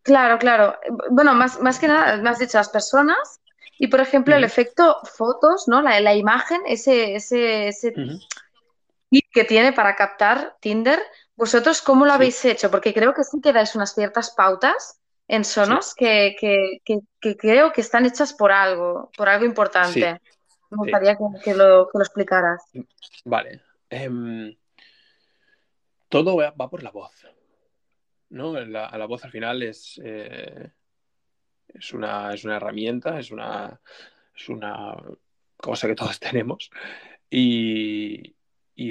Claro, 0.00 0.38
claro. 0.38 0.78
Bueno, 1.10 1.34
más, 1.34 1.60
más 1.60 1.78
que 1.78 1.88
nada, 1.88 2.16
me 2.16 2.30
has 2.30 2.38
dicho 2.38 2.56
las 2.56 2.70
personas 2.70 3.42
y, 3.78 3.88
por 3.88 4.00
ejemplo, 4.00 4.34
el 4.34 4.44
efecto 4.44 4.96
fotos, 5.04 5.64
¿no? 5.68 5.82
La, 5.82 6.00
la 6.00 6.14
imagen, 6.14 6.62
ese, 6.66 7.16
ese, 7.16 7.68
ese 7.68 7.92
que 9.36 9.44
tiene 9.44 9.74
para 9.74 9.94
captar 9.94 10.56
Tinder, 10.60 10.98
¿vosotros 11.36 11.82
cómo 11.82 12.06
lo 12.06 12.12
habéis 12.14 12.42
hecho? 12.46 12.70
Porque 12.70 12.94
creo 12.94 13.12
que 13.12 13.22
sí 13.22 13.38
que 13.42 13.52
dais 13.52 13.74
unas 13.74 13.94
ciertas 13.94 14.30
pautas 14.30 14.98
en 15.28 15.44
Sonos 15.44 15.94
que, 15.94 16.36
creo 17.20 17.72
que 17.72 17.80
están 17.82 18.06
hechas 18.06 18.32
por 18.32 18.52
algo, 18.52 19.10
por 19.14 19.28
algo 19.28 19.44
importante. 19.44 20.22
Me 20.70 20.78
gustaría 20.78 21.16
que, 21.44 21.54
lo, 21.54 21.88
explicaras. 21.94 22.62
Vale. 23.24 23.60
Em, 23.88 24.56
todo 26.08 26.36
va, 26.36 26.70
por 26.70 26.82
la 26.82 26.90
voz. 26.90 27.26
¿no? 28.30 28.58
La, 28.60 28.90
la 28.96 29.06
voz 29.06 29.24
al 29.24 29.30
final 29.30 29.62
es, 29.62 30.00
eh, 30.04 30.70
es, 31.68 31.92
una, 31.92 32.34
es 32.34 32.44
una 32.44 32.56
herramienta, 32.56 33.18
es 33.18 33.30
una, 33.30 33.80
es 34.34 34.48
una 34.48 34.96
cosa 35.56 35.86
que 35.86 35.94
todos 35.94 36.18
tenemos. 36.20 36.70
Y, 37.30 38.34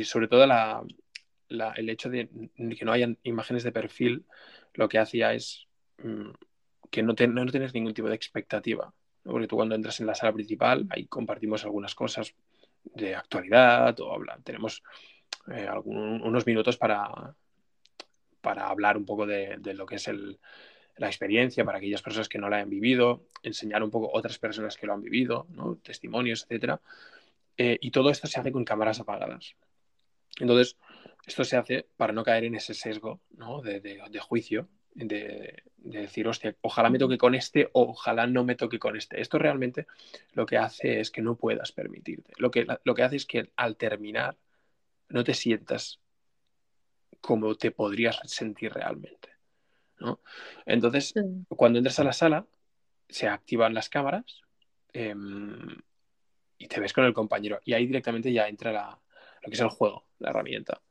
sobre 0.03 0.27
todo 0.27 0.43
el 0.43 1.89
hecho 1.89 2.09
de 2.09 2.29
que 2.77 2.85
no 2.85 2.91
hayan 2.91 3.17
imágenes 3.23 3.63
de 3.63 3.71
perfil, 3.71 4.25
lo 4.73 4.89
que 4.89 4.99
hacía 4.99 5.33
es 5.33 5.67
mm, 6.03 6.31
que 6.89 7.03
no, 7.03 7.13
no, 7.13 7.51
tienes 7.51 7.73
ningún 7.73 7.93
tipo 7.93 8.09
de 8.09 8.15
expectativa. 8.15 8.93
Porque 9.25 9.47
tú 9.47 9.55
cuando 9.55 9.75
entras 9.75 9.99
en 9.99 10.07
la 10.07 10.15
sala 10.15 10.31
principal, 10.31 10.85
ahí 10.89 11.07
compartimos 11.07 11.63
algunas 11.65 11.95
cosas 11.95 12.33
de 12.83 13.15
actualidad 13.15 13.99
o 13.99 14.13
habla, 14.13 14.37
tenemos 14.43 14.83
eh, 15.51 15.67
unos 15.83 16.45
minutos 16.45 16.77
para, 16.77 17.35
para 18.41 18.67
hablar 18.67 18.97
un 18.97 19.05
poco 19.05 19.25
de, 19.25 19.57
lo 19.73 19.85
que 19.85 19.95
es 19.95 20.07
la 20.97 21.07
experiencia 21.07 21.65
para 21.65 21.79
aquellas 21.79 22.03
personas 22.03 22.29
que 22.29 22.37
no 22.37 22.49
la 22.49 22.59
han 22.59 22.69
vivido, 22.69 23.25
enseñar 23.41 23.83
un 23.83 23.89
poco 23.89 24.11
otras 24.13 24.37
personas 24.37 24.77
que 24.77 24.85
lo 24.85 24.93
han 24.93 25.01
vivido, 25.01 25.47
testimonios, 25.81 26.45
etc. 26.47 26.79
Eh, 27.57 27.77
y 27.81 27.91
todo 27.91 28.11
esto 28.11 28.27
se 28.27 28.39
hace 28.39 28.51
con 28.51 28.63
cámaras 28.63 28.99
apagadas. 28.99 29.55
Entonces, 30.39 30.77
esto 31.25 31.43
se 31.43 31.57
hace 31.57 31.87
para 31.97 32.13
no 32.13 32.23
caer 32.23 32.43
en 32.43 32.55
ese 32.55 32.73
sesgo 32.73 33.19
de, 33.63 34.19
juicio, 34.19 34.67
de, 34.95 35.63
decir, 35.75 36.27
hostia, 36.27 36.55
ojalá 36.61 36.89
me 36.89 36.97
toque 36.97 37.17
con 37.17 37.35
este 37.35 37.69
o 37.73 37.89
ojalá 37.89 38.25
no 38.25 38.43
me 38.43 38.55
toque 38.55 38.79
con 38.79 38.95
este. 38.95 39.21
Esto 39.21 39.37
realmente 39.37 39.85
lo 40.33 40.45
que 40.45 40.57
hace 40.57 40.99
es 40.99 41.11
que 41.11 41.21
no 41.21 41.35
puedas 41.35 41.71
permitirte. 41.71 42.33
Lo 42.37 42.49
que, 42.49 42.65
lo 42.83 42.95
que 42.95 43.03
hace 43.03 43.17
es 43.17 43.25
que 43.25 43.51
al 43.55 43.75
terminar 43.75 44.37
no 45.09 45.23
te 45.23 45.33
sientas 45.33 45.99
como 47.21 47.55
te 47.55 47.71
podrías 47.71 48.19
sentir 48.25 48.73
realmente. 48.73 49.29
Entonces, 50.65 51.13
cuando 51.49 51.79
entras 51.79 51.99
a 51.99 52.03
la 52.03 52.13
sala, 52.13 52.45
se 53.07 53.27
activan 53.27 53.73
las 53.73 53.89
cámaras 53.89 54.41
em, 54.93 55.77
y 56.57 56.67
te 56.67 56.79
ves 56.79 56.93
con 56.93 57.05
el 57.05 57.13
compañero. 57.13 57.59
Y 57.63 57.73
ahí 57.73 57.87
directamente 57.87 58.31
ya 58.31 58.47
entra 58.47 58.99
lo 59.41 59.49
que 59.49 59.55
es 59.55 59.61
el 59.61 59.69
juego, 59.69 60.05
la 60.19 60.29
herramienta. 60.29 60.81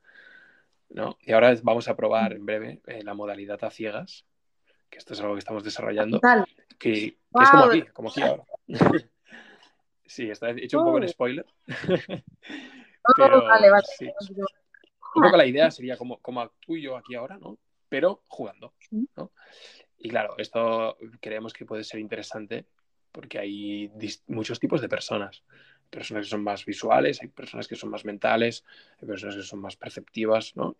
Y 0.89 1.31
ahora 1.31 1.55
vamos 1.63 1.87
a 1.87 1.95
probar 1.95 2.33
en 2.33 2.45
breve 2.45 2.81
eh, 2.87 3.03
la 3.03 3.13
modalidad 3.13 3.63
a 3.63 3.69
ciegas, 3.69 4.25
que 4.89 4.97
esto 4.97 5.13
es 5.13 5.21
algo 5.21 5.33
que 5.33 5.39
estamos 5.39 5.63
desarrollando, 5.63 6.21
que, 6.79 7.05
es 7.05 7.49
como 7.51 7.65
aquí, 7.65 7.81
como 7.93 8.09
aquí 8.09 8.21
ahora. 8.21 8.43
sí, 10.05 10.29
está 10.29 10.51
hecho 10.51 10.79
un 10.79 10.85
poco 10.85 10.97
en 10.99 11.09
spoiler. 11.09 11.45
Pero, 13.17 13.43
vale, 13.43 13.69
vale. 13.69 13.85
Un 15.15 15.23
poco 15.23 15.37
la 15.37 15.45
idea 15.45 15.69
sería 15.69 15.95
como, 15.97 16.19
como 16.19 16.49
tú 16.59 16.75
y 16.75 16.81
yo 16.81 16.97
aquí 16.97 17.15
ahora, 17.15 17.37
¿no? 17.37 17.57
Pero 17.87 18.23
jugando, 18.27 18.73
¿no? 19.15 19.31
Y 19.97 20.09
claro, 20.09 20.35
esto 20.37 20.97
creemos 21.19 21.53
que 21.53 21.65
puede 21.65 21.83
ser 21.83 21.99
interesante 21.99 22.65
porque 23.11 23.39
hay 23.39 23.91
muchos 24.27 24.59
tipos 24.59 24.81
de 24.81 24.89
personas. 24.89 25.43
Personas 25.89 26.25
que 26.25 26.29
son 26.29 26.43
más 26.43 26.65
visuales, 26.65 27.21
hay 27.21 27.27
personas 27.29 27.67
que 27.67 27.75
son 27.75 27.89
más 27.89 28.05
mentales, 28.05 28.63
hay 29.01 29.07
personas 29.07 29.35
que 29.35 29.43
son 29.43 29.61
más 29.61 29.75
perceptivas, 29.75 30.55
¿no? 30.55 30.75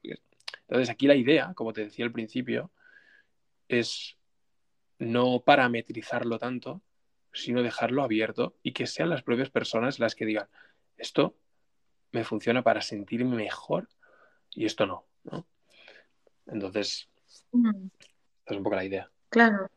Entonces 0.67 0.89
aquí 0.89 1.07
la 1.07 1.15
idea, 1.15 1.53
como 1.53 1.73
te 1.73 1.83
decía 1.83 2.05
al 2.05 2.11
principio, 2.11 2.71
es 3.67 4.17
no 4.99 5.41
parametrizarlo 5.41 6.37
tanto, 6.39 6.81
sino 7.33 7.61
dejarlo 7.61 8.03
abierto 8.03 8.55
y 8.63 8.71
que 8.71 8.87
sean 8.87 9.09
las 9.09 9.23
propias 9.23 9.49
personas 9.49 9.99
las 9.99 10.15
que 10.15 10.25
digan, 10.25 10.47
esto 10.97 11.35
me 12.11 12.23
funciona 12.23 12.63
para 12.63 12.81
sentirme 12.81 13.35
mejor 13.35 13.89
y 14.51 14.65
esto 14.65 14.85
no, 14.85 15.05
¿no? 15.23 15.45
Entonces, 16.47 17.09
es 17.33 18.57
un 18.57 18.63
poco 18.63 18.75
la 18.75 18.85
idea. 18.85 19.09
Claro. 19.29 19.69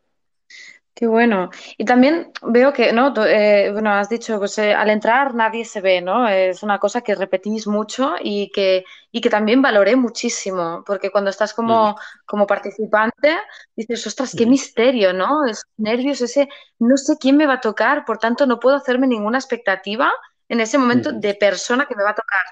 Qué 0.99 1.07
bueno. 1.07 1.51
Y 1.77 1.85
también 1.85 2.33
veo 2.43 2.73
que, 2.73 2.93
¿no? 2.93 3.15
Eh, 3.25 3.71
bueno, 3.73 3.93
has 3.93 4.09
dicho, 4.09 4.37
pues 4.41 4.59
eh, 4.59 4.75
al 4.75 4.91
entrar 4.91 5.33
nadie 5.33 5.65
se 5.65 5.81
ve, 5.81 6.01
¿no? 6.01 6.27
Es 6.29 6.65
una 6.65 6.81
cosa 6.81 7.03
que 7.03 7.15
repetís 7.15 7.69
mucho 7.69 8.15
y 8.21 8.51
que, 8.51 8.85
y 9.13 9.21
que 9.21 9.31
también 9.31 9.63
valoré 9.63 9.95
muchísimo, 9.95 10.83
porque 10.85 11.11
cuando 11.13 11.31
estás 11.31 11.55
como, 11.55 11.95
como 12.27 12.49
participante, 12.49 13.37
dices, 13.77 14.05
ostras, 14.09 14.35
qué 14.35 14.45
misterio, 14.45 15.13
¿no? 15.13 15.47
Esos 15.47 15.67
nervios, 15.77 16.21
ese, 16.21 16.49
no 16.81 16.97
sé 16.97 17.17
quién 17.21 17.37
me 17.37 17.47
va 17.47 17.55
a 17.55 17.61
tocar, 17.61 18.05
por 18.05 18.19
tanto 18.19 18.45
no 18.47 18.59
puedo 18.59 18.75
hacerme 18.75 19.07
ninguna 19.07 19.39
expectativa 19.39 20.13
en 20.49 20.61
ese 20.61 20.79
momento 20.79 21.13
de 21.13 21.35
persona 21.35 21.87
que 21.87 21.95
me 21.95 22.03
va 22.03 22.11
a 22.11 22.15
tocar. 22.17 22.43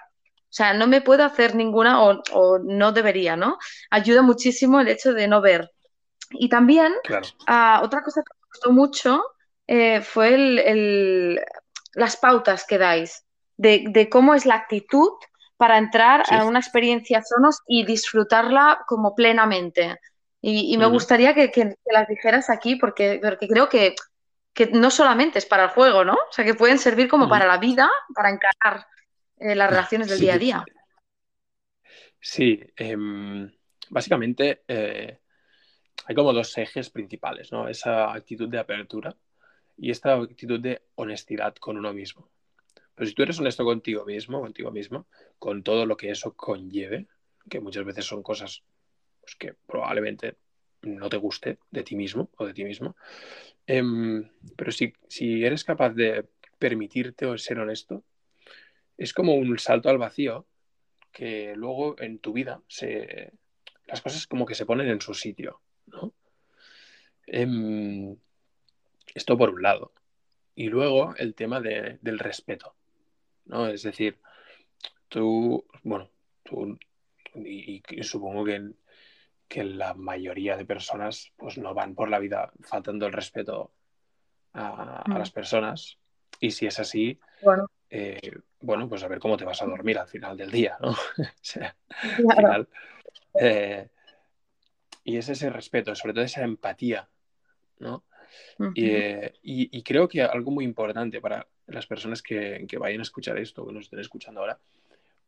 O 0.50 0.54
sea, 0.56 0.72
no 0.72 0.86
me 0.86 1.00
puedo 1.00 1.24
hacer 1.24 1.56
ninguna 1.56 2.00
o, 2.04 2.22
o 2.32 2.58
no 2.60 2.92
debería, 2.92 3.34
¿no? 3.36 3.58
Ayuda 3.90 4.22
muchísimo 4.22 4.80
el 4.80 4.86
hecho 4.88 5.12
de 5.14 5.26
no 5.26 5.40
ver. 5.40 5.72
Y 6.30 6.48
también, 6.48 6.92
ah, 7.46 7.80
otra 7.82 8.02
cosa 8.02 8.22
que 8.22 8.34
me 8.34 8.48
gustó 8.48 8.72
mucho 8.72 9.24
eh, 9.66 10.00
fue 10.00 10.34
el, 10.34 11.40
las 11.94 12.16
pautas 12.16 12.64
que 12.66 12.78
dais 12.78 13.24
de, 13.56 14.08
cómo 14.10 14.34
es 14.34 14.46
la 14.46 14.54
actitud 14.54 15.10
para 15.56 15.78
entrar 15.78 16.22
a 16.30 16.44
una 16.44 16.58
experiencia 16.58 17.22
Sonos 17.22 17.60
y 17.66 17.84
disfrutarla 17.84 18.84
como 18.86 19.14
plenamente. 19.14 19.98
Y, 20.42 20.76
me 20.78 20.86
gustaría 20.86 21.34
que, 21.34 21.74
las 21.86 22.06
dijeras 22.06 22.50
aquí 22.50 22.76
porque, 22.76 23.18
porque 23.22 23.48
creo 23.48 23.68
que, 23.68 23.94
no 24.72 24.90
solamente 24.90 25.38
es 25.38 25.46
para 25.46 25.64
el 25.64 25.70
juego, 25.70 26.04
¿no? 26.04 26.12
O 26.14 26.32
sea, 26.32 26.44
que 26.44 26.54
pueden 26.54 26.78
servir 26.78 27.08
como 27.08 27.28
para 27.28 27.46
la 27.46 27.58
vida, 27.58 27.90
para 28.14 28.30
encarar 28.30 28.86
eh, 29.38 29.54
las 29.54 29.70
relaciones 29.70 30.08
del 30.08 30.20
día 30.20 30.34
a 30.34 30.38
día. 30.38 30.64
Sí, 32.20 32.60
em, 32.76 33.50
básicamente 33.90 34.62
eh, 34.68 35.20
hay 36.04 36.14
como 36.14 36.32
dos 36.32 36.56
ejes 36.58 36.90
principales, 36.90 37.52
¿no? 37.52 37.68
Esa 37.68 38.12
actitud 38.12 38.48
de 38.48 38.58
apertura 38.58 39.16
y 39.76 39.90
esta 39.90 40.14
actitud 40.14 40.60
de 40.60 40.82
honestidad 40.94 41.54
con 41.56 41.76
uno 41.76 41.92
mismo. 41.92 42.28
Pero 42.94 43.06
si 43.08 43.14
tú 43.14 43.22
eres 43.22 43.38
honesto 43.38 43.64
contigo 43.64 44.04
mismo, 44.04 44.40
contigo 44.40 44.70
mismo, 44.70 45.06
con 45.38 45.62
todo 45.62 45.84
lo 45.86 45.96
que 45.96 46.10
eso 46.10 46.34
conlleve, 46.34 47.06
que 47.48 47.60
muchas 47.60 47.84
veces 47.84 48.04
son 48.04 48.22
cosas 48.22 48.62
pues, 49.20 49.36
que 49.36 49.54
probablemente 49.66 50.36
no 50.82 51.08
te 51.08 51.16
guste 51.16 51.58
de 51.70 51.82
ti 51.82 51.96
mismo 51.96 52.30
o 52.36 52.46
de 52.46 52.54
ti 52.54 52.64
mismo, 52.64 52.96
em, 53.66 54.30
pero 54.56 54.70
si, 54.70 54.92
si 55.08 55.44
eres 55.44 55.64
capaz 55.64 55.90
de 55.90 56.26
permitirte 56.58 57.26
o 57.26 57.36
ser 57.36 57.58
honesto, 57.58 58.04
es 58.96 59.12
como 59.12 59.34
un 59.34 59.58
salto 59.58 59.90
al 59.90 59.98
vacío 59.98 60.46
que 61.12 61.54
luego 61.56 62.00
en 62.00 62.18
tu 62.18 62.32
vida 62.32 62.62
se, 62.68 63.32
las 63.86 64.00
cosas 64.00 64.26
como 64.26 64.46
que 64.46 64.54
se 64.54 64.66
ponen 64.66 64.88
en 64.88 65.00
su 65.00 65.14
sitio. 65.14 65.60
¿No? 65.86 66.12
Em, 67.26 68.16
esto 69.14 69.36
por 69.36 69.50
un 69.50 69.62
lado. 69.62 69.92
Y 70.54 70.68
luego 70.68 71.14
el 71.16 71.34
tema 71.34 71.60
del 71.60 72.18
respeto, 72.18 72.74
¿no? 73.44 73.66
Es 73.66 73.82
decir, 73.82 74.18
tú, 75.08 75.66
bueno, 75.82 76.10
tú, 76.42 76.78
y, 77.34 77.82
supongo 78.02 78.44
que, 78.44 78.70
que, 79.48 79.64
la 79.64 79.92
mayoría 79.94 80.56
de 80.56 80.64
personas 80.64 81.32
pues 81.36 81.58
no 81.58 81.74
van 81.74 81.94
por 81.94 82.08
la 82.08 82.18
vida 82.18 82.52
faltando 82.60 83.06
el 83.06 83.12
respeto 83.12 83.72
a, 84.54 85.04
mm. 85.06 85.18
las 85.18 85.30
personas. 85.30 85.98
Y 86.40 86.50
si 86.50 86.66
es 86.66 86.78
así, 86.78 87.18
bueno. 87.42 87.70
Eh, 87.88 88.40
bueno. 88.60 88.88
pues 88.88 89.02
a 89.02 89.08
ver 89.08 89.18
cómo 89.18 89.36
te 89.36 89.44
vas 89.44 89.62
a 89.62 89.66
dormir 89.66 89.98
al 89.98 90.08
final 90.08 90.36
del 90.36 90.50
día, 90.50 90.76
¿no? 90.80 90.94
al 92.28 92.36
final, 92.36 92.68
eh, 93.38 93.90
y 95.06 95.18
es 95.18 95.28
ese 95.28 95.50
respeto, 95.50 95.94
sobre 95.94 96.14
todo 96.14 96.24
esa 96.24 96.42
empatía, 96.42 97.08
¿no? 97.78 98.02
Eh, 98.74 99.34
y, 99.40 99.82
creo 99.84 100.08
que 100.08 100.20
algo 100.20 100.50
muy 100.50 100.64
importante 100.64 101.20
para 101.20 101.46
las 101.68 101.86
personas 101.86 102.22
que, 102.22 102.66
vayan 102.76 102.98
a 102.98 103.02
escuchar 103.02 103.38
esto, 103.38 103.64
que 103.64 103.72
nos 103.72 103.84
estén 103.84 104.00
escuchando 104.00 104.40
ahora, 104.40 104.58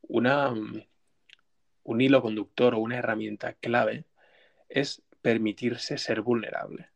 una, 0.03 0.51
un 0.51 2.01
hilo 2.01 2.21
conductor 2.21 2.75
o 2.75 2.81
una 2.81 2.99
herramienta 2.99 3.53
clave 3.53 4.05
es 4.69 5.01
permitirse 5.23 5.97
ser 5.97 6.23
vulnerable. 6.23 6.89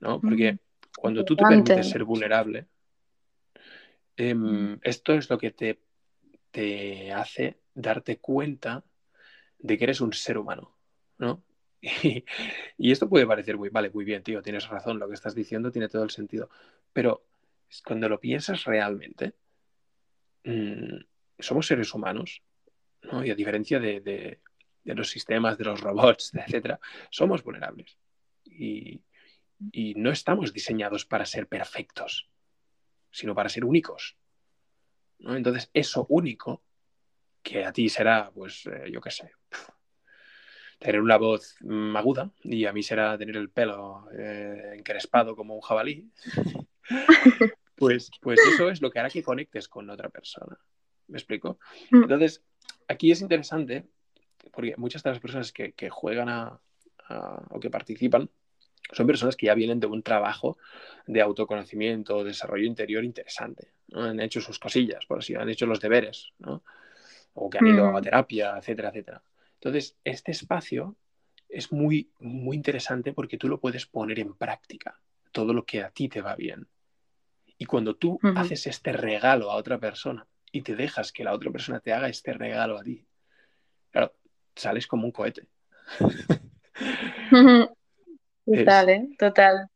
¿no? 0.00 0.20
Porque 0.20 0.58
cuando 0.98 1.24
tú 1.24 1.36
te 1.36 1.44
permites 1.44 1.90
ser 1.90 2.02
vulnerable, 2.02 2.66
em, 4.16 4.80
esto 4.82 5.14
es 5.14 5.30
lo 5.30 5.38
que 5.38 5.52
te, 5.52 5.78
te 6.50 7.12
hace 7.12 7.60
darte 7.72 8.18
cuenta 8.18 8.82
de 9.60 9.78
que 9.78 9.84
eres 9.84 10.00
un 10.00 10.12
ser 10.12 10.36
humano, 10.36 10.74
Y, 12.76 12.92
esto 12.92 13.08
puede 13.08 13.26
parecer 13.26 13.56
muy, 13.56 13.70
vale, 13.70 13.90
muy 13.90 14.04
bien, 14.04 14.22
tío, 14.22 14.42
tienes 14.42 14.68
razón, 14.68 14.98
lo 14.98 15.08
que 15.08 15.14
estás 15.14 15.34
diciendo 15.34 15.70
tiene 15.70 15.88
todo 15.88 16.02
el 16.04 16.10
sentido. 16.10 16.50
Pero 16.92 17.24
cuando 17.84 18.08
lo 18.08 18.20
piensas 18.20 18.64
realmente, 18.64 19.34
mm, 20.44 20.96
somos 21.38 21.66
seres 21.66 21.94
humanos, 21.94 22.42
¿no? 23.02 23.24
Y 23.24 23.30
a 23.30 23.34
diferencia 23.34 23.78
de, 23.78 24.40
los 24.84 25.08
sistemas, 25.08 25.56
de 25.56 25.64
los 25.64 25.80
robots, 25.80 26.34
etcétera, 26.46 26.78
somos 27.10 27.42
vulnerables. 27.42 27.96
Y, 28.44 29.00
y 29.72 29.94
no 29.94 30.10
estamos 30.10 30.52
diseñados 30.52 31.06
para 31.06 31.24
ser 31.24 31.46
perfectos, 31.46 32.28
sino 33.10 33.34
para 33.34 33.48
ser 33.48 33.64
únicos. 33.64 34.16
¿no? 35.18 35.36
Entonces, 35.36 35.70
eso 35.72 36.06
único, 36.08 36.62
que 37.42 37.64
a 37.64 37.72
ti 37.72 37.88
será, 37.88 38.30
pues, 38.32 38.66
eh, 38.66 38.90
yo 38.90 39.00
qué 39.00 39.10
sé, 39.10 39.32
tener 40.80 41.00
una 41.00 41.18
voz 41.18 41.56
aguda 41.94 42.30
y 42.42 42.64
a 42.64 42.72
mí 42.72 42.82
será 42.82 43.16
tener 43.18 43.36
el 43.36 43.50
pelo 43.50 44.08
eh, 44.18 44.72
encrespado 44.76 45.36
como 45.36 45.54
un 45.54 45.60
jabalí, 45.60 46.10
pues, 47.76 48.10
pues 48.20 48.40
eso 48.52 48.70
es 48.70 48.80
lo 48.80 48.90
que 48.90 48.98
hará 48.98 49.10
que 49.10 49.22
conectes 49.22 49.68
con 49.68 49.88
otra 49.90 50.08
persona. 50.08 50.58
¿Me 51.06 51.18
explico? 51.18 51.58
Mm. 51.90 52.04
Entonces, 52.04 52.42
aquí 52.88 53.12
es 53.12 53.20
interesante 53.20 53.86
porque 54.52 54.74
muchas 54.78 55.02
de 55.02 55.10
las 55.10 55.20
personas 55.20 55.52
que, 55.52 55.90
juegan 55.90 56.30
a, 56.30 56.58
o 57.50 57.60
que 57.60 57.68
participan 57.68 58.30
son 58.92 59.06
personas 59.06 59.36
que 59.36 59.46
ya 59.46 59.54
vienen 59.54 59.80
de 59.80 59.86
un 59.86 60.02
trabajo 60.02 60.56
de 61.06 61.20
autoconocimiento, 61.20 62.24
desarrollo 62.24 62.64
interior 62.64 63.04
interesante. 63.04 63.74
Han 63.92 64.18
hecho 64.18 64.40
sus 64.40 64.58
cosillas, 64.58 65.04
por 65.04 65.18
así, 65.18 65.34
han 65.34 65.50
hecho 65.50 65.66
los 65.66 65.80
deberes, 65.80 66.32
¿no? 66.38 66.64
o 67.34 67.50
que 67.50 67.58
han 67.58 67.66
ido 67.66 67.86
a 67.86 68.00
mm. 68.00 68.02
terapia, 68.02 68.54
etcétera, 68.56 68.88
etcétera. 68.88 69.22
Entonces, 69.60 69.98
este 70.04 70.32
espacio 70.32 70.96
es 71.50 71.70
muy, 71.70 72.10
muy 72.18 72.56
interesante 72.56 73.12
porque 73.12 73.36
tú 73.36 73.46
lo 73.46 73.60
puedes 73.60 73.84
poner 73.84 74.18
en 74.18 74.34
práctica, 74.34 74.98
todo 75.32 75.52
lo 75.52 75.66
que 75.66 75.82
a 75.82 75.90
ti 75.90 76.08
te 76.08 76.22
va 76.22 76.34
bien. 76.34 76.66
Y 77.58 77.66
cuando 77.66 77.94
tú 77.94 78.18
haces 78.36 78.66
este 78.66 78.92
regalo 78.92 79.50
a 79.50 79.56
otra 79.56 79.78
persona 79.78 80.26
y 80.50 80.62
te 80.62 80.74
dejas 80.76 81.12
que 81.12 81.24
la 81.24 81.34
otra 81.34 81.50
persona 81.50 81.80
te 81.80 81.92
haga 81.92 82.08
este 82.08 82.32
regalo 82.32 82.78
a 82.78 82.82
ti, 82.82 83.04
claro, 83.90 84.14
sales 84.56 84.86
como 84.86 85.04
un 85.04 85.12
cohete. 85.12 85.46
Total, 88.46 88.88
¿eh? 88.88 89.08
Total. 89.18 89.68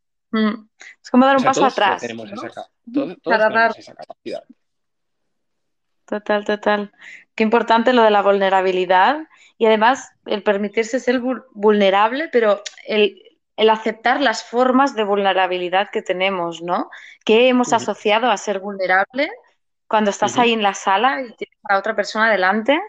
Es 1.03 1.11
como 1.11 1.26
dar 1.26 1.37
un 1.37 1.45
paso 1.45 1.66
atrás. 1.66 2.01
Tenemos 2.01 2.32
esa, 2.32 2.68
todos, 2.93 3.18
tenemos 3.22 3.78
esa 3.78 3.95
capacidad. 3.95 4.45
Total, 6.07 6.45
total. 6.45 6.93
Qué 7.35 7.43
importante 7.43 7.93
lo 7.93 8.03
de 8.03 8.11
la 8.11 8.22
vulnerabilidad 8.22 9.18
y 9.59 9.66
además 9.66 10.12
el 10.26 10.43
permitirse 10.43 11.01
ser 11.01 11.20
vulnerable, 11.53 12.28
pero 12.32 12.62
el, 12.87 13.20
aceptar 13.70 14.20
las 14.20 14.45
formas 14.45 14.95
de 14.95 15.05
vulnerabilidad 15.05 15.91
que 15.93 16.03
tenemos, 16.03 16.62
¿no? 16.62 16.91
Que 17.24 17.49
hemos 17.49 17.72
asociado 17.72 18.30
a 18.30 18.37
ser 18.37 18.61
vulnerable 18.61 19.30
cuando 19.87 20.11
estás 20.11 20.39
ahí 20.39 20.53
en 20.53 20.62
la 20.62 20.74
sala 20.74 21.22
y 21.22 21.35
tienes 21.37 21.59
a 21.68 21.78
otra 21.78 21.95
persona 21.95 22.30
delante. 22.30 22.80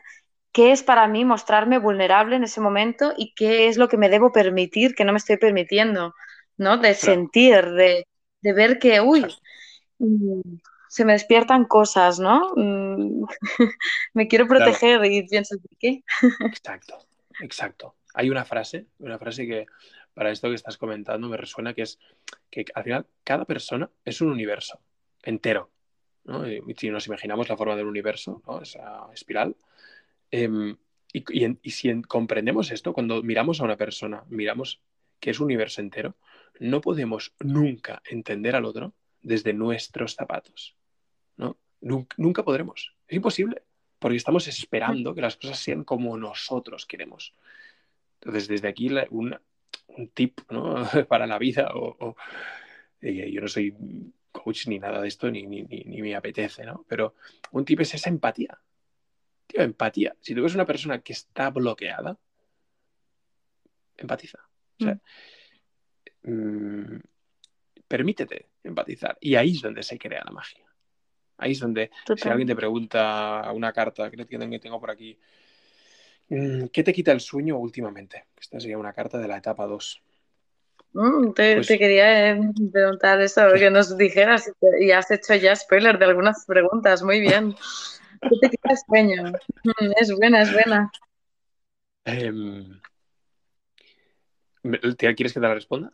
¿Qué 0.51 0.71
es 0.71 0.83
para 0.83 1.07
mí 1.07 1.25
mostrarme 1.25 1.79
vulnerable 1.79 2.35
en 2.35 2.43
ese 2.43 2.61
momento 2.61 3.13
y 3.17 3.33
qué 3.35 3.67
es 3.67 3.77
lo 3.77 3.89
que 3.89 3.97
me 3.97 4.09
debo 4.09 4.31
permitir 4.31 4.95
que 4.95 5.05
no 5.05 5.11
me 5.11 5.17
estoy 5.17 5.37
permitiendo, 5.37 6.15
¿no? 6.57 6.77
De 6.77 6.93
sentir, 6.93 7.71
de, 7.71 8.07
de, 8.41 8.53
ver 8.53 8.79
que, 8.79 9.01
uy, 9.01 9.25
se 10.95 11.03
me 11.03 11.11
despiertan 11.11 11.65
cosas, 11.65 12.21
¿no? 12.21 12.53
Mm, 12.55 13.25
me 14.13 14.29
quiero 14.29 14.47
proteger 14.47 15.03
y 15.03 15.27
pienso, 15.27 15.57
¿qué? 15.77 16.05
exacto, 16.39 16.97
exacto. 17.41 17.95
Hay 18.13 18.29
una 18.29 18.45
frase, 18.45 18.85
una 18.99 19.19
frase 19.19 19.45
que 19.45 19.65
para 20.13 20.31
esto 20.31 20.47
que 20.47 20.55
estás 20.55 20.77
comentando 20.77 21.27
me 21.27 21.35
resuena, 21.35 21.73
que 21.73 21.81
es 21.81 21.99
que 22.49 22.63
al 22.73 22.85
final 22.85 23.05
cada 23.25 23.43
persona 23.43 23.89
es 24.05 24.21
un 24.21 24.31
universo 24.31 24.79
entero. 25.21 25.69
¿no? 26.23 26.49
Y 26.49 26.61
si 26.77 26.89
nos 26.89 27.07
imaginamos 27.07 27.49
la 27.49 27.57
forma 27.57 27.75
del 27.75 27.87
universo, 27.87 28.41
¿no? 28.47 28.61
esa 28.61 29.09
espiral, 29.13 29.53
em, 30.31 30.77
y, 31.11 31.71
si 31.71 32.01
comprendemos 32.03 32.71
esto, 32.71 32.93
cuando 32.93 33.21
miramos 33.21 33.59
a 33.59 33.65
una 33.65 33.75
persona, 33.75 34.23
miramos 34.29 34.79
que 35.19 35.31
es 35.31 35.41
un 35.41 35.47
universo 35.47 35.81
entero, 35.81 36.15
no 36.57 36.79
podemos 36.79 37.33
nunca 37.41 38.01
entender 38.05 38.55
al 38.55 38.63
otro 38.63 38.93
desde 39.21 39.51
nuestros 39.51 40.15
zapatos. 40.15 40.77
Nunca, 41.85 42.43
podremos. 42.43 42.95
Es 43.07 43.15
imposible, 43.15 43.61
porque 43.99 44.17
estamos 44.17 44.47
esperando 44.47 45.13
que 45.13 45.21
las 45.21 45.37
cosas 45.37 45.59
sean 45.59 45.83
como 45.83 46.17
nosotros 46.17 46.87
queremos. 46.87 47.35
Entonces, 48.15 48.47
desde 48.47 48.67
aquí 48.67 48.89
un, 49.11 49.37
tip 50.15 50.41
para 51.07 51.27
la 51.27 51.37
vida, 51.37 51.69
o, 51.75 52.15
eh, 53.01 53.31
yo 53.31 53.39
no 53.39 53.47
soy 53.47 53.75
coach 54.31 54.67
ni 54.67 54.79
nada 54.79 54.99
de 54.99 55.07
esto, 55.07 55.29
ni, 55.29 55.45
ni, 55.45 55.61
ni, 55.61 56.01
me 56.01 56.15
apetece, 56.15 56.65
¿no? 56.65 56.85
Pero 56.87 57.13
un 57.51 57.63
tip 57.63 57.81
es 57.81 57.93
esa 57.93 58.09
empatía. 58.09 58.59
Tío, 59.45 59.61
empatía. 59.61 60.15
Si 60.19 60.33
tú 60.33 60.41
ves 60.41 60.55
una 60.55 60.65
persona 60.65 61.01
que 61.01 61.13
está 61.13 61.51
bloqueada, 61.51 62.17
empatiza. 63.95 64.39
O 64.79 64.83
sea, 64.83 64.99
mm. 66.23 66.31
Mm, 66.31 67.01
permítete 67.87 68.49
empatizar. 68.63 69.19
Y 69.21 69.35
ahí 69.35 69.51
es 69.51 69.61
donde 69.61 69.83
se 69.83 69.99
crea 69.99 70.23
la 70.25 70.31
magia. 70.31 70.65
Ahí 71.37 71.51
es 71.51 71.59
donde, 71.59 71.91
si 72.15 72.29
alguien 72.29 72.47
te 72.47 72.55
pregunta 72.55 73.51
una 73.53 73.73
carta 73.73 74.09
que 74.09 74.25
tengo 74.25 74.79
por 74.79 74.91
aquí, 74.91 75.17
mm, 76.29 76.65
¿qué 76.67 76.83
te 76.83 76.93
quita 76.93 77.11
el 77.11 77.19
sueño 77.19 77.57
últimamente? 77.57 78.25
Esta 78.39 78.59
sería 78.59 78.77
una 78.77 78.93
carta 78.93 79.17
de 79.17 79.27
la 79.27 79.37
etapa 79.37 79.65
2. 79.65 80.01
Mm, 80.93 81.33
pues 81.33 81.67
te, 81.67 81.77
quería 81.77 82.31
eh, 82.31 82.39
preguntar 82.71 83.19
eso, 83.21 83.41
que 83.53 83.69
nos 83.69 83.97
dijeras 83.97 84.49
y 84.79 84.91
has 84.91 85.11
hecho 85.11 85.35
ya 85.35 85.53
spoiler 85.53 85.99
de 85.99 86.05
algunas 86.05 86.45
preguntas. 86.45 87.03
Muy 87.03 87.19
bien. 87.19 87.53
¿Qué 88.21 88.37
te 88.41 88.49
quita 88.49 88.71
el 88.71 88.77
sueño? 88.77 89.31
Mm, 89.63 89.91
es 89.99 90.11
buena, 90.15 90.41
es 90.41 90.53
buena. 90.53 90.91
Em, 92.05 92.79
¿Quieres 94.97 95.33
que 95.33 95.39
te 95.39 95.39
la 95.41 95.53
responda? 95.53 95.91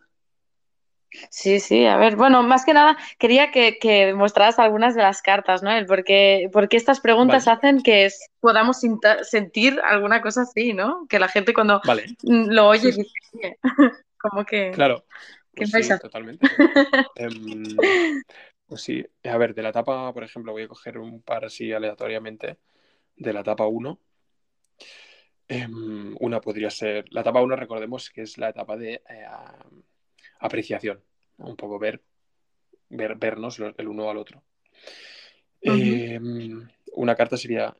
Sí, 1.29 1.59
sí, 1.59 1.85
a 1.85 1.97
ver, 1.97 2.15
bueno, 2.15 2.41
más 2.43 2.63
que 2.63 2.73
nada 2.73 2.97
quería 3.17 3.51
que, 3.51 3.77
que 3.79 4.13
mostraras 4.13 4.59
algunas 4.59 4.95
de 4.95 5.01
las 5.01 5.21
cartas, 5.21 5.61
¿no? 5.61 5.71
El 5.71 5.85
porque, 5.85 6.49
porque 6.53 6.77
estas 6.77 7.01
preguntas 7.01 7.47
hacen 7.47 7.81
que 7.81 8.09
podamos 8.39 8.81
sentir 9.23 9.79
alguna 9.83 10.21
cosa 10.21 10.43
así, 10.43 10.73
¿no? 10.73 11.05
Que 11.09 11.19
la 11.19 11.27
gente 11.27 11.53
cuando 11.53 11.81
lo 12.23 12.67
oye 12.67 12.91
dice, 12.91 13.57
como 14.17 14.45
que... 14.45 14.71
Claro, 14.71 15.03
pues 15.53 15.71
sí, 15.71 15.99
totalmente. 15.99 16.47
Em, 17.15 17.75
pues 18.65 18.81
sí, 18.81 19.05
a 19.25 19.37
ver, 19.37 19.53
de 19.53 19.63
la 19.63 19.69
etapa, 19.69 20.13
por 20.13 20.23
ejemplo, 20.23 20.53
voy 20.53 20.63
a 20.63 20.67
coger 20.69 20.97
un 20.97 21.21
par 21.21 21.43
así 21.43 21.73
aleatoriamente, 21.73 22.57
de 23.17 23.33
la 23.33 23.41
etapa 23.41 23.67
1. 23.67 23.99
Em, 25.49 26.15
una 26.21 26.39
podría 26.39 26.69
ser, 26.69 27.03
la 27.09 27.19
etapa 27.19 27.41
1 27.41 27.57
recordemos 27.57 28.09
que 28.09 28.21
es 28.21 28.37
la 28.37 28.49
etapa 28.49 28.77
de... 28.77 29.01
Eh, 29.09 29.25
apreciación, 30.41 31.01
un 31.37 31.55
poco 31.55 31.79
ver, 31.79 32.01
ver 32.89 33.15
vernos 33.15 33.59
el 33.59 33.87
uno 33.87 34.09
al 34.09 34.17
otro. 34.17 34.43
Em, 35.61 36.67
una 36.93 37.15
carta 37.15 37.37
sería, 37.37 37.75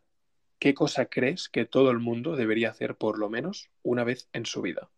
¿qué 0.60 0.74
cosa 0.74 1.08
crees 1.08 1.50
que 1.50 1.66
todo 1.66 1.90
el 1.92 2.00
mundo 2.00 2.36
debería 2.36 2.70
hacer 2.70 2.96
por 2.96 3.18
lo 3.18 3.30
menos 3.30 3.70
una 3.84 4.04
vez 4.04 4.30
en 4.32 4.46
su 4.46 4.62
vida? 4.62 4.90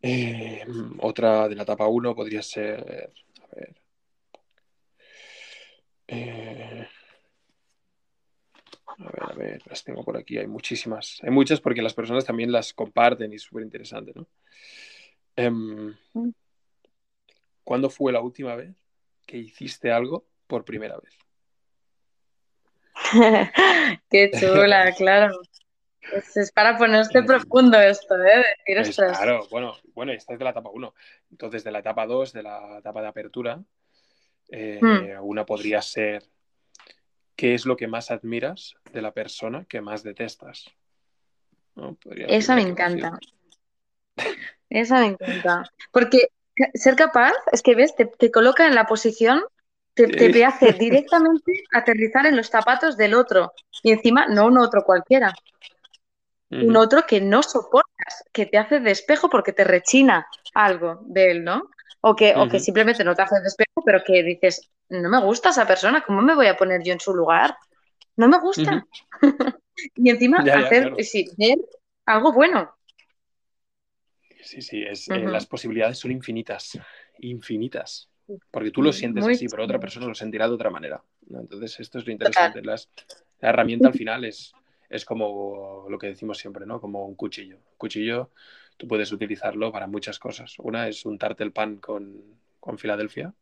Em, 0.00 0.96
otra 1.00 1.48
de 1.48 1.54
la 1.54 1.64
etapa 1.64 1.86
1 1.86 2.14
podría 2.14 2.42
ser, 2.42 3.12
a 3.42 3.54
ver, 3.54 3.74
eh, 6.06 6.88
las 9.66 9.84
tengo 9.84 10.04
por 10.04 10.16
aquí, 10.16 10.38
hay 10.38 10.46
muchísimas. 10.46 11.18
Hay 11.22 11.30
muchas 11.30 11.60
porque 11.60 11.82
las 11.82 11.94
personas 11.94 12.24
también 12.24 12.52
las 12.52 12.72
comparten 12.72 13.32
y 13.32 13.36
es 13.36 13.42
súper 13.42 13.62
interesante, 13.62 14.12
¿no? 14.14 14.26
Em, 15.36 15.94
mm. 16.12 16.30
¿Cuándo 17.64 17.90
fue 17.90 18.12
la 18.12 18.20
última 18.20 18.56
vez 18.56 18.74
que 19.26 19.36
hiciste 19.36 19.92
algo 19.92 20.26
por 20.46 20.64
primera 20.64 20.96
vez? 20.98 21.18
Qué 24.10 24.30
chula, 24.38 24.92
claro. 24.96 25.38
Es, 26.34 26.52
para 26.52 26.78
ponerse 26.78 27.22
profundo 27.22 27.78
esto, 27.78 28.14
¿eh? 28.24 28.42
claro, 28.96 29.46
bueno, 29.50 29.76
bueno, 29.94 30.12
esta 30.12 30.32
es 30.32 30.38
de 30.38 30.44
la 30.44 30.52
etapa 30.52 30.70
1. 30.70 30.94
Entonces, 31.30 31.64
de 31.64 31.70
la 31.70 31.80
etapa 31.80 32.06
2, 32.06 32.32
de 32.32 32.42
la 32.42 32.78
etapa 32.78 33.02
de 33.02 33.08
apertura, 33.08 33.62
eh, 34.48 34.78
mm. 34.80 35.22
una 35.22 35.44
podría 35.44 35.82
ser 35.82 36.24
¿qué 37.38 37.54
es 37.54 37.66
lo 37.66 37.76
que 37.76 37.86
más 37.86 38.10
admiras 38.10 38.74
de 38.92 39.00
la 39.00 39.12
persona 39.12 39.64
que 39.64 39.80
más 39.80 40.02
detestas? 40.02 40.66
Esa 42.10 42.56
me 42.56 42.62
encanta. 42.62 43.16
Esa 44.68 44.98
me 44.98 45.06
encanta. 45.06 45.62
Porque 45.92 46.30
ser 46.74 46.96
capaz, 46.96 47.34
es 47.52 47.62
que 47.62 47.76
ves, 47.76 47.94
te, 47.94 48.32
coloca 48.32 48.66
en 48.66 48.74
la 48.74 48.86
posición 48.86 49.44
te, 49.94 50.44
hace 50.44 50.72
directamente 50.80 51.62
aterrizar 51.72 52.26
en 52.26 52.36
los 52.36 52.48
zapatos 52.48 52.96
del 52.96 53.14
otro. 53.14 53.52
Y 53.84 53.92
encima, 53.92 54.26
no 54.26 54.46
un 54.46 54.58
otro 54.58 54.82
cualquiera. 54.82 55.32
Un 56.50 56.76
otro 56.76 57.04
que 57.06 57.20
no 57.20 57.42
soportas, 57.42 58.24
que 58.32 58.46
te 58.46 58.58
hace 58.58 58.80
de 58.80 58.90
espejo 58.90 59.30
porque 59.30 59.52
te 59.52 59.64
rechina 59.64 60.26
algo 60.54 61.02
de 61.04 61.30
él, 61.30 61.44
¿no? 61.44 61.70
O 62.00 62.14
que, 62.14 62.34
o 62.36 62.48
que 62.48 62.60
simplemente 62.60 63.02
no 63.02 63.14
te 63.14 63.22
hace 63.22 63.40
de 63.40 63.48
espejo, 63.48 63.82
pero 63.84 64.02
que 64.04 64.22
dices, 64.22 64.70
no 64.88 65.08
me 65.08 65.20
gusta 65.20 65.50
esa 65.50 65.66
persona, 65.66 66.02
¿cómo 66.06 66.22
me 66.22 66.34
voy 66.34 66.46
a 66.46 66.56
poner 66.56 66.82
yo 66.82 66.92
en 66.92 67.00
su 67.00 67.12
lugar? 67.12 67.56
No 68.16 68.28
me 68.28 68.38
gusta. 68.38 68.86
y 69.96 70.10
encima 70.10 70.38
hacer 70.38 70.94
algo 72.06 72.32
bueno. 72.32 72.74
Sí, 74.42 74.62
sí, 74.62 74.82
es, 74.82 75.08
eh, 75.10 75.18
las 75.18 75.46
posibilidades 75.46 75.98
son 75.98 76.12
infinitas, 76.12 76.78
infinitas. 77.18 78.08
Porque 78.50 78.70
tú 78.70 78.82
lo 78.82 78.92
sientes 78.92 79.26
así, 79.26 79.46
pero 79.48 79.64
otra 79.64 79.80
persona 79.80 80.06
lo 80.06 80.14
sentirá 80.14 80.46
de 80.46 80.54
otra 80.54 80.70
manera. 80.70 81.02
Entonces, 81.30 81.80
esto 81.80 81.98
es 81.98 82.06
lo 82.06 82.12
interesante. 82.12 82.62
la 82.62 82.78
herramienta 83.40 83.88
al 83.88 83.94
final 83.94 84.24
es, 84.24 84.52
es 84.88 85.04
como 85.04 85.86
lo 85.88 85.98
que 85.98 86.08
decimos 86.08 86.38
siempre, 86.38 86.66
¿no? 86.66 86.80
Como 86.80 87.06
un 87.06 87.14
cuchillo. 87.14 87.56
Un 87.56 87.76
cuchillo, 87.76 88.30
tú 88.78 88.88
puedes 88.88 89.12
utilizarlo 89.12 89.70
para 89.70 89.86
muchas 89.86 90.18
cosas. 90.18 90.54
Una 90.60 90.88
es 90.88 91.04
untarte 91.04 91.44
el 91.44 91.52
pan 91.52 91.76
con, 91.76 92.40
con 92.60 92.78
Filadelfia, 92.78 93.34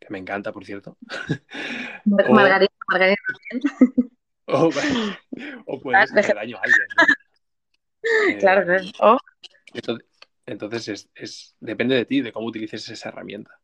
que 0.00 0.08
me 0.10 0.18
encanta, 0.18 0.50
por 0.50 0.64
cierto. 0.64 0.96
Margarita. 2.04 2.74
O, 4.52 4.68
puedes 5.80 6.10
hacer 6.12 6.34
daño 6.34 6.56
a 6.56 6.62
alguien. 6.62 6.86
Claro, 8.40 8.64
claro. 8.64 9.18
Entonces, 9.74 10.08
entonces 10.46 11.08
es, 11.14 11.54
depende 11.60 11.94
de 11.94 12.04
ti, 12.04 12.22
de 12.22 12.32
cómo 12.32 12.46
utilices 12.46 12.88
esa 12.88 13.10
herramienta. 13.10 13.60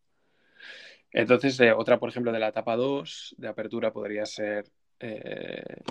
Entonces, 1.11 1.59
eh, 1.59 1.73
otra, 1.73 1.99
por 1.99 2.11
ejemplo, 2.11 2.31
de 2.31 2.39
la 2.39 2.49
etapa 2.49 2.77
2 2.77 3.35
de 3.39 3.49
apertura 3.49 3.93
podría 3.93 4.27
ser, 4.27 4.67
eh, 5.01 5.83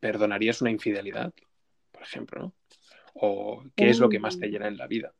¿perdonarías 0.00 0.60
una 0.60 0.72
infidelidad? 0.72 1.32
Por 1.92 2.02
ejemplo, 2.02 2.42
¿no? 2.42 2.54
O 3.14 3.62
¿qué 3.76 3.90
es 3.90 3.98
lo 3.98 4.08
que 4.08 4.18
más 4.18 4.38
te 4.38 4.48
llena 4.48 4.68
en 4.68 4.76
la 4.76 4.86
vida? 4.86 5.12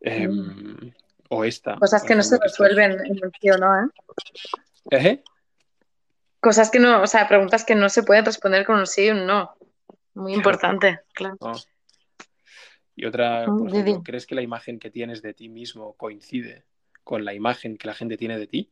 Em, 0.00 0.92
o 1.30 1.44
esta. 1.44 1.76
Cosas 1.76 2.04
que 2.04 2.14
no 2.14 2.22
se 2.22 2.38
resuelven 2.38 2.92
en 2.92 3.18
el 3.22 3.32
sí 3.40 3.50
o 3.50 3.58
no, 3.58 3.90
¿eh? 4.90 5.22
Cosas 6.40 6.70
que 6.70 6.78
no, 6.78 7.02
o 7.02 7.06
sea, 7.06 7.26
preguntas 7.26 7.64
que 7.64 7.74
no 7.74 7.88
se 7.88 8.02
pueden 8.02 8.24
responder 8.24 8.66
con 8.66 8.78
un 8.78 8.86
sí 8.86 9.08
o 9.08 9.14
un 9.14 9.26
no. 9.26 9.56
Muy 10.14 10.34
importante, 10.34 11.00
claro. 11.12 11.36
Y 12.94 13.06
otra, 13.06 13.46
por 13.46 13.68
ejemplo, 13.68 14.02
¿crees 14.04 14.26
que 14.26 14.36
la 14.36 14.42
imagen 14.42 14.78
que 14.78 14.90
tienes 14.90 15.22
de 15.22 15.34
ti 15.34 15.48
mismo 15.48 15.94
coincide 15.94 16.64
con 17.02 17.24
la 17.24 17.34
imagen 17.34 17.76
que 17.76 17.88
la 17.88 17.94
gente 17.94 18.16
tiene 18.16 18.38
de 18.38 18.46
ti? 18.46 18.70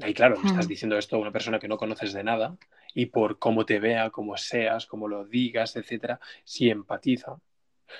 Ahí, 0.00 0.14
claro, 0.14 0.36
estás 0.42 0.68
diciendo 0.68 0.96
esto 0.96 1.16
a 1.16 1.18
una 1.18 1.32
persona 1.32 1.58
que 1.58 1.68
no 1.68 1.76
conoces 1.76 2.12
de 2.12 2.24
nada 2.24 2.56
y 2.96 3.06
por 3.06 3.38
cómo 3.38 3.66
te 3.66 3.78
vea, 3.78 4.08
cómo 4.08 4.38
seas, 4.38 4.86
cómo 4.86 5.06
lo 5.06 5.26
digas, 5.26 5.76
etcétera, 5.76 6.18
si 6.44 6.70
empatiza, 6.70 7.38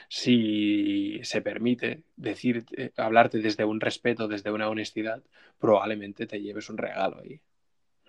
si 0.08 1.20
se 1.22 1.42
permite 1.42 2.04
decir, 2.16 2.64
hablarte 2.96 3.38
desde 3.40 3.66
un 3.66 3.78
respeto, 3.78 4.26
desde 4.26 4.50
una 4.50 4.70
honestidad, 4.70 5.22
probablemente 5.58 6.26
te 6.26 6.40
lleves 6.40 6.70
un 6.70 6.78
regalo 6.78 7.20
ahí. 7.20 7.38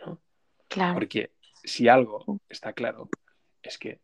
¿no? 0.05 0.21
Claro. 0.69 0.93
Porque 0.93 1.31
si 1.61 1.89
algo 1.89 2.39
está 2.47 2.71
claro, 2.71 3.09
es 3.61 3.77
que 3.77 3.99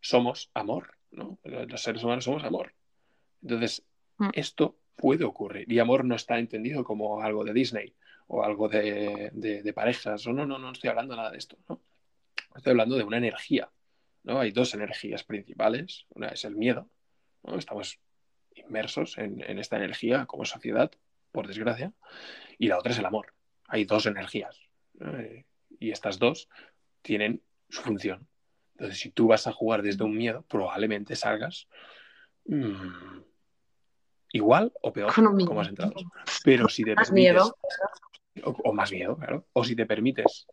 somos 0.00 0.50
amor. 0.52 0.98
Los 1.12 1.80
seres 1.80 2.02
humanos 2.02 2.24
somos 2.24 2.42
amor. 2.42 2.74
Entonces, 3.40 3.84
mm. 4.18 4.30
esto 4.32 4.80
puede 4.96 5.24
ocurrir. 5.24 5.70
Y 5.70 5.78
amor 5.78 6.04
no 6.04 6.16
está 6.16 6.40
entendido 6.40 6.82
como 6.82 7.22
algo 7.22 7.44
de 7.44 7.52
Disney 7.52 7.94
o 8.26 8.42
algo 8.42 8.68
de, 8.68 9.72
parejas. 9.76 10.26
O 10.26 10.32
no, 10.32 10.44
no, 10.44 10.58
no 10.58 10.72
estoy 10.72 10.90
hablando 10.90 11.14
nada 11.14 11.30
de 11.30 11.38
esto. 11.38 11.56
¿no? 11.68 11.85
Estoy 12.56 12.70
hablando 12.70 12.96
de 12.96 13.04
una 13.04 13.18
energía. 13.18 13.70
¿no? 14.22 14.40
Hay 14.40 14.50
dos 14.50 14.74
energías 14.74 15.24
principales. 15.24 16.06
Una 16.10 16.28
es 16.28 16.44
el 16.44 16.56
miedo. 16.56 16.90
Estamos 17.56 17.98
inmersos 18.54 19.18
en, 19.18 19.40
esta 19.58 19.76
energía 19.76 20.26
como 20.26 20.44
sociedad, 20.44 20.90
por 21.32 21.46
desgracia. 21.46 21.92
Y 22.58 22.68
la 22.68 22.78
otra 22.78 22.92
es 22.92 22.98
el 22.98 23.06
amor. 23.06 23.34
Hay 23.68 23.84
dos 23.84 24.06
energías. 24.06 24.60
Y 25.78 25.90
estas 25.90 26.18
dos 26.18 26.48
tienen 27.02 27.42
su 27.68 27.82
función. 27.82 28.26
Entonces, 28.72 28.98
si 28.98 29.10
tú 29.10 29.28
vas 29.28 29.46
a 29.46 29.52
jugar 29.52 29.82
desde 29.82 30.04
un 30.04 30.16
miedo, 30.16 30.42
probablemente 30.48 31.16
salgas 31.16 31.66
mm, 32.44 33.20
igual 34.32 34.72
o 34.82 34.92
peor 34.92 35.12
como 35.14 35.60
has 35.60 35.68
entrado. 35.68 35.94
Pero 36.44 36.68
si 36.68 36.84
te 36.84 36.94
más 36.94 37.08
permites. 37.08 37.34
Miedo. 37.34 37.56
O, 38.42 38.72
más 38.74 38.92
miedo, 38.92 39.16
claro. 39.16 39.46
O 39.54 39.64
si 39.64 39.74
te 39.74 39.86
permites 39.86 40.46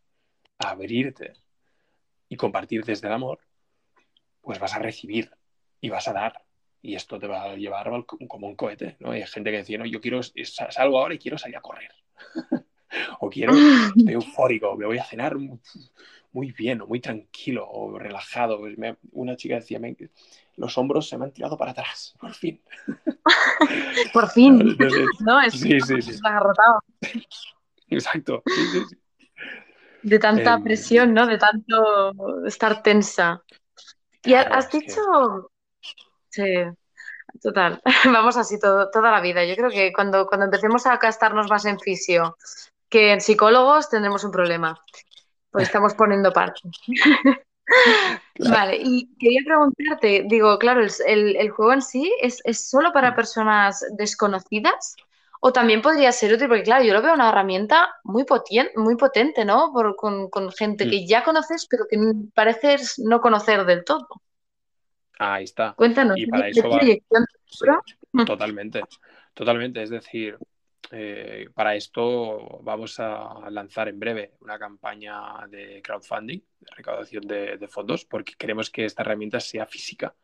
abrirte 0.57 1.33
y 2.29 2.35
compartir 2.35 2.83
desde 2.83 3.07
el 3.07 3.13
amor, 3.13 3.39
pues 4.41 4.59
vas 4.59 4.75
a 4.75 4.79
recibir 4.79 5.31
y 5.81 5.89
vas 5.89 6.07
a 6.07 6.13
dar. 6.13 6.43
Y 6.81 6.95
esto 6.95 7.17
te 7.17 7.27
va 7.27 7.43
a 7.43 7.55
llevar 7.55 7.89
como 8.05 8.47
un 8.47 8.55
cohete, 8.55 8.97
¿no? 8.99 9.11
Hay 9.11 9.25
gente 9.25 9.51
que 9.51 9.59
dice, 9.59 9.77
no, 9.77 9.85
yo 9.85 10.01
quiero, 10.01 10.21
salgo 10.21 10.99
ahora 10.99 11.13
y 11.13 11.19
quiero 11.19 11.37
salir 11.37 11.57
a 11.57 11.61
correr. 11.61 11.91
o 13.19 13.29
quiero, 13.29 13.53
estoy 13.95 14.13
eufórico, 14.13 14.75
me 14.75 14.85
voy 14.85 14.97
a 14.97 15.05
cenar 15.05 15.37
muy 16.31 16.51
bien 16.51 16.81
o 16.81 16.87
muy 16.87 16.99
tranquilo 16.99 17.67
o 17.69 17.97
relajado. 17.97 18.59
Pues 18.59 18.75
una 19.11 19.35
chica 19.35 19.55
decía, 19.55 19.79
los 20.57 20.77
hombros 20.77 21.07
se 21.07 21.17
me 21.17 21.25
han 21.25 21.31
tirado 21.31 21.57
para 21.57 21.71
atrás, 21.71 22.15
por 22.19 22.33
fin. 22.33 22.61
por 24.13 24.29
fin. 24.29 24.77
no, 25.21 25.41
es, 25.41 25.53
sí, 25.53 25.79
sí, 25.79 26.01
sí. 26.01 26.19
Exacto. 27.89 28.43
De 30.03 30.19
tanta 30.19 30.59
presión, 30.59 31.13
¿no? 31.13 31.25
De 31.25 31.37
tanto 31.37 32.45
estar 32.45 32.83
tensa. 32.83 33.41
y 34.23 34.33
has 34.33 34.69
dicho... 34.69 35.01
Sí, 36.29 36.63
total. 37.41 37.81
Vamos 38.05 38.37
así 38.37 38.59
todo, 38.59 38.89
toda 38.89 39.11
la 39.11 39.21
vida. 39.21 39.45
Yo 39.45 39.55
creo 39.55 39.69
que 39.69 39.93
cuando, 39.93 40.27
cuando 40.27 40.45
empecemos 40.45 40.85
a 40.85 40.97
gastarnos 40.97 41.49
más 41.49 41.65
en 41.65 41.79
fisio 41.79 42.37
que 42.89 43.11
en 43.11 43.21
psicólogos 43.21 43.89
tendremos 43.89 44.23
un 44.23 44.31
problema. 44.31 44.79
Pues 45.51 45.63
estamos 45.67 45.95
poniendo 45.95 46.31
parte. 46.31 46.61
Vale, 48.37 48.77
y 48.79 49.15
quería 49.17 49.41
preguntarte, 49.45 50.25
digo, 50.27 50.59
claro, 50.59 50.85
el, 51.07 51.49
juego 51.49 51.73
en 51.73 51.81
sí 51.81 52.13
es, 52.21 52.41
solo 52.53 52.91
para 52.91 53.11
mm. 53.11 53.15
personas 53.15 53.85
desconocidas 53.97 54.95
o 55.45 55.51
también 55.51 55.81
podría 55.81 56.09
ser 56.13 56.33
útil, 56.33 56.47
porque 56.47 56.63
claro, 56.63 56.85
yo 56.85 56.93
lo 56.93 57.01
veo 57.01 57.13
una 57.13 57.27
herramienta 57.27 57.95
muy, 58.05 58.23
potente, 58.23 58.71
muy 58.77 58.95
potente, 58.95 59.43
¿no? 59.43 59.73
Por, 59.73 59.97
con, 59.97 60.51
gente 60.53 60.89
que 60.89 61.01
mm. 61.01 61.05
ya 61.05 61.21
conoces, 61.21 61.67
pero 61.69 61.83
que 61.89 61.97
pareces 62.33 62.97
no 62.99 63.19
conocer 63.19 63.65
del 63.65 63.83
todo. 63.83 64.07
Ahí 65.19 65.43
está. 65.43 65.73
Cuéntanos. 65.73 66.17
Y 66.17 66.27
para 66.27 66.47
eso 66.47 66.61
totalmente, 68.25 68.83
totalmente. 69.33 69.83
Es 69.83 69.89
decir, 69.89 70.37
eh, 70.91 71.49
para 71.53 71.75
esto 71.75 72.61
vamos 72.61 72.97
a 73.01 73.49
lanzar 73.49 73.89
en 73.89 73.99
breve 73.99 74.35
una 74.39 74.57
campaña 74.57 75.45
de 75.49 75.81
crowdfunding, 75.81 76.39
de 76.39 76.71
recaudación 76.73 77.27
de, 77.27 77.67
fondos, 77.69 78.05
porque 78.05 78.35
queremos 78.37 78.69
que 78.69 78.85
esta 78.85 79.01
herramienta 79.01 79.41
sea 79.41 79.65
física. 79.65 80.15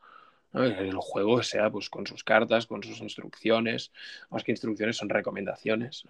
El 0.53 0.95
juego 0.95 1.43
sea 1.43 1.69
pues, 1.69 1.89
con 1.89 2.07
sus 2.07 2.23
cartas, 2.23 2.65
con 2.65 2.81
sus 2.81 3.01
instrucciones, 3.01 3.91
más 4.29 4.43
que 4.43 4.51
instrucciones 4.51 4.97
son 4.97 5.09
recomendaciones, 5.09 6.05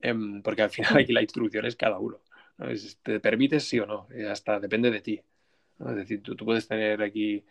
em, 0.00 0.42
porque 0.42 0.62
al 0.62 0.70
final 0.70 0.96
aquí 0.98 1.12
la 1.12 1.22
instrucción 1.22 1.66
es 1.66 1.76
cada 1.76 1.98
uno. 1.98 2.20
¿Te 3.02 3.20
permites 3.20 3.68
sí 3.68 3.78
o 3.78 3.86
no? 3.86 4.08
hasta 4.30 4.58
depende 4.60 4.90
de 4.90 5.00
ti. 5.00 5.20
Es 5.80 5.96
decir, 5.96 6.22
tú, 6.22 6.36
puedes 6.36 6.66
tener 6.66 7.02
aquí, 7.02 7.44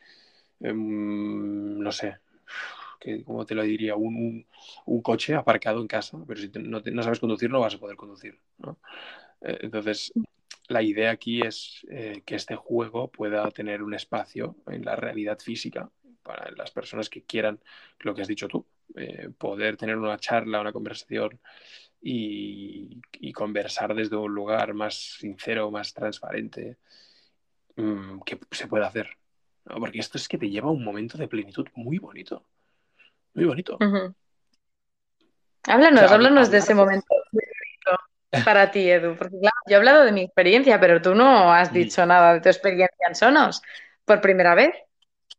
em, 0.59 1.79
no 1.79 1.91
sé, 1.91 2.17
que, 2.99 3.23
como 3.23 3.45
te 3.45 3.55
lo 3.55 3.63
diría, 3.63 3.95
un, 3.95 4.45
coche 5.01 5.35
aparcado 5.35 5.81
en 5.81 5.87
casa, 5.87 6.17
pero 6.27 6.39
si 6.39 6.49
no, 6.59 7.03
sabes 7.03 7.19
conducir 7.19 7.49
no 7.49 7.61
vas 7.61 7.75
a 7.75 7.79
poder 7.79 7.95
conducir. 7.95 8.37
Eh, 9.41 9.57
entonces, 9.61 10.13
la 10.67 10.81
idea 10.81 11.11
aquí 11.11 11.41
es 11.41 11.85
eh, 11.89 12.21
que 12.25 12.35
este 12.35 12.55
juego 12.55 13.09
pueda 13.09 13.49
tener 13.51 13.81
un 13.83 13.93
espacio 13.93 14.55
en 14.67 14.83
la 14.83 14.95
realidad 14.95 15.39
física 15.39 15.89
para 16.27 16.51
las 16.51 16.69
personas 16.71 17.09
que 17.09 17.23
quieran, 17.23 17.59
lo 17.99 18.13
que 18.13 18.21
has 18.21 18.27
dicho 18.27 18.47
tú, 18.47 18.65
eh, 18.95 19.29
poder 19.37 19.77
tener 19.77 19.95
una 19.97 20.17
charla, 20.17 20.59
una 20.59 20.73
conversación 20.73 21.39
y, 22.01 23.01
conversar 23.33 23.93
desde 23.93 24.15
un 24.15 24.33
lugar 24.33 24.73
más 24.73 24.95
sincero, 24.95 25.69
más 25.69 25.93
transparente, 25.93 26.77
mm, 27.75 28.19
que 28.21 28.39
se 28.51 28.67
pueda 28.67 28.87
hacer. 28.87 29.09
Porque 29.63 29.99
esto 29.99 30.17
es 30.17 30.27
que 30.27 30.37
te 30.37 30.49
lleva 30.49 30.69
a 30.69 30.71
un 30.71 30.83
momento 30.83 31.17
de 31.17 31.27
plenitud 31.27 31.67
muy 31.75 31.99
bonito. 31.99 32.47
Muy 33.33 33.45
bonito. 33.45 33.77
Háblanos, 35.67 36.11
háblanos 36.11 36.49
de 36.49 36.57
ese 36.57 36.73
momento 36.73 37.13
para 38.43 38.71
ti, 38.71 38.89
Edu. 38.89 39.15
Porque 39.15 39.37
claro, 39.39 39.57
yo 39.67 39.73
he 39.73 39.75
hablado 39.75 40.03
de 40.03 40.11
mi 40.11 40.21
experiencia, 40.21 40.79
pero 40.79 41.01
tú 41.01 41.13
no 41.13 41.53
has 41.53 41.71
dicho 41.71 42.05
nada 42.05 42.33
de 42.33 42.41
tu 42.41 42.49
experiencia 42.49 43.07
en 43.07 43.15
Sonos. 43.15 43.61
Por 44.05 44.21
primera 44.21 44.55
vez. 44.55 44.73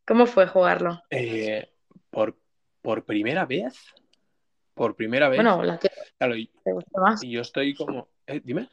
¿Cómo 0.08 0.24
fue 0.26 0.46
jugarlo? 0.46 1.02
Eh, 1.10 1.70
por, 2.10 2.36
por 2.80 3.04
primera 3.04 3.44
vez. 3.44 3.74
por 4.72 4.96
primera 4.96 5.28
vez. 5.28 5.36
Bueno, 5.36 5.62
la 5.62 5.78
que 5.78 5.90
claro, 6.16 6.34
y, 6.34 6.46
te 6.64 6.72
guste 6.72 6.98
más. 6.98 7.22
y 7.22 7.30
yo 7.32 7.42
estoy 7.42 7.74
como. 7.74 8.08
eh, 8.26 8.40
dime. 8.42 8.70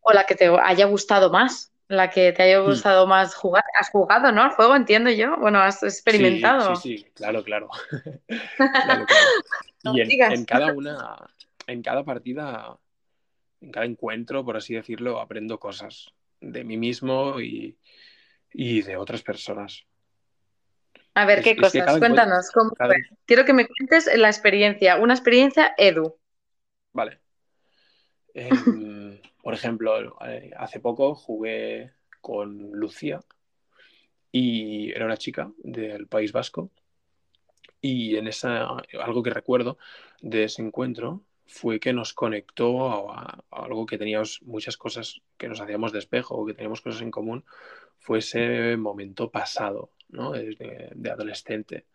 O 0.00 0.12
la 0.12 0.24
que 0.24 0.34
te 0.34 0.46
haya 0.48 0.86
gustado 0.86 1.30
más. 1.30 1.70
La 1.88 2.08
que 2.10 2.32
te 2.32 2.42
haya 2.44 2.60
Hmm. 2.60 2.66
gustado 2.66 3.06
más 3.06 3.34
jugar. 3.34 3.62
¿Has 3.78 3.90
jugado, 3.90 4.32
no? 4.32 4.42
Al 4.42 4.52
juego, 4.52 4.74
entiendo 4.74 5.10
yo. 5.10 5.36
Bueno, 5.36 5.58
has 5.60 5.82
experimentado. 5.82 6.74
Sí, 6.76 6.96
sí, 6.96 6.98
sí, 6.98 7.10
claro, 7.14 7.44
claro. 7.44 7.68
Claro, 8.28 9.04
claro. 9.04 9.94
Y 9.94 10.00
en, 10.00 10.32
en 10.32 10.44
cada 10.46 10.72
una, 10.72 11.16
en 11.66 11.82
cada 11.82 12.04
partida, 12.04 12.78
en 13.60 13.70
cada 13.70 13.84
encuentro, 13.86 14.44
por 14.44 14.56
así 14.56 14.74
decirlo, 14.74 15.20
aprendo 15.20 15.60
cosas 15.60 16.06
de 16.40 16.64
mí 16.64 16.76
mismo 16.76 17.40
y, 17.40 17.76
y 18.52 18.82
de 18.82 18.96
otras 18.96 19.22
personas. 19.22 19.84
A 21.16 21.24
ver, 21.24 21.38
Es- 21.38 21.44
¿qué 21.44 21.50
es 21.52 21.56
que 21.72 21.80
cosas? 21.80 21.98
Cuéntanos. 21.98 22.50
¿cómo 22.52 22.70
Cada- 22.72 22.92
fue? 22.92 23.02
Quiero 23.24 23.44
que 23.46 23.54
me 23.54 23.66
cuentes 23.66 24.08
la 24.16 24.28
experiencia. 24.28 24.96
Una 24.98 25.14
experiencia 25.14 25.74
Edu. 25.78 26.14
Vale. 26.92 27.20
Em, 28.34 28.50
por 29.42 29.54
ejemplo, 29.54 30.18
eh, 30.26 30.50
hace 30.58 30.78
poco 30.78 31.14
jugué 31.14 31.92
con 32.20 32.70
Lucía 32.72 33.20
y 34.30 34.90
era 34.92 35.06
una 35.06 35.16
chica 35.16 35.50
del 35.58 36.06
País 36.06 36.32
Vasco 36.32 36.70
y 37.80 38.16
en 38.16 38.26
esa 38.28 38.66
algo 39.00 39.22
que 39.22 39.30
recuerdo 39.30 39.78
de 40.20 40.44
ese 40.44 40.60
encuentro 40.60 41.22
fue 41.46 41.80
que 41.80 41.92
nos 41.94 42.12
conectó 42.12 42.90
a, 43.10 43.42
a 43.50 43.64
algo 43.64 43.86
que 43.86 43.96
teníamos 43.96 44.42
muchas 44.42 44.76
cosas 44.76 45.22
que 45.38 45.48
nos 45.48 45.60
hacíamos 45.60 45.92
de 45.92 46.00
espejo 46.00 46.34
o 46.34 46.44
que 46.44 46.52
teníamos 46.54 46.82
cosas 46.82 47.00
en 47.00 47.10
común 47.10 47.44
fue 47.98 48.18
ese 48.18 48.76
momento 48.76 49.30
pasado 49.30 49.90
¿no? 50.08 50.32
de, 50.32 50.90
de 50.94 51.10
adolescente 51.10 51.86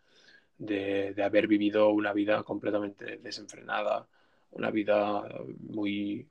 de, 0.58 1.12
de 1.14 1.22
haber 1.22 1.46
vivido 1.46 1.88
una 1.90 2.12
vida 2.12 2.42
completamente 2.42 3.18
desenfrenada 3.18 4.06
una 4.50 4.70
vida 4.70 5.22
muy 5.60 6.26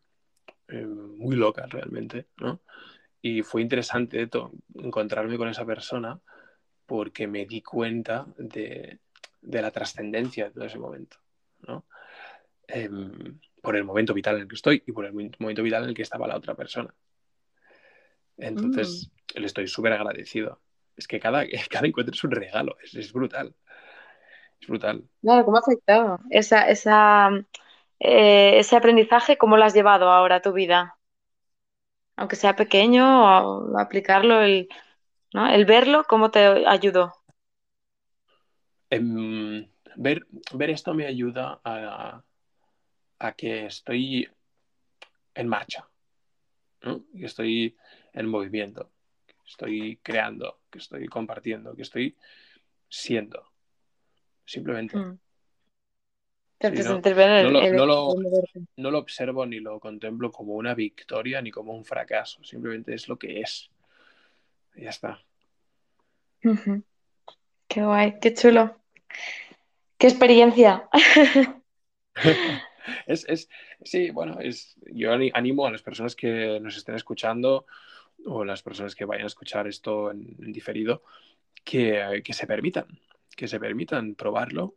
eh, 0.67 0.85
muy 0.85 1.35
loca 1.35 1.65
realmente 1.67 2.27
¿no? 2.37 2.61
y 3.21 3.43
fue 3.43 3.61
interesante 3.61 4.29
encontrarme 4.75 5.37
con 5.37 5.49
esa 5.49 5.65
persona 5.65 6.19
porque 6.85 7.27
me 7.27 7.45
di 7.45 7.61
cuenta 7.61 8.25
de, 8.37 8.99
de 9.41 9.61
la 9.61 9.71
trascendencia 9.71 10.45
de 10.45 10.51
todo 10.51 10.65
ese 10.65 10.79
momento, 10.79 11.17
¿no? 11.67 11.85
Em, 12.67 13.39
por 13.61 13.75
el 13.75 13.83
momento 13.83 14.13
vital 14.13 14.35
en 14.35 14.41
el 14.41 14.47
que 14.47 14.55
estoy 14.55 14.83
y 14.85 14.91
por 14.91 15.05
el 15.05 15.13
mo- 15.13 15.29
momento 15.39 15.63
vital 15.63 15.83
en 15.83 15.89
el 15.89 15.95
que 15.95 16.01
estaba 16.01 16.27
la 16.27 16.35
otra 16.37 16.55
persona. 16.55 16.93
Entonces, 18.37 19.11
le 19.35 19.45
estoy 19.45 19.67
súper 19.67 19.93
agradecido. 19.93 20.59
Es 21.01 21.07
que 21.07 21.19
cada, 21.19 21.43
cada 21.69 21.87
encuentro 21.87 22.13
es 22.13 22.23
un 22.23 22.31
regalo, 22.31 22.77
es, 22.83 22.93
es 22.93 23.11
brutal. 23.11 23.55
Es 24.61 24.67
brutal. 24.67 25.03
Claro, 25.21 25.45
¿cómo 25.45 25.57
ha 25.57 25.59
afectado 25.61 26.19
esa, 26.29 26.67
esa, 26.69 27.29
eh, 27.99 28.59
ese 28.59 28.75
aprendizaje? 28.75 29.37
¿Cómo 29.37 29.57
lo 29.57 29.63
has 29.65 29.73
llevado 29.73 30.09
ahora 30.11 30.37
a 30.37 30.41
tu 30.41 30.53
vida? 30.53 30.97
Aunque 32.15 32.35
sea 32.35 32.55
pequeño, 32.55 33.77
aplicarlo, 33.79 34.41
el, 34.41 34.69
¿no? 35.33 35.49
El 35.49 35.65
verlo, 35.65 36.05
¿cómo 36.07 36.31
te 36.31 36.39
ayudó? 36.67 37.13
Em, 38.89 39.67
ver, 39.95 40.27
ver 40.53 40.69
esto 40.69 40.93
me 40.93 41.05
ayuda 41.07 41.61
a, 41.63 42.23
a 43.19 43.31
que 43.33 43.65
estoy 43.67 44.27
en 45.35 45.47
marcha, 45.47 45.87
¿no? 46.83 47.05
Estoy 47.15 47.77
en 48.13 48.27
movimiento, 48.27 48.91
estoy 49.45 49.99
creando, 50.03 50.60
que 50.71 50.79
estoy 50.79 51.07
compartiendo, 51.07 51.75
que 51.75 51.83
estoy 51.83 52.15
siendo. 52.89 53.51
Simplemente. 54.45 54.97
Mm. 54.97 55.19
Sí, 56.59 56.67
haces 56.67 56.85
no- 57.43 57.51
lo- 57.51 57.61
el- 57.61 57.75
no 57.75 57.85
lo- 57.85 58.13
el 58.15 58.21
moverte. 58.23 58.61
No 58.77 58.91
lo 58.91 58.99
observo 58.99 59.45
ni 59.45 59.59
lo 59.59 59.79
contemplo 59.79 60.31
como 60.31 60.53
una 60.55 60.73
victoria 60.73 61.41
ni 61.41 61.51
como 61.51 61.73
un 61.73 61.83
fracaso, 61.85 62.43
simplemente 62.43 62.93
es 62.93 63.07
lo 63.07 63.17
que 63.17 63.41
es. 63.41 63.69
Y 64.75 64.83
ya 64.83 64.89
está. 64.91 65.19
Qué 67.67 67.83
guay, 67.83 68.19
qué 68.19 68.33
chulo. 68.33 68.79
Qué 69.97 70.07
experiencia. 70.07 70.87
Es, 73.05 73.25
es, 73.29 73.47
sí, 73.83 74.09
bueno, 74.09 74.39
es, 74.39 74.75
yo 74.91 75.13
ani- 75.13 75.29
animo 75.35 75.67
a 75.67 75.71
las 75.71 75.83
personas 75.83 76.15
que 76.15 76.59
nos 76.59 76.75
estén 76.75 76.95
escuchando 76.95 77.67
o 78.25 78.45
las 78.45 78.63
personas 78.63 78.95
que 78.95 79.05
vayan 79.05 79.25
a 79.25 79.27
escuchar 79.27 79.67
esto 79.67 80.11
en, 80.11 80.51
diferido 80.51 81.03
que, 81.63 82.21
que 82.23 82.33
se 82.33 82.47
permitan, 82.47 82.87
que 83.35 83.47
se 83.47 83.59
permitan 83.59 84.15
probarlo 84.15 84.75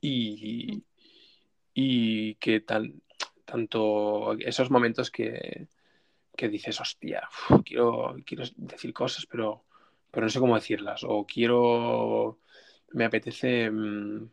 y, 0.00 0.82
y 1.74 2.34
que 2.36 2.60
tan, 2.60 3.02
tanto 3.44 4.32
esos 4.38 4.70
momentos 4.70 5.10
que, 5.10 5.68
que 6.36 6.48
dices, 6.48 6.80
hostia, 6.80 7.28
quiero, 7.64 8.16
quiero 8.24 8.44
decir 8.56 8.92
cosas, 8.92 9.26
pero, 9.26 9.64
pero 10.10 10.26
no 10.26 10.30
sé 10.30 10.40
cómo 10.40 10.54
decirlas, 10.54 11.04
o 11.04 11.26
quiero, 11.26 12.38
me 12.92 13.04
apetece 13.04 13.70
mm, 13.70 14.30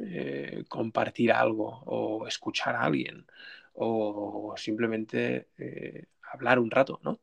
eh, 0.00 0.64
compartir 0.68 1.32
algo, 1.32 1.82
o 1.86 2.26
escuchar 2.26 2.76
a 2.76 2.82
alguien, 2.82 3.26
o 3.74 4.54
simplemente 4.56 5.48
eh, 5.58 6.06
hablar 6.32 6.58
un 6.58 6.70
rato, 6.70 7.00
¿no? 7.02 7.20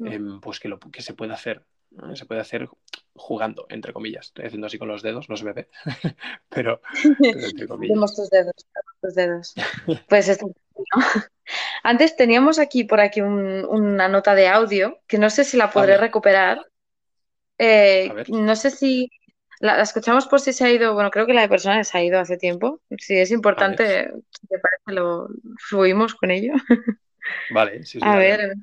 Mm. 0.00 0.06
Em, 0.12 0.40
pues 0.40 0.60
que, 0.60 0.68
lo, 0.68 0.78
que 0.78 1.02
se 1.02 1.14
puede 1.14 1.32
hacer, 1.32 1.64
¿no? 1.90 2.14
se 2.16 2.26
puede 2.26 2.40
hacer 2.40 2.68
jugando, 3.14 3.66
entre 3.68 3.92
comillas. 3.92 4.26
Estoy 4.26 4.46
haciendo 4.46 4.66
así 4.66 4.78
con 4.78 4.88
los 4.88 5.02
dedos, 5.02 5.28
no 5.28 5.36
se 5.36 5.44
me 5.44 5.52
ve, 5.52 5.68
pero, 6.48 6.80
pero 7.30 7.46
entre 7.46 7.68
comillas. 7.68 7.98
Vemos 7.98 8.16
tus 8.16 8.30
dedos, 8.30 8.54
tus 9.00 9.14
dedos. 9.14 9.54
Pues 10.08 10.28
esto, 10.28 10.46
¿no? 10.46 10.54
Antes 11.82 12.16
teníamos 12.16 12.58
aquí 12.58 12.84
por 12.84 13.00
aquí 13.00 13.20
un- 13.22 13.66
una 13.66 14.08
nota 14.08 14.34
de 14.34 14.48
audio 14.48 15.00
que 15.06 15.18
no 15.18 15.30
sé 15.30 15.44
si 15.44 15.56
la 15.56 15.70
podré 15.72 15.96
recuperar. 15.98 16.60
Eh, 17.58 18.10
A 18.10 18.24
no 18.28 18.56
sé 18.56 18.70
si 18.70 19.10
la, 19.60 19.76
la 19.76 19.82
escuchamos 19.82 20.26
por 20.26 20.40
si 20.40 20.52
se 20.52 20.64
ha 20.64 20.70
ido. 20.72 20.94
Bueno, 20.94 21.10
creo 21.10 21.26
que 21.26 21.34
la 21.34 21.42
de 21.42 21.48
personas 21.48 21.88
se 21.88 21.98
ha 21.98 22.02
ido 22.04 22.18
hace 22.20 22.36
tiempo. 22.38 22.80
Si 22.98 23.16
es 23.18 23.30
importante, 23.30 24.10
si 24.30 24.46
te 24.48 24.58
parece, 24.58 24.92
lo 25.00 25.28
fluimos 25.68 26.14
con 26.14 26.30
ello. 26.30 26.54
Vale, 27.48 27.84
sí, 27.84 28.00
sí. 28.00 28.10
A 28.10 28.16
dale. 28.16 28.18
ver, 28.18 28.54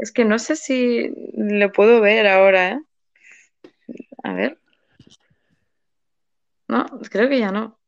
es 0.00 0.12
que 0.12 0.24
no 0.24 0.38
sé 0.38 0.56
si 0.56 1.12
lo 1.34 1.72
puedo 1.72 2.00
ver 2.00 2.26
ahora, 2.26 2.72
¿eh? 2.72 2.80
A 4.22 4.32
ver. 4.34 4.58
No, 6.68 6.86
creo 7.10 7.28
que 7.28 7.38
ya 7.38 7.50
no. 7.50 7.78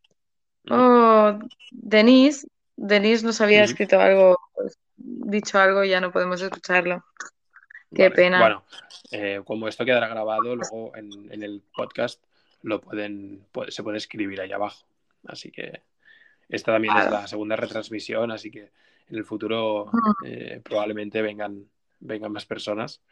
Oh, 0.70 1.38
Denise, 1.70 2.46
Denise 2.76 3.24
nos 3.24 3.40
había 3.40 3.64
escrito 3.64 4.00
algo, 4.00 4.38
pues, 4.54 4.78
dicho 4.96 5.58
algo 5.58 5.84
y 5.84 5.90
ya 5.90 6.00
no 6.00 6.12
podemos 6.12 6.40
escucharlo. 6.40 7.04
Qué 7.94 8.04
Vale. 8.04 8.14
pena. 8.14 8.38
Bueno, 8.40 8.64
eh, 9.10 9.40
como 9.44 9.68
esto 9.68 9.84
quedará 9.84 10.08
grabado, 10.08 10.56
luego 10.56 10.96
en, 10.96 11.10
en 11.30 11.42
el 11.42 11.62
podcast 11.76 12.22
lo 12.62 12.80
pueden, 12.80 13.44
puede- 13.52 13.70
se 13.70 13.82
puede 13.82 13.98
escribir 13.98 14.40
ahí 14.40 14.52
abajo. 14.52 14.84
Así 15.26 15.50
que 15.50 15.82
esta 16.48 16.72
también 16.72 16.96
es 16.96 17.10
la 17.10 17.26
segunda 17.26 17.56
retransmisión, 17.56 18.30
así 18.32 18.50
que 18.50 18.70
en 19.10 19.16
el 19.16 19.24
futuro 19.24 19.90
Mm. 19.92 20.24
eh, 20.24 20.60
probablemente 20.64 21.22
vengan, 21.22 21.66
vengan 22.02 22.32
más 22.32 22.46
personas. 22.46 23.02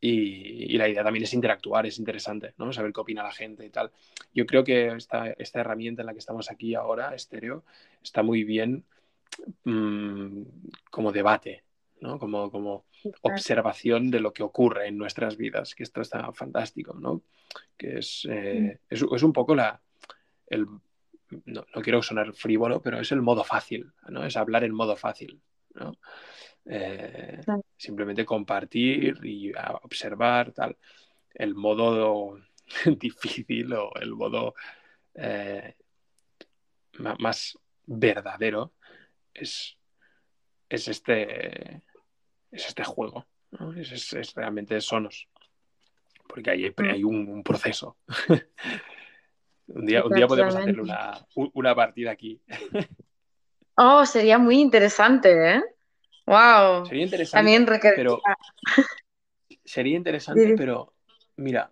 Y, 0.00 0.74
y 0.74 0.78
la 0.78 0.88
idea 0.88 1.02
también 1.02 1.24
es 1.24 1.34
interactuar, 1.34 1.84
es 1.84 1.98
interesante, 1.98 2.54
¿no? 2.56 2.72
Saber 2.72 2.92
qué 2.92 3.00
opina 3.00 3.24
la 3.24 3.32
gente 3.32 3.66
y 3.66 3.70
tal. 3.70 3.90
Yo 4.32 4.46
creo 4.46 4.62
que 4.62 4.94
esta, 4.94 5.30
esta 5.30 5.60
herramienta 5.60 6.02
en 6.02 6.06
la 6.06 6.12
que 6.12 6.20
estamos 6.20 6.50
aquí 6.52 6.76
ahora, 6.76 7.14
estéreo, 7.16 7.64
está 8.00 8.22
muy 8.22 8.44
bien 8.44 8.84
mm, 9.64 10.42
como 10.90 11.10
debate, 11.10 11.64
¿no? 12.00 12.20
Como, 12.20 12.48
como 12.52 12.84
observación 13.22 14.10
de 14.10 14.20
lo 14.20 14.32
que 14.32 14.44
ocurre 14.44 14.86
en 14.86 14.98
nuestras 14.98 15.36
vidas, 15.36 15.74
que 15.74 15.82
esto 15.82 16.00
está 16.00 16.32
fantástico, 16.32 16.94
¿no? 16.94 17.22
Que 17.76 17.98
es, 17.98 18.24
eh, 18.30 18.78
es, 18.88 19.02
es 19.02 19.22
un 19.24 19.32
poco 19.32 19.56
la, 19.56 19.82
el, 20.46 20.66
no, 21.44 21.66
no 21.74 21.82
quiero 21.82 22.02
sonar 22.02 22.32
frívolo, 22.34 22.80
pero 22.80 23.00
es 23.00 23.12
el 23.12 23.22
modo 23.22 23.44
fácil, 23.44 23.92
¿no? 24.08 24.24
Es 24.24 24.36
hablar 24.36 24.64
en 24.64 24.74
modo 24.74 24.96
fácil, 24.96 25.40
¿no? 25.74 25.92
Eh, 26.70 27.40
simplemente 27.76 28.24
compartir 28.26 29.18
y 29.24 29.52
observar, 29.82 30.52
tal. 30.52 30.76
El 31.34 31.54
modo 31.54 32.38
difícil 33.00 33.72
o 33.72 33.90
el 33.96 34.14
modo 34.14 34.54
eh, 35.14 35.74
más 37.18 37.58
verdadero 37.86 38.72
es, 39.32 39.76
es 40.68 40.88
este 40.88 41.82
es 42.50 42.66
este 42.66 42.84
juego, 42.84 43.26
¿no? 43.52 43.72
es, 43.74 43.92
es- 43.92 44.12
es 44.14 44.34
realmente 44.34 44.80
sonos, 44.80 45.28
porque 46.28 46.50
ahí 46.50 46.64
hay, 46.64 46.70
Mm. 46.76 46.90
hay 46.90 47.04
un, 47.04 47.28
un 47.28 47.42
proceso. 47.44 47.96
un 49.68 49.86
día, 49.86 50.04
un 50.04 50.12
día 50.14 50.26
podemos 50.26 50.54
Totalmente. 50.54 50.80
una, 50.82 51.26
una 51.54 51.74
partida 51.74 52.10
aquí. 52.10 52.40
Oh, 53.80 54.04
sería 54.04 54.38
muy 54.38 54.58
interesante, 54.58 55.54
¿eh? 55.54 55.62
Wow. 56.28 56.84
Sería 56.84 57.04
interesante, 57.04 57.38
También 57.38 57.64
pero 57.96 58.20
sería 59.64 59.96
interesante, 59.96 60.54
pero 60.58 60.92
mira, 61.36 61.70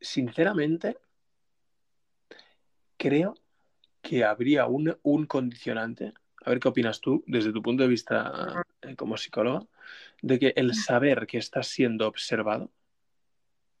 sinceramente, 0.00 0.96
creo 2.96 3.34
que 4.00 4.24
habría 4.24 4.66
un, 4.66 4.96
un 5.02 5.26
condicionante, 5.26 6.12
a 6.44 6.50
ver 6.50 6.60
qué 6.60 6.68
opinas 6.68 7.00
tú, 7.00 7.24
desde 7.26 7.52
tu 7.52 7.62
punto 7.62 7.82
de 7.82 7.88
vista 7.88 8.64
eh, 8.82 8.94
como 8.94 9.16
psicóloga, 9.16 9.66
de 10.22 10.38
que 10.38 10.52
el 10.54 10.72
saber 10.74 11.26
que 11.26 11.38
estás 11.38 11.66
siendo 11.66 12.06
observado, 12.06 12.70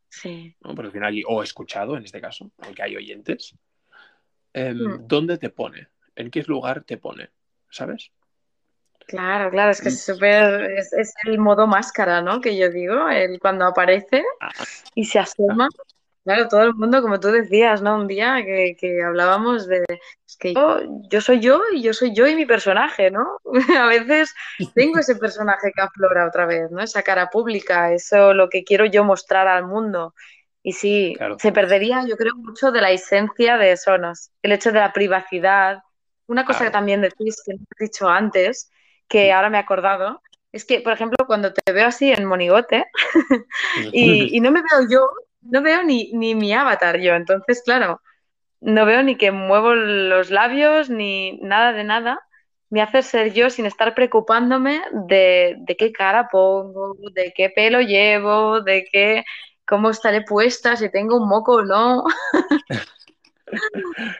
Sí. 0.08 0.56
¿no? 0.62 0.74
Porque 0.74 0.88
al 0.88 0.92
final, 0.92 1.22
o 1.28 1.40
escuchado 1.44 1.96
en 1.96 2.02
este 2.02 2.20
caso, 2.20 2.50
aunque 2.58 2.82
hay 2.82 2.96
oyentes, 2.96 3.54
em. 4.52 5.06
¿dónde 5.06 5.38
te 5.38 5.50
pone? 5.50 5.86
¿En 6.16 6.32
qué 6.32 6.42
lugar 6.42 6.82
te 6.82 6.96
pone? 6.96 7.30
¿Sabes? 7.70 8.10
Claro, 9.06 9.50
claro, 9.50 9.70
es 9.72 9.80
que 9.80 9.88
Mm. 9.88 9.92
es 9.92 10.04
súper, 10.04 10.70
es, 10.72 10.92
es 10.92 11.12
el 11.24 11.38
modo 11.38 11.66
máscara, 11.66 12.22
¿no? 12.22 12.40
Que 12.40 12.56
yo 12.56 12.70
digo, 12.70 13.08
el 13.08 13.38
cuando 13.40 13.66
aparece 13.66 14.22
y 14.94 15.04
se 15.04 15.18
asoma. 15.18 15.68
Claro, 16.22 16.48
todo 16.48 16.62
el 16.64 16.74
mundo, 16.74 17.00
como 17.02 17.18
tú 17.18 17.28
decías, 17.28 17.80
¿no? 17.82 17.96
Un 17.96 18.06
día 18.06 18.36
que, 18.44 18.76
que 18.78 19.02
hablábamos 19.02 19.66
de, 19.66 19.84
es 19.88 20.36
que 20.38 20.54
yo, 20.54 20.80
yo 21.10 21.20
soy 21.22 21.40
yo 21.40 21.60
y 21.72 21.82
yo 21.82 21.94
soy 21.94 22.14
yo 22.14 22.26
y 22.26 22.36
mi 22.36 22.44
personaje, 22.46 23.10
¿no? 23.10 23.38
A 23.78 23.86
veces 23.86 24.32
tengo 24.74 24.98
ese 24.98 25.16
personaje 25.16 25.72
que 25.74 25.80
aflora 25.82 26.26
otra 26.28 26.46
vez, 26.46 26.70
¿no? 26.70 26.82
Esa 26.82 27.02
cara 27.02 27.30
pública, 27.30 27.92
eso 27.92 28.34
lo 28.34 28.48
que 28.50 28.64
quiero 28.64 28.84
yo 28.84 29.02
mostrar 29.02 29.48
al 29.48 29.66
mundo. 29.66 30.14
Y 30.62 30.72
sí, 30.72 31.14
Claro. 31.16 31.38
se 31.40 31.52
perdería, 31.52 32.04
yo 32.06 32.16
creo, 32.16 32.34
mucho 32.36 32.70
de 32.70 32.82
la 32.82 32.90
esencia 32.90 33.56
de 33.56 33.76
Sonos, 33.78 34.30
el 34.42 34.52
hecho 34.52 34.72
de 34.72 34.80
la 34.80 34.92
privacidad. 34.92 35.78
Una 36.26 36.44
cosa 36.44 36.58
Claro. 36.60 36.70
que 36.70 36.72
también 36.74 37.00
decís, 37.00 37.42
que 37.44 37.54
no 37.54 37.60
he 37.78 37.84
dicho 37.84 38.08
antes, 38.08 38.70
que 39.10 39.32
ahora 39.32 39.50
me 39.50 39.58
he 39.58 39.60
acordado, 39.60 40.22
es 40.52 40.64
que, 40.64 40.80
por 40.80 40.92
ejemplo, 40.92 41.26
cuando 41.26 41.52
te 41.52 41.72
veo 41.72 41.86
así 41.86 42.10
en 42.10 42.24
monigote 42.24 42.86
y, 43.92 44.36
y 44.36 44.40
no 44.40 44.50
me 44.50 44.62
veo 44.62 44.88
yo, 44.90 45.10
no 45.42 45.60
veo 45.62 45.82
ni, 45.82 46.12
ni 46.12 46.34
mi 46.34 46.52
avatar 46.52 46.98
yo. 47.00 47.14
Entonces, 47.14 47.62
claro, 47.64 48.00
no 48.60 48.86
veo 48.86 49.02
ni 49.02 49.16
que 49.16 49.32
muevo 49.32 49.74
los 49.74 50.30
labios 50.30 50.90
ni 50.90 51.38
nada 51.42 51.72
de 51.72 51.84
nada. 51.84 52.20
Me 52.68 52.82
hace 52.82 53.02
ser 53.02 53.32
yo 53.32 53.50
sin 53.50 53.66
estar 53.66 53.94
preocupándome 53.94 54.80
de, 54.92 55.56
de 55.58 55.76
qué 55.76 55.90
cara 55.90 56.28
pongo, 56.30 56.96
de 57.12 57.32
qué 57.34 57.50
pelo 57.50 57.80
llevo, 57.80 58.60
de 58.60 58.86
qué, 58.90 59.24
cómo 59.66 59.90
estaré 59.90 60.22
puesta, 60.22 60.76
si 60.76 60.88
tengo 60.88 61.16
un 61.16 61.28
moco 61.28 61.56
o 61.56 61.62
no. 61.64 62.04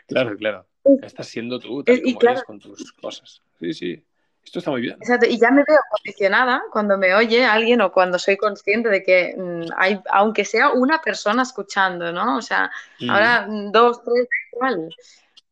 Claro, 0.09 0.37
claro. 0.37 0.67
Estás 1.03 1.29
siendo 1.29 1.61
tú, 1.61 1.85
tal 1.85 1.99
y 1.99 2.03
como 2.03 2.19
claro. 2.19 2.37
eres 2.39 2.45
con 2.45 2.59
tus 2.59 2.93
cosas. 2.95 3.41
Sí, 3.61 3.73
sí. 3.73 4.05
Esto 4.45 4.59
está 4.59 4.71
muy 4.71 4.81
bien. 4.81 4.97
Exacto, 5.01 5.27
y 5.27 5.39
ya 5.39 5.51
me 5.51 5.63
veo 5.67 5.79
condicionada 5.91 6.63
cuando 6.73 6.99
me 6.99 7.15
oye 7.15 7.45
alguien 7.45 7.81
o 7.83 7.93
cuando 7.93 8.19
soy 8.19 8.37
consciente 8.37 8.89
de 8.89 9.03
que 9.03 9.35
mm, 9.37 9.73
hay, 9.77 10.01
aunque 10.11 10.45
sea 10.45 10.71
una 10.73 11.01
persona 11.01 11.43
escuchando, 11.43 12.13
¿no? 12.13 12.39
O 12.39 12.43
sea, 12.43 12.71
Mm. 13.01 13.11
ahora 13.11 13.47
mm, 13.49 13.71
dos, 13.73 14.03
tres, 14.03 14.27
igual. 14.53 14.95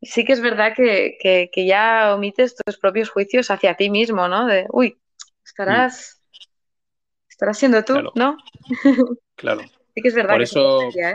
Sí 0.03 0.25
que 0.25 0.33
es 0.33 0.41
verdad 0.41 0.73
que, 0.77 1.17
que- 1.21 1.51
que 1.53 1.67
ya 1.67 2.15
omites 2.15 2.57
tus 2.57 2.79
propios 2.79 3.11
juicios 3.11 3.51
hacia 3.51 3.75
ti 3.75 3.91
mismo, 3.91 4.27
¿no? 4.29 4.47
De, 4.47 4.67
uy, 4.71 4.97
estarás, 5.45 6.21
estarás 7.29 7.59
siendo 7.59 7.85
tú, 7.85 7.95
Claro. 7.95 8.13
¿no? 8.15 8.37
Claro. 9.37 9.63
Sí 9.95 10.03
que 10.03 10.09
es 10.09 10.15
verdad 10.15 10.35
Por 10.35 10.39
que 10.39 10.45
eso- 10.45 10.91
¿eh? 10.97 11.15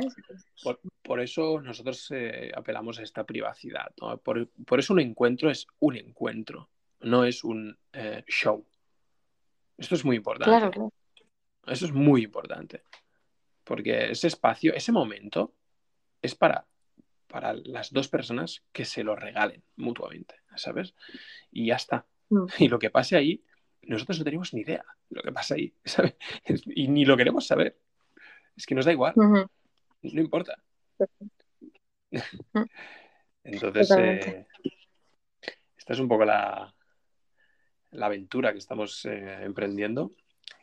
Por, 0.63 0.79
por 1.01 1.19
eso 1.19 1.59
nosotros 1.59 2.07
eh, 2.11 2.51
apelamos 2.55 2.97
a 2.99 3.03
esta 3.03 3.25
privacidad. 3.25 3.87
¿no? 3.99 4.17
Por, 4.17 4.47
por 4.65 4.79
eso 4.79 4.93
un 4.93 5.01
encuentro 5.01 5.49
es 5.49 5.67
un 5.79 5.97
encuentro, 5.97 6.69
no 7.03 7.25
es 7.25 7.43
un 7.43 7.77
eh, 7.91 8.23
show. 8.27 8.65
Esto 9.77 9.95
es 9.95 10.05
muy 10.05 10.17
importante. 10.17 10.49
Claro, 10.49 10.71
claro. 10.71 10.93
Eso 11.65 11.85
es 11.85 11.93
muy 11.93 12.23
importante. 12.23 12.83
Porque 13.63 14.11
ese 14.11 14.27
espacio, 14.27 14.73
ese 14.73 14.91
momento, 14.91 15.53
es 16.21 16.35
para, 16.35 16.65
para 17.27 17.53
las 17.53 17.91
dos 17.91 18.07
personas 18.07 18.63
que 18.71 18.85
se 18.85 19.03
lo 19.03 19.15
regalen 19.15 19.63
mutuamente, 19.77 20.35
¿sabes? 20.55 20.93
Y 21.51 21.67
ya 21.67 21.75
está. 21.75 22.05
Mm. 22.29 22.45
Y 22.59 22.67
lo 22.67 22.79
que 22.79 22.89
pase 22.89 23.15
ahí, 23.15 23.43
nosotros 23.83 24.19
no 24.19 24.25
tenemos 24.25 24.53
ni 24.53 24.61
idea 24.61 24.83
de 25.09 25.15
lo 25.15 25.23
que 25.23 25.31
pasa 25.31 25.55
ahí, 25.55 25.73
¿sabes? 25.85 26.15
Y 26.65 26.87
ni 26.87 27.05
lo 27.05 27.17
queremos 27.17 27.47
saber. 27.47 27.79
Es 28.55 28.65
que 28.65 28.75
nos 28.75 28.85
da 28.85 28.91
igual, 28.91 29.13
no 29.15 29.49
importa. 30.01 30.61
Entonces, 33.43 33.91
eh, 33.97 34.45
esta 35.75 35.93
es 35.93 35.99
un 35.99 36.07
poco 36.07 36.23
la, 36.23 36.73
la 37.93 38.07
aventura 38.07 38.51
que 38.51 38.59
estamos 38.59 39.05
eh, 39.05 39.43
emprendiendo. 39.43 40.13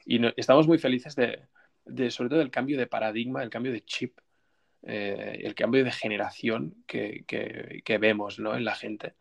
Y 0.05 0.21
estamos 0.37 0.67
muy 0.67 0.79
felices 0.79 1.15
de, 1.15 2.11
sobre 2.11 2.31
todo, 2.31 2.39
del 2.39 2.51
cambio 2.51 2.79
de 2.79 2.87
paradigma, 2.87 3.43
el 3.43 3.51
cambio 3.51 3.73
de 3.73 3.85
chip, 3.85 4.19
eh, 4.83 5.41
el 5.43 5.55
cambio 5.55 5.85
de 5.85 5.93
generación 5.93 6.85
que, 6.87 7.25
vemos 8.01 8.39
¿no? 8.39 8.57
en 8.57 8.65
la 8.65 8.75
gente. 8.75 9.15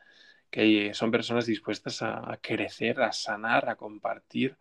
Que 0.50 0.94
son 0.94 1.12
personas 1.12 1.46
dispuestas 1.46 2.02
a, 2.02 2.40
crecer, 2.42 3.02
a 3.02 3.12
sanar, 3.12 3.70
a 3.70 3.76
compartir 3.76 4.58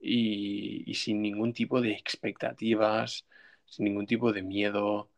y, 0.00 0.88
y 0.88 0.94
sin 0.94 1.22
ningún 1.22 1.52
tipo 1.52 1.80
de 1.80 1.92
expectativas, 1.92 3.26
sin 3.64 3.86
ningún 3.86 4.06
tipo 4.06 4.32
de 4.32 4.42
miedo 4.42 5.10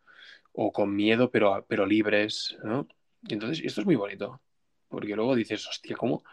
o 0.53 0.73
con 0.73 0.95
miedo 0.95 1.31
pero, 1.31 1.65
pero 1.69 1.87
libres, 1.87 2.57
¿no? 2.65 2.89
Y 3.29 3.35
entonces 3.35 3.65
esto 3.65 3.81
es 3.83 3.87
muy 3.87 3.97
bonito, 3.97 4.41
porque 4.89 5.15
luego 5.15 5.35
dices, 5.35 5.67
hostia, 5.69 5.97
¿cómo 5.97 6.25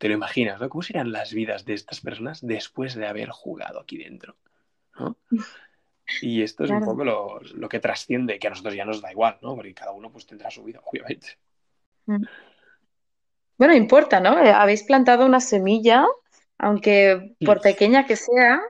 te 0.00 0.08
lo 0.08 0.14
imaginas, 0.14 0.58
¿no? 0.58 0.70
¿Cómo 0.70 0.80
serán 0.80 1.12
las 1.12 1.34
vidas 1.34 1.66
de 1.66 1.74
estas 1.74 2.00
personas 2.00 2.40
después 2.40 2.94
de 2.94 3.06
haber 3.06 3.28
jugado 3.28 3.80
aquí 3.80 3.98
dentro? 3.98 4.34
¿no? 4.98 5.18
Y 6.22 6.42
esto 6.42 6.64
es 6.64 6.70
un 6.70 6.80
poco 6.80 7.04
lo, 7.04 7.38
lo 7.54 7.68
que 7.68 7.78
trasciende, 7.80 8.38
que 8.38 8.46
a 8.48 8.50
nosotros 8.50 8.74
ya 8.74 8.84
nos 8.84 9.00
da 9.02 9.12
igual, 9.12 9.38
¿no? 9.42 9.54
Porque 9.54 9.74
cada 9.74 9.92
uno 9.92 10.10
pues 10.10 10.26
tendrá 10.26 10.50
su 10.50 10.64
vida, 10.64 10.80
obviamente. 10.84 11.38
Bueno, 13.58 13.74
importa, 13.74 14.20
¿no? 14.20 14.38
Eh, 14.42 14.50
Habéis 14.50 14.82
plantado 14.84 15.26
una 15.26 15.40
semilla, 15.40 16.06
aunque 16.58 17.36
por 17.44 17.58
Mm. 17.58 17.62
pequeña 17.62 18.06
que 18.06 18.16
sea, 18.16 18.60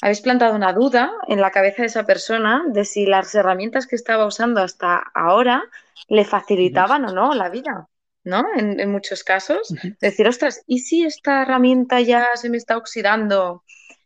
habéis 0.00 0.20
plantado 0.20 0.54
una 0.54 0.72
duda 0.72 1.12
en 1.26 1.40
la 1.40 1.50
cabeza 1.50 1.82
de 1.82 1.88
esa 1.88 2.06
persona 2.06 2.62
de 2.68 2.84
si 2.84 3.06
las 3.06 3.34
herramientas 3.34 3.86
que 3.88 3.96
estaba 3.96 4.24
usando 4.24 4.60
hasta 4.62 4.96
ahora 5.14 5.64
le 6.08 6.24
facilitaban 6.24 7.04
o 7.06 7.12
no 7.12 7.34
la 7.34 7.48
vida, 7.50 7.88
¿no? 8.26 8.44
En, 8.56 8.80
en 8.80 8.90
muchos 8.90 9.22
casos. 9.24 9.72
Decir, 10.00 10.26
ostras, 10.28 10.62
¿y 10.66 10.80
si 10.80 11.04
esta 11.04 11.42
herramienta 11.42 12.00
ya 12.00 12.26
se 12.34 12.50
me 12.50 12.56
está 12.56 12.76
oxidando 12.76 13.62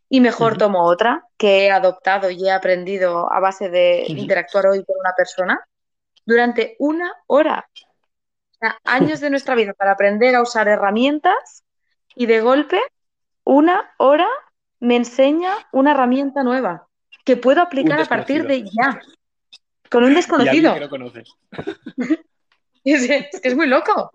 y 0.07 0.21
mejor 0.21 0.57
tomo 0.57 0.83
otra 0.85 1.25
que 1.37 1.65
he 1.65 1.71
adoptado 1.71 2.29
y 2.29 2.47
he 2.47 2.51
aprendido 2.51 3.31
a 3.33 3.39
base 3.39 3.69
de 3.69 4.05
interactuar 4.07 4.67
hoy 4.67 4.85
con 4.85 4.95
una 4.99 5.13
persona? 5.17 5.59
Durante 6.25 6.75
una 6.79 7.11
hora. 7.27 7.67
O 7.75 8.57
sea, 8.59 8.77
años 8.85 9.19
de 9.19 9.31
nuestra 9.31 9.55
vida 9.55 9.73
para 9.73 9.93
aprender 9.93 10.35
a 10.35 10.43
usar 10.43 10.67
herramientas 10.67 11.63
y 12.15 12.27
de 12.27 12.41
golpe, 12.41 12.79
una 13.43 13.91
hora 13.97 14.27
me 14.79 14.97
enseña 14.97 15.51
una 15.71 15.91
herramienta 15.91 16.43
nueva 16.43 16.87
que 17.25 17.37
puedo 17.37 17.61
aplicar 17.61 17.99
a 17.99 18.05
partir 18.05 18.45
de 18.45 18.63
ya, 18.63 18.99
con 19.89 20.03
un 20.03 20.11
Y 20.11 20.15
desconocido. 20.15 20.73
que 20.75 20.79
no 20.79 20.89
conoces. 20.89 21.29
Es, 22.83 23.09
es 23.09 23.41
que 23.41 23.49
es 23.49 23.55
muy 23.55 23.67
loco. 23.67 24.11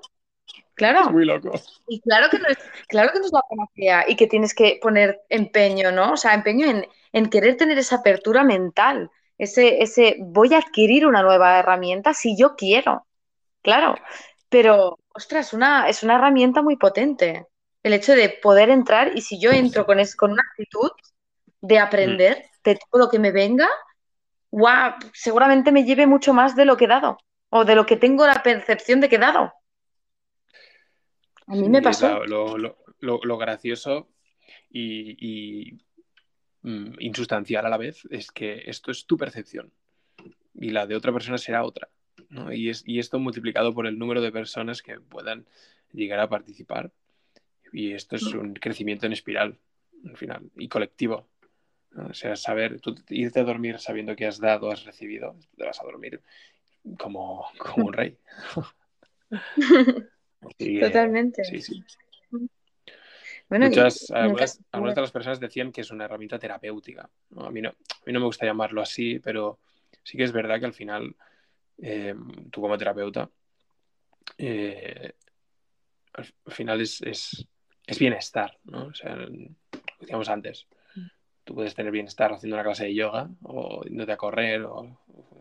Claro. 0.74 1.02
Es 1.02 1.10
muy 1.12 1.24
loco. 1.24 1.52
Y 1.88 2.00
claro 2.00 2.28
que 2.30 2.38
no 2.38 2.48
es, 2.48 2.58
claro 2.88 3.12
que 3.12 3.18
no 3.20 3.26
es 3.26 3.32
la 3.32 3.42
panacea 3.48 4.04
y 4.08 4.16
que 4.16 4.26
tienes 4.26 4.54
que 4.54 4.78
poner 4.82 5.22
empeño, 5.28 5.92
¿no? 5.92 6.12
O 6.12 6.16
sea, 6.16 6.34
empeño 6.34 6.66
en, 6.68 6.86
en 7.12 7.30
querer 7.30 7.56
tener 7.56 7.78
esa 7.78 7.96
apertura 7.96 8.44
mental, 8.44 9.10
ese, 9.38 9.82
ese 9.82 10.16
voy 10.20 10.54
a 10.54 10.58
adquirir 10.58 11.06
una 11.06 11.22
nueva 11.22 11.58
herramienta 11.58 12.14
si 12.14 12.36
yo 12.36 12.56
quiero. 12.56 13.06
Claro, 13.62 13.96
pero 14.48 14.98
ostras, 15.14 15.52
una, 15.52 15.88
es 15.88 16.02
una 16.02 16.16
herramienta 16.16 16.62
muy 16.62 16.76
potente. 16.76 17.46
El 17.82 17.94
hecho 17.94 18.14
de 18.14 18.30
poder 18.30 18.70
entrar 18.70 19.16
y 19.16 19.22
si 19.22 19.40
yo 19.40 19.50
entro 19.52 19.86
con, 19.86 20.00
es, 20.00 20.16
con 20.16 20.32
una 20.32 20.42
actitud 20.50 20.90
de 21.60 21.78
aprender 21.78 22.44
de 22.64 22.76
todo 22.76 23.02
lo 23.04 23.10
que 23.10 23.18
me 23.18 23.32
venga, 23.32 23.68
guau, 24.50 24.94
seguramente 25.12 25.72
me 25.72 25.84
lleve 25.84 26.06
mucho 26.06 26.34
más 26.34 26.56
de 26.56 26.64
lo 26.64 26.76
que 26.76 26.86
he 26.86 26.88
dado 26.88 27.18
o 27.50 27.64
de 27.64 27.74
lo 27.74 27.86
que 27.86 27.96
tengo 27.96 28.26
la 28.26 28.42
percepción 28.42 29.00
de 29.00 29.08
que 29.08 29.16
he 29.16 29.20
dado. 29.20 29.52
A 31.46 31.54
mí 31.54 31.68
me 31.68 31.82
pasó. 31.82 32.24
Lo, 32.24 32.58
lo- 32.58 32.78
lo- 33.00 33.20
lo 33.22 33.38
gracioso 33.38 34.08
y, 34.70 35.16
y, 35.24 35.78
mm, 36.62 36.94
insustancial 36.98 37.64
a 37.66 37.68
la 37.68 37.76
vez 37.76 38.02
es 38.10 38.30
que 38.30 38.62
esto 38.66 38.90
es 38.90 39.06
tu 39.06 39.16
percepción 39.16 39.72
y 40.54 40.70
la 40.70 40.86
de 40.86 40.96
otra 40.96 41.12
persona 41.12 41.38
será 41.38 41.62
otra. 41.64 41.88
¿no? 42.30 42.52
Y, 42.52 42.70
es, 42.70 42.82
y 42.86 42.98
esto 42.98 43.18
multiplicado 43.18 43.74
por 43.74 43.86
el 43.86 43.98
número 43.98 44.20
de 44.22 44.32
personas 44.32 44.82
que 44.82 44.98
puedan 44.98 45.46
llegar 45.92 46.18
a 46.18 46.28
participar. 46.28 46.90
Y 47.72 47.92
esto 47.92 48.16
es 48.16 48.22
un 48.22 48.54
crecimiento 48.54 49.06
en 49.06 49.12
espiral, 49.12 49.58
al 50.08 50.16
final, 50.16 50.50
y 50.56 50.68
colectivo. 50.68 51.28
¿no? 51.92 52.06
O 52.08 52.14
sea, 52.14 52.34
saber, 52.36 52.80
tú 52.80 52.94
irte 53.10 53.40
a 53.40 53.44
dormir 53.44 53.78
sabiendo 53.78 54.16
que 54.16 54.26
has 54.26 54.40
dado, 54.40 54.70
has 54.70 54.84
recibido, 54.84 55.36
te 55.56 55.64
vas 55.64 55.80
a 55.80 55.84
dormir 55.84 56.22
como, 56.98 57.46
como 57.58 57.86
un 57.86 57.92
rey. 57.92 58.16
Totalmente. 60.80 61.44
Sí, 61.44 61.60
sí. 61.60 61.84
Bueno, 63.48 63.66
Muchas, 63.66 64.10
algunas, 64.10 64.58
de 64.72 65.00
las 65.00 65.12
personas 65.12 65.38
decían 65.38 65.70
que 65.70 65.82
es 65.82 65.90
una 65.92 66.04
herramienta 66.04 66.38
terapéutica. 66.38 67.08
¿no? 67.30 67.44
A, 67.46 67.50
mí 67.50 67.62
no, 67.62 67.68
a 67.68 68.04
mí 68.04 68.12
no 68.12 68.18
me 68.18 68.26
gusta 68.26 68.44
llamarlo 68.44 68.82
así, 68.82 69.20
pero 69.20 69.60
sí 70.02 70.16
que 70.16 70.24
es 70.24 70.32
verdad 70.32 70.58
que 70.58 70.66
al 70.66 70.72
final 70.72 71.14
eh, 71.78 72.14
tú 72.50 72.60
como 72.60 72.76
terapeuta 72.76 73.30
eh, 74.38 75.12
al, 76.14 76.26
final 76.48 76.80
es, 76.80 77.02
es, 77.02 77.46
bienestar, 77.98 78.58
¿no? 78.64 78.86
O 78.86 78.94
sea, 78.94 79.16
decíamos 80.00 80.28
antes, 80.28 80.66
tú 81.44 81.54
puedes 81.54 81.74
tener 81.74 81.92
bienestar 81.92 82.32
haciendo 82.32 82.56
una 82.56 82.64
clase 82.64 82.84
de 82.84 82.94
yoga 82.94 83.28
o 83.42 83.84
yéndote 83.84 84.12
a 84.12 84.16
correr 84.16 84.62
o, 84.62 84.98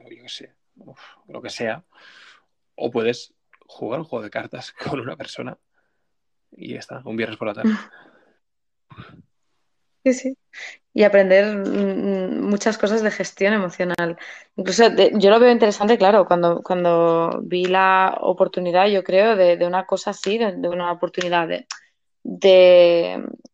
yo 0.09 0.23
qué 0.23 0.29
sé, 0.29 0.53
lo 1.27 1.41
que 1.41 1.49
sea, 1.49 1.83
o 2.75 2.91
puedes 2.91 3.33
jugar 3.67 3.99
un 3.99 4.05
juego 4.05 4.23
de 4.23 4.29
cartas 4.29 4.71
con 4.89 4.99
una 4.99 5.15
persona 5.15 5.57
y 6.51 6.73
ya 6.73 6.79
está, 6.79 7.01
un 7.05 7.17
viernes 7.17 7.37
por 7.37 7.47
la 7.47 7.53
tarde. 7.53 7.71
Sí, 10.05 10.13
sí. 10.13 10.37
Y 10.93 11.01
aprender 11.01 11.57
mm, 11.57 12.47
muchas 12.47 12.77
cosas 12.77 13.01
de 13.01 13.09
gestión 13.09 13.53
emocional. 13.53 14.17
Incluso 14.55 14.83
yo 15.13 15.29
lo 15.31 15.39
veo 15.39 15.51
interesante, 15.51 15.97
claro, 15.97 16.27
cuando, 16.27 16.61
cuando 16.61 17.39
vi 17.41 17.65
la 17.65 18.15
oportunidad, 18.21 18.85
yo 18.85 19.03
creo, 19.03 19.35
de, 19.35 19.57
una 19.65 19.87
cosa 19.87 20.11
así, 20.11 20.37
de, 20.37 20.69
una 20.69 20.91
oportunidad 20.91 21.47
de, 21.47 21.65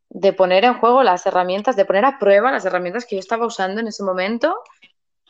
de, 0.10 0.34
poner 0.34 0.66
en 0.66 0.74
juego 0.74 1.04
las 1.04 1.26
herramientas, 1.26 1.78
de 1.78 1.86
poner 1.86 2.04
a 2.04 2.20
prueba 2.20 2.52
las 2.52 2.66
herramientas 2.66 3.06
que 3.06 3.16
yo 3.16 3.22
estaba 3.22 3.46
usando 3.46 3.80
en 3.80 3.88
ese 3.88 4.04
momento 4.04 4.58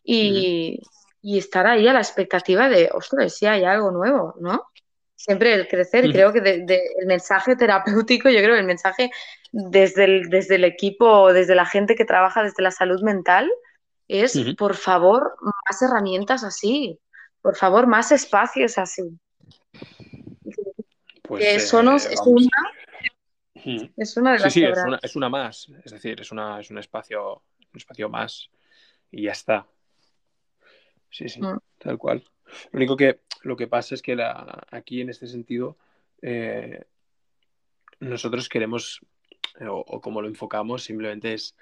y, 0.04 0.82
y 1.22 1.38
estar 1.38 1.68
ahí 1.68 1.88
a 1.88 1.94
la 1.94 2.00
expectativa 2.00 2.68
de, 2.70 2.90
ostras, 2.94 3.36
si 3.36 3.46
hay 3.46 3.64
algo 3.64 3.92
nuevo, 3.92 4.36
¿no? 4.40 4.68
Siempre 5.16 5.54
el 5.54 5.68
crecer, 5.68 6.12
creo 6.12 6.34
que 6.34 6.40
el 6.40 7.06
mensaje 7.06 7.56
terapéutico, 7.56 8.30
yo 8.30 8.40
creo 8.40 8.56
que 8.56 8.62
el 8.62 8.66
mensaje 8.66 9.12
desde 9.52 10.06
el, 10.06 10.30
desde 10.30 10.56
el 10.56 10.64
equipo, 10.64 11.32
desde 11.32 11.54
la 11.54 11.68
gente 11.68 11.94
que 11.94 12.06
trabaja 12.06 12.42
desde 12.42 12.64
la 12.64 12.72
salud 12.72 13.02
mental, 13.04 13.52
es, 14.08 14.38
por 14.58 14.76
favor, 14.76 15.38
más 15.42 15.82
herramientas 15.82 16.44
así, 16.44 17.00
por 17.42 17.56
favor, 17.56 17.86
más 17.86 18.12
espacios 18.12 18.80
así. 18.80 19.04
Pues, 21.22 21.44
que 21.44 21.60
Sonos 21.60 22.06
es 22.08 22.20
una, 22.26 22.50
es 23.96 24.18
una 24.18 24.34
de 24.34 24.40
las 24.40 24.54
sí, 24.54 24.60
sí, 24.60 24.66
es 24.66 24.84
una, 24.86 25.00
es 25.02 25.16
una, 25.16 25.30
más, 25.30 25.68
es 25.86 25.92
decir, 25.92 26.20
es, 26.20 26.32
una, 26.32 26.60
es 26.60 26.72
un 26.72 26.80
espacio, 26.80 27.44
un 27.60 27.78
espacio 27.78 28.10
más 28.10 28.50
y 29.12 29.24
ya 29.24 29.32
está. 29.32 29.68
Sí, 31.12 31.30
sí, 31.30 31.42
mm. 31.42 31.60
tal 31.78 31.98
cual. 31.98 32.24
Lo 32.72 32.78
único 32.78 32.98
que 32.98 33.20
lo 33.44 33.56
que 33.56 33.68
pasa 33.68 33.96
es 33.96 34.02
que 34.02 34.16
la, 34.16 34.66
aquí 34.72 35.02
en 35.02 35.10
este 35.10 35.28
sentido 35.28 35.78
eh, 36.22 36.86
nosotros 38.00 38.50
queremos 38.50 39.02
o, 39.68 40.02
como 40.02 40.22
lo 40.22 40.28
enfocamos 40.28 40.84
simplemente 40.84 41.34
es 41.34 41.56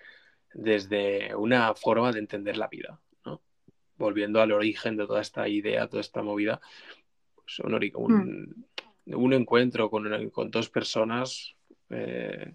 desde 0.53 1.35
una 1.35 1.73
forma 1.75 2.11
de 2.11 2.19
entender 2.19 2.57
la 2.57 2.67
vida, 2.67 2.99
¿no? 3.25 3.41
Volviendo 3.97 4.41
al 4.41 4.51
origen 4.51 4.97
de 4.97 5.05
toda 5.05 5.21
esta 5.21 5.47
idea, 5.47 5.87
toda 5.87 6.01
esta 6.01 6.21
movida, 6.21 6.59
pues 7.35 7.59
un, 7.59 8.65
mm. 9.05 9.33
encuentro 9.33 9.89
con, 9.89 10.29
con, 10.29 10.51
dos 10.51 10.69
personas 10.69 11.55
eh, 11.89 12.53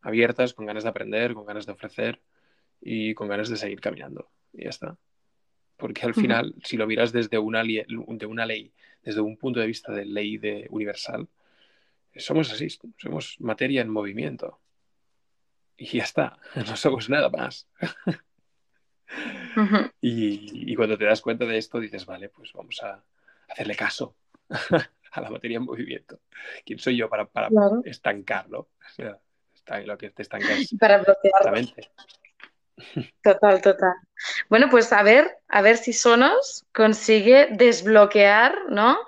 abiertas, 0.00 0.54
con 0.54 0.66
ganas 0.66 0.82
de 0.82 0.90
aprender, 0.90 1.34
con 1.34 1.46
ganas 1.46 1.66
de 1.66 1.72
ofrecer 1.72 2.20
y 2.80 3.14
con 3.14 3.28
ganas 3.28 3.48
de 3.48 3.56
seguir 3.56 3.80
caminando. 3.80 4.30
Y 4.52 4.64
ya 4.64 4.70
está. 4.70 4.98
Porque 5.82 6.06
al 6.06 6.14
final, 6.14 6.54
si 6.62 6.76
lo 6.76 6.86
miras 6.86 7.10
desde 7.10 7.38
una, 7.38 7.64
de 7.64 8.26
una 8.26 8.46
ley, 8.46 8.72
desde 9.02 9.20
un 9.20 9.36
punto 9.36 9.58
de 9.58 9.66
vista 9.66 9.90
de 9.92 10.04
ley 10.04 10.38
de 10.38 10.68
universal, 10.70 11.26
somos 12.14 12.52
así, 12.52 12.68
somos 12.98 13.34
materia 13.40 13.82
en 13.82 13.88
movimiento. 13.88 14.60
Y 15.76 15.86
ya 15.86 16.04
está, 16.04 16.38
no 16.54 16.76
somos 16.76 17.10
nada 17.10 17.30
más. 17.30 17.66
y, 20.00 20.72
cuando 20.76 20.96
te 20.96 21.04
das 21.04 21.20
cuenta 21.20 21.46
de 21.46 21.58
esto, 21.58 21.80
dices, 21.80 22.06
vale, 22.06 22.28
pues 22.28 22.52
vamos 22.52 22.80
a 22.84 23.02
hacerle 23.48 23.74
caso 23.74 24.14
a 25.10 25.20
la 25.20 25.30
materia 25.30 25.56
en 25.56 25.64
movimiento. 25.64 26.20
¿Quién 26.64 26.78
soy 26.78 26.96
yo 26.96 27.08
para, 27.08 27.26
para 27.26 27.48
estancarlo? 27.84 28.68
O 28.78 28.94
sea, 28.94 29.18
lo 29.84 29.98
que 29.98 30.10
te 30.10 30.22
estancas. 30.22 30.72
Para 30.78 30.98
bloquearlo. 30.98 31.72
Total, 33.22 33.60
total. 33.60 33.94
Bueno, 34.48 34.68
pues 34.70 34.92
a 34.92 35.02
ver, 35.02 35.38
a 35.48 35.62
ver 35.62 35.76
si 35.76 35.92
Sonos 35.92 36.64
consigue 36.72 37.48
desbloquear, 37.50 38.54
¿no? 38.68 38.98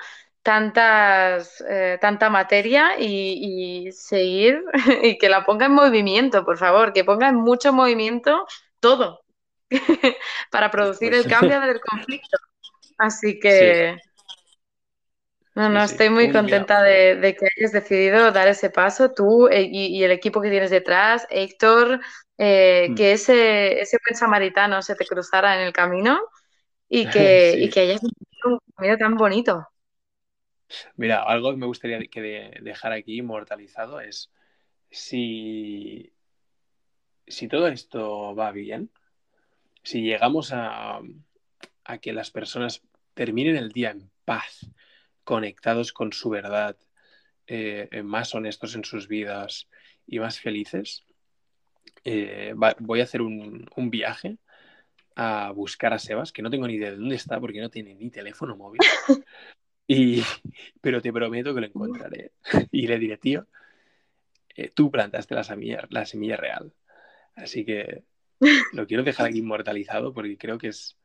Tantas, 0.43 1.65
eh, 1.69 1.99
tanta 2.01 2.29
materia 2.31 2.99
y, 2.99 3.91
seguir 3.93 4.63
y 5.03 5.19
que 5.19 5.29
la 5.29 5.45
ponga 5.45 5.67
en 5.67 5.73
movimiento, 5.73 6.45
por 6.45 6.59
favor, 6.59 6.93
que 6.93 7.05
ponga 7.05 7.29
en 7.29 7.37
mucho 7.37 7.73
movimiento 7.73 8.47
todo 8.81 9.23
para 10.51 10.71
producir 10.71 11.11
pues 11.11 11.25
el 11.25 11.31
cambio 11.31 11.61
del 11.67 11.81
conflicto. 11.81 12.39
Así 12.99 13.39
que 13.41 13.97
no, 15.55 15.69
no, 15.69 15.83
estoy 15.85 16.11
muy 16.11 16.33
contenta 16.33 16.83
de, 16.83 17.37
que 17.39 17.47
hayas 17.57 17.73
decidido 17.73 18.33
dar 18.33 18.49
ese 18.49 18.71
paso, 18.71 19.13
tú 19.13 19.49
eh, 19.49 19.69
y, 19.71 20.03
el 20.03 20.11
equipo 20.11 20.41
que 20.41 20.51
tienes 20.51 20.71
detrás, 20.71 21.27
Héctor, 21.31 22.01
eh, 22.39 22.89
mm. 22.91 22.95
que 22.97 23.13
ese, 23.13 23.81
ese 23.81 23.99
buen 24.05 24.17
samaritano 24.17 24.83
se 24.83 24.97
te 24.97 25.07
cruzara 25.07 25.55
en 25.55 25.67
el 25.67 25.73
camino 25.73 26.21
y 26.89 27.07
que, 27.11 27.55
y 27.59 27.71
que 27.71 27.81
hayas 27.81 28.03
un 28.03 28.59
camino 28.77 28.97
tan 28.99 29.15
bonito. 29.15 29.69
Mira, 30.97 31.23
algo 31.23 31.53
que 31.53 31.57
me 31.57 31.67
gustaría 31.67 32.01
que 32.09 32.59
dejar 32.61 32.93
aquí 32.93 33.19
inmortalizado 33.19 34.01
es 34.01 34.33
si, 34.91 36.13
si 37.29 37.47
todo 37.47 37.69
esto 37.69 38.35
va 38.35 38.51
bien, 38.51 38.91
si 39.85 40.03
llegamos 40.03 40.53
a, 40.53 41.01
a 41.85 41.99
que 41.99 42.13
las 42.13 42.33
personas 42.33 42.83
terminen 43.15 43.57
el 43.57 43.71
día 43.71 43.91
en 43.91 44.11
paz, 44.25 44.67
conectados 45.25 45.93
con 45.93 46.13
su 46.13 46.31
verdad, 46.31 46.77
eh, 47.47 48.03
más 48.05 48.35
honestos 48.35 48.75
en 48.75 48.85
sus 48.85 49.09
vidas 49.09 49.69
y 50.07 50.19
más 50.19 50.41
felices, 50.41 51.05
eh, 52.05 52.55
voy 52.81 53.01
a 53.01 53.05
hacer 53.05 53.23
un, 53.23 53.67
viaje 53.91 54.39
a 55.17 55.51
buscar 55.53 55.93
a 55.93 55.99
Sebas, 55.99 56.33
que 56.33 56.43
no 56.43 56.51
tengo 56.51 56.67
ni 56.67 56.75
idea 56.75 56.91
de 56.91 56.97
dónde 56.97 57.17
está 57.17 57.41
porque 57.41 57.61
no 57.61 57.71
tiene 57.71 57.95
ni 57.95 58.11
teléfono 58.11 58.57
móvil. 58.57 58.81
Y, 59.87 60.23
pero 60.81 61.03
te 61.03 61.13
prometo 61.13 61.55
que 61.55 61.61
lo 61.61 61.67
encontraré. 61.67 62.33
Y 62.73 62.87
le 62.87 62.99
diré, 62.99 63.19
tío, 63.19 63.47
eh, 64.57 64.71
tú 64.71 64.91
plantaste 64.91 65.35
la 65.35 65.45
semilla, 65.45 65.87
la 65.91 66.07
semilla 66.07 66.39
real. 66.39 66.73
Así 67.35 67.67
que 67.67 68.03
lo 68.73 68.87
quiero 68.87 69.03
dejar 69.03 69.27
aquí 69.27 69.41
inmortalizado 69.41 70.15
porque 70.15 70.39
creo 70.39 70.57
que 70.57 70.69
es 70.69 70.97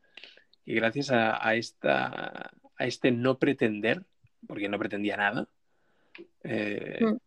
y 0.69 0.75
gracias 0.75 1.09
a, 1.09 1.55
esta, 1.55 2.51
a 2.77 2.85
este 2.85 3.09
no 3.11 3.39
pretender, 3.39 4.03
porque 4.47 4.69
no 4.69 4.79
pretendía 4.79 5.17
nada, 5.17 5.47
eh, 6.43 6.99
mm. 7.01 7.17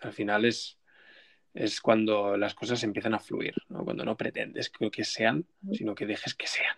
al 0.00 0.12
final 0.12 0.44
es, 0.44 0.78
es 1.54 1.80
cuando 1.80 2.36
las 2.36 2.54
cosas 2.54 2.82
empiezan 2.82 3.14
a 3.14 3.20
fluir, 3.20 3.54
¿no? 3.68 3.84
cuando 3.84 4.04
no 4.04 4.16
pretendes 4.16 4.70
que, 4.70 5.04
sean, 5.04 5.44
mm. 5.62 5.74
sino 5.74 5.94
que 5.94 6.06
dejes 6.06 6.34
que 6.34 6.46
sean. 6.46 6.76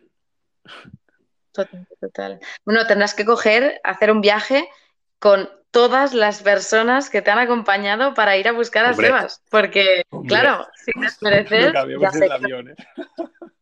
Total, 1.52 1.86
total. 2.00 2.40
Bueno, 2.64 2.86
tendrás 2.86 3.14
que 3.14 3.24
coger, 3.24 3.80
hacer 3.84 4.10
un 4.10 4.20
viaje 4.20 4.68
con 5.18 5.48
todas 5.70 6.14
las 6.14 6.42
personas 6.42 7.10
que 7.10 7.22
te 7.22 7.30
han 7.30 7.38
acompañado 7.38 8.14
para 8.14 8.36
ir 8.36 8.46
a 8.46 8.52
buscar 8.52 8.84
a 8.84 8.94
Sebas. 8.94 9.42
Porque, 9.50 10.04
claro, 10.28 10.66
sin 10.76 11.02
desmerecer. 11.02 11.74
No 11.74 12.70
¿eh? 12.70 12.76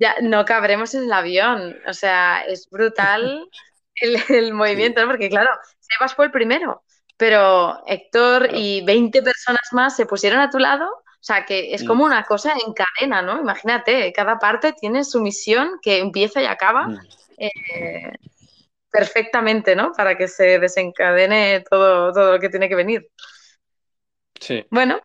Ya, 0.00 0.16
no 0.22 0.46
cabremos 0.46 0.94
en 0.94 1.04
el 1.04 1.12
avión. 1.12 1.76
O 1.86 1.92
sea, 1.92 2.42
es 2.48 2.68
brutal 2.70 3.46
el, 4.00 4.52
movimiento, 4.52 5.04
Porque 5.06 5.28
claro, 5.28 5.50
Sebas 5.78 6.14
fue 6.14 6.26
el 6.26 6.30
primero, 6.30 6.82
pero 7.16 7.82
Héctor 7.86 8.48
y 8.54 8.82
20 8.82 9.22
personas 9.22 9.68
más 9.72 9.96
se 9.96 10.06
pusieron 10.06 10.40
a 10.40 10.50
tu 10.50 10.58
lado. 10.58 10.86
O 10.86 11.22
sea, 11.22 11.44
que 11.44 11.74
es 11.74 11.84
como 11.84 12.04
mm. 12.04 12.06
una 12.06 12.24
cosa 12.24 12.54
en 12.54 12.72
cadena, 12.72 13.20
¿no? 13.20 13.38
Imagínate, 13.38 14.10
cada 14.14 14.38
parte 14.38 14.72
tiene 14.72 15.04
su 15.04 15.20
misión 15.20 15.72
que 15.82 15.98
empieza 15.98 16.40
y 16.40 16.46
acaba 16.46 16.88
mm. 16.88 16.98
eh, 17.36 18.12
perfectamente, 18.90 19.76
¿no? 19.76 19.92
Para 19.92 20.16
que 20.16 20.28
se 20.28 20.58
desencadene 20.58 21.62
todo, 21.68 22.12
todo 22.12 22.32
lo 22.32 22.40
que 22.40 22.48
tiene 22.48 22.70
que 22.70 22.74
venir. 22.74 23.10
Sí. 24.40 24.66
Bueno, 24.70 24.98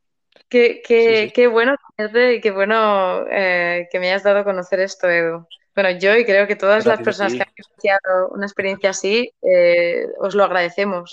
qué, 0.47 0.81
qué, 0.85 1.33
qué 1.35 1.47
bueno 1.47 1.75
y 1.97 2.39
qué 2.41 2.51
bueno 2.51 3.25
eh, 3.29 3.87
que 3.91 3.99
me 3.99 4.07
hayas 4.07 4.23
dado 4.23 4.39
a 4.39 4.43
conocer 4.43 4.79
esto, 4.79 5.09
Edu. 5.09 5.45
Bueno, 5.75 5.99
yo 5.99 6.15
y 6.15 6.23
creo 6.23 6.47
que 6.47 6.55
todas 6.55 6.85
las 6.85 7.01
personas 7.01 7.33
que 7.33 7.41
han 7.41 7.49
iniciado 7.57 8.29
una 8.29 8.45
experiencia 8.45 8.91
así, 8.91 9.33
eh, 9.41 10.07
os 10.19 10.33
lo 10.33 10.45
agradecemos. 10.45 11.11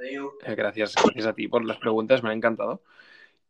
Eh, 0.00 0.54
gracias, 0.54 0.94
gracias 0.94 1.26
a 1.26 1.34
ti 1.34 1.48
por 1.48 1.64
las 1.64 1.76
preguntas, 1.76 2.22
me 2.22 2.30
ha 2.30 2.32
encantado. 2.32 2.82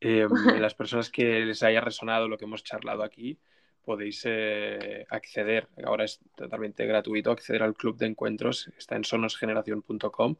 Eh, 0.06 0.26
las 0.58 0.74
personas 0.74 1.08
que 1.08 1.46
les 1.46 1.62
haya 1.62 1.80
resonado 1.80 2.28
lo 2.28 2.36
que 2.36 2.44
hemos 2.44 2.62
charlado 2.62 3.02
aquí, 3.04 3.38
podéis 3.86 4.26
acceder, 5.08 5.68
ahora 5.82 6.04
es 6.04 6.20
totalmente 6.36 6.84
gratuito, 6.84 7.30
acceder 7.30 7.62
al 7.62 7.74
club 7.74 7.96
de 7.96 8.06
encuentros, 8.06 8.70
está 8.76 8.96
en 8.96 9.04
sonosgeneración.com 9.04 10.36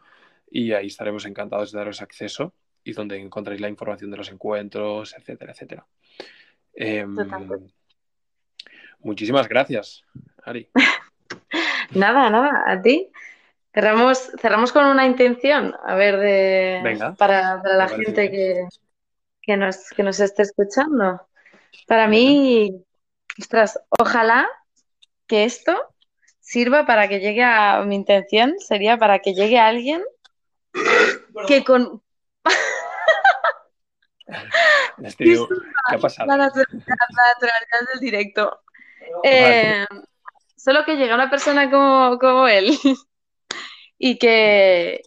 y 0.51 0.73
ahí 0.73 0.89
estaremos 0.89 1.25
encantados 1.25 1.73
de 1.73 1.79
daros 1.79 2.03
acceso 2.03 2.53
y 2.83 2.93
donde 2.93 3.17
encontráis 3.17 3.63
la 3.63 3.71
información 3.71 4.11
de 4.11 4.19
los 4.19 4.31
encuentros, 4.31 5.15
etcétera, 5.17 5.53
etcétera. 5.53 5.87
Em, 6.75 7.17
Muchísimas 9.05 9.49
gracias, 9.49 10.03
Ari. 10.43 10.69
nada, 11.95 12.31
nada, 12.31 12.65
a 12.67 12.81
ti. 12.81 13.11
Cerramos, 13.73 14.33
cerramos 14.41 14.73
con 14.73 14.87
una 14.87 15.05
intención, 15.05 15.75
a 15.85 15.95
ver, 15.95 16.17
de, 16.19 16.81
Venga, 16.83 17.15
para, 17.15 17.61
para 17.63 17.77
la 17.77 17.89
gente 17.89 18.31
que, 18.31 18.67
que 19.43 19.57
nos, 19.57 19.91
que 19.91 20.03
nos 20.03 20.21
esté 20.21 20.43
escuchando. 20.43 21.21
Para 21.87 22.09
mí, 22.09 22.83
ostras, 23.39 23.79
ojalá 23.91 24.49
que 25.27 25.45
esto 25.45 25.77
sirva 26.41 26.87
para 26.87 27.09
que 27.09 27.21
llegue 27.21 27.43
a 27.43 27.83
mi 27.85 27.97
intención, 27.97 28.55
sería 28.59 28.97
para 28.97 29.19
que 29.19 29.35
llegue 29.35 29.59
alguien 29.59 30.03
que 31.47 31.63
con 31.63 32.01
digo, 35.19 35.49
¿qué 35.49 35.97
ha 35.97 35.99
pasado? 35.99 36.29
la 36.29 36.37
naturalidad, 36.37 36.87
la 36.87 36.97
naturalidad 37.35 37.93
del 37.93 38.01
directo. 38.01 38.64
Eh, 39.23 39.87
solo 40.57 40.85
que 40.85 40.97
llegue 40.97 41.15
una 41.15 41.31
persona 41.31 41.71
como, 41.71 42.19
como 42.19 42.49
él 42.49 42.71
y 43.99 44.19
que, 44.19 45.03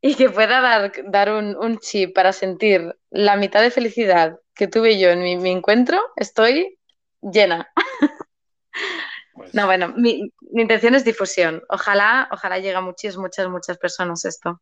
y 0.00 0.14
que 0.14 0.30
pueda 0.30 0.60
dar, 0.60 0.92
dar 1.04 1.32
un, 1.32 1.56
un 1.56 1.78
chip 1.78 2.14
para 2.14 2.32
sentir 2.32 2.96
la 3.10 3.36
mitad 3.36 3.62
de 3.62 3.70
felicidad 3.70 4.38
que 4.54 4.68
tuve 4.68 4.98
yo 4.98 5.10
en 5.10 5.22
mi, 5.22 5.36
mi 5.36 5.50
encuentro, 5.50 6.00
estoy 6.16 6.78
llena. 7.20 7.70
Pues, 9.32 9.54
No, 9.54 9.66
bueno, 9.66 9.92
mi, 9.96 10.32
mi 10.40 10.62
intención 10.62 10.94
es 10.94 11.04
difusión. 11.04 11.62
Ojalá, 11.68 12.28
ojalá 12.32 12.58
llegue 12.58 12.74
a 12.76 12.80
muchas, 12.80 13.16
muchas, 13.16 13.48
muchas 13.48 13.78
personas 13.78 14.24
esto. 14.24 14.60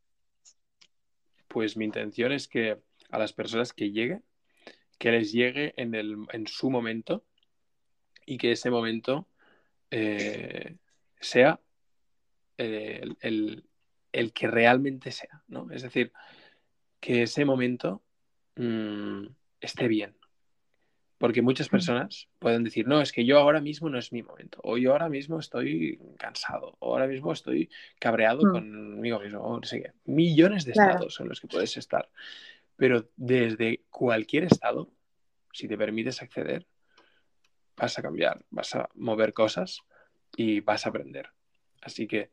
pues 1.54 1.76
mi 1.76 1.84
intención 1.84 2.32
es 2.32 2.48
que 2.48 2.82
a 3.10 3.18
las 3.18 3.32
personas 3.32 3.72
que 3.72 3.92
llegue, 3.92 4.20
que 4.98 5.12
les 5.12 5.30
llegue 5.30 5.72
en, 5.76 5.94
el, 5.94 6.16
en 6.32 6.48
su 6.48 6.68
momento 6.68 7.24
y 8.26 8.38
que 8.38 8.52
ese 8.52 8.70
momento 8.70 9.28
eh, 9.90 10.76
sea 11.20 11.60
el, 12.56 13.16
el- 13.20 13.64
el 14.12 14.32
que 14.32 14.46
realmente 14.46 15.10
sea, 15.10 15.42
¿no? 15.48 15.68
Es 15.72 15.82
decir, 15.82 16.12
que 17.00 17.22
ese 17.24 17.44
momento 17.44 18.02
mm, 18.56 19.26
esté 19.60 19.88
bien. 19.88 20.16
Porque 21.18 21.42
muchas 21.42 21.68
personas 21.68 22.28
pueden 22.38 22.64
decir, 22.64 22.86
no, 22.86 23.00
es 23.00 23.10
que 23.12 23.24
yo 23.24 23.38
ahora 23.38 23.60
mismo 23.60 23.88
no 23.88 23.98
es 23.98 24.12
mi 24.12 24.22
momento, 24.22 24.60
o 24.62 24.76
yo 24.78 24.92
ahora 24.92 25.08
mismo 25.08 25.38
estoy 25.40 25.98
cansado, 26.18 26.76
o 26.80 26.92
ahora 26.92 27.06
mismo 27.06 27.32
estoy 27.32 27.70
cabreado 27.98 28.42
Mm. 28.46 28.52
conmigo 28.52 29.20
mismo, 29.20 29.40
o 29.40 29.56
no 29.60 29.66
sé 29.66 29.82
qué. 29.82 29.92
Millones 30.04 30.64
de 30.64 30.72
Claro. 30.72 30.90
estados 30.92 31.20
en 31.20 31.28
los 31.28 31.40
que 31.40 31.48
puedes 31.48 31.76
estar. 31.76 32.08
Pero 32.76 33.08
desde 33.16 33.84
cualquier 33.90 34.44
estado, 34.44 34.90
si 35.52 35.66
te 35.66 35.78
permites 35.78 36.20
acceder, 36.22 36.66
vas 37.76 37.98
a 37.98 38.02
cambiar, 38.02 38.44
vas 38.50 38.74
a 38.74 38.88
mover 38.94 39.32
cosas 39.32 39.80
y 40.36 40.60
vas 40.60 40.86
a 40.86 40.90
aprender. 40.90 41.30
Así 41.82 42.06
que 42.06 42.30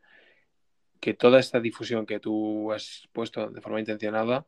que 0.99 1.13
toda 1.15 1.39
esta 1.39 1.59
difusión 1.59 2.05
que 2.05 2.19
tú 2.19 2.71
has 2.71 3.07
puesto 3.11 3.49
de 3.49 3.59
forma 3.61 3.79
intencionada, 3.79 4.45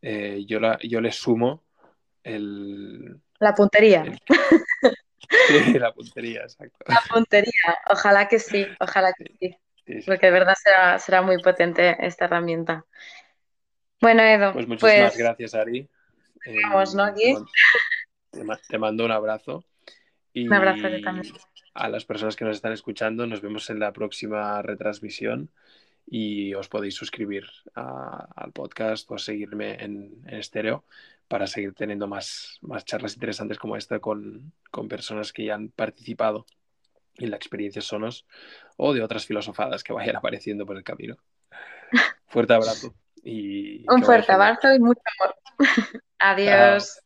eh, 0.00 0.42
yo, 0.46 0.58
la, 0.58 0.78
yo 0.82 1.00
le 1.02 1.12
sumo 1.12 1.62
el, 2.24 3.20
La 3.38 3.54
puntería, 3.54 4.02
el- 4.02 4.18
sí, 5.72 5.78
la 5.78 5.92
puntería, 5.92 6.42
exacto. 6.42 6.78
la 6.88 7.00
puntería. 7.10 7.78
Ojalá 7.90 8.26
que 8.26 8.38
sí, 8.38 8.66
ojalá 8.80 9.12
que 9.12 9.24
sí. 9.38 9.56
Sí, 9.86 10.00
sí. 10.00 10.06
Porque 10.06 10.26
de 10.26 10.32
verdad 10.32 10.54
será, 10.62 10.98
será 10.98 11.22
muy 11.22 11.38
potente 11.42 11.96
esta 12.00 12.24
herramienta. 12.24 12.86
Bueno, 14.00 14.22
Edo, 14.22 14.52
Pues 14.52 14.66
muchísimas 14.66 15.12
pues 15.12 15.16
gracias, 15.18 15.54
Ari. 15.54 15.88
Eh, 16.46 16.56
Vamos, 16.70 16.94
¿no, 16.94 17.06
te, 17.06 17.12
Gui? 17.12 17.32
man- 17.34 17.46
te 18.30 18.44
ma- 18.44 18.60
te 18.68 18.78
mando 18.78 19.04
un 19.04 19.12
abrazo. 19.12 19.64
Y 20.32 20.46
Un 20.48 20.54
abrazo 20.54 20.88
también. 21.02 21.34
a 21.74 21.88
las 21.88 22.04
personas 22.04 22.36
que 22.36 22.44
nos 22.44 22.56
están 22.56 22.72
escuchando, 22.72 23.26
nos 23.26 23.40
vemos 23.42 23.68
en 23.70 23.78
la 23.78 23.92
próxima 23.92 24.62
retransmisión 24.62 25.50
y 26.06 26.54
os 26.54 26.68
podéis 26.68 26.94
suscribir 26.94 27.44
a- 27.74 28.28
al 28.34 28.52
podcast 28.52 29.10
o 29.10 29.18
seguirme 29.18 29.82
en, 29.84 30.22
en 30.26 30.34
estéreo 30.38 30.84
para 31.28 31.46
seguir 31.46 31.74
teniendo 31.74 32.06
más, 32.08 32.58
más 32.62 32.84
charlas 32.84 33.14
interesantes 33.14 33.58
como 33.58 33.76
esta 33.76 33.98
con, 34.00 34.52
con 34.70 34.88
personas 34.88 35.32
que 35.32 35.44
ya 35.46 35.54
han 35.54 35.68
participado 35.68 36.46
en 37.16 37.30
la 37.30 37.36
experiencia 37.36 37.80
Sonos 37.82 38.26
o 38.76 38.92
de 38.94 39.02
otras 39.02 39.26
filosofadas 39.26 39.84
que 39.84 39.92
vayan 39.92 40.16
apareciendo 40.16 40.66
por 40.66 40.76
el 40.76 40.82
camino. 40.84 41.16
Fuerte 42.26 42.54
abrazo 42.54 42.94
y 43.22 43.84
un 43.88 44.02
fuerte 44.02 44.32
abrazo 44.32 44.74
y 44.74 44.78
mucho 44.80 45.00
amor. 45.20 45.36
Adiós. 46.18 47.00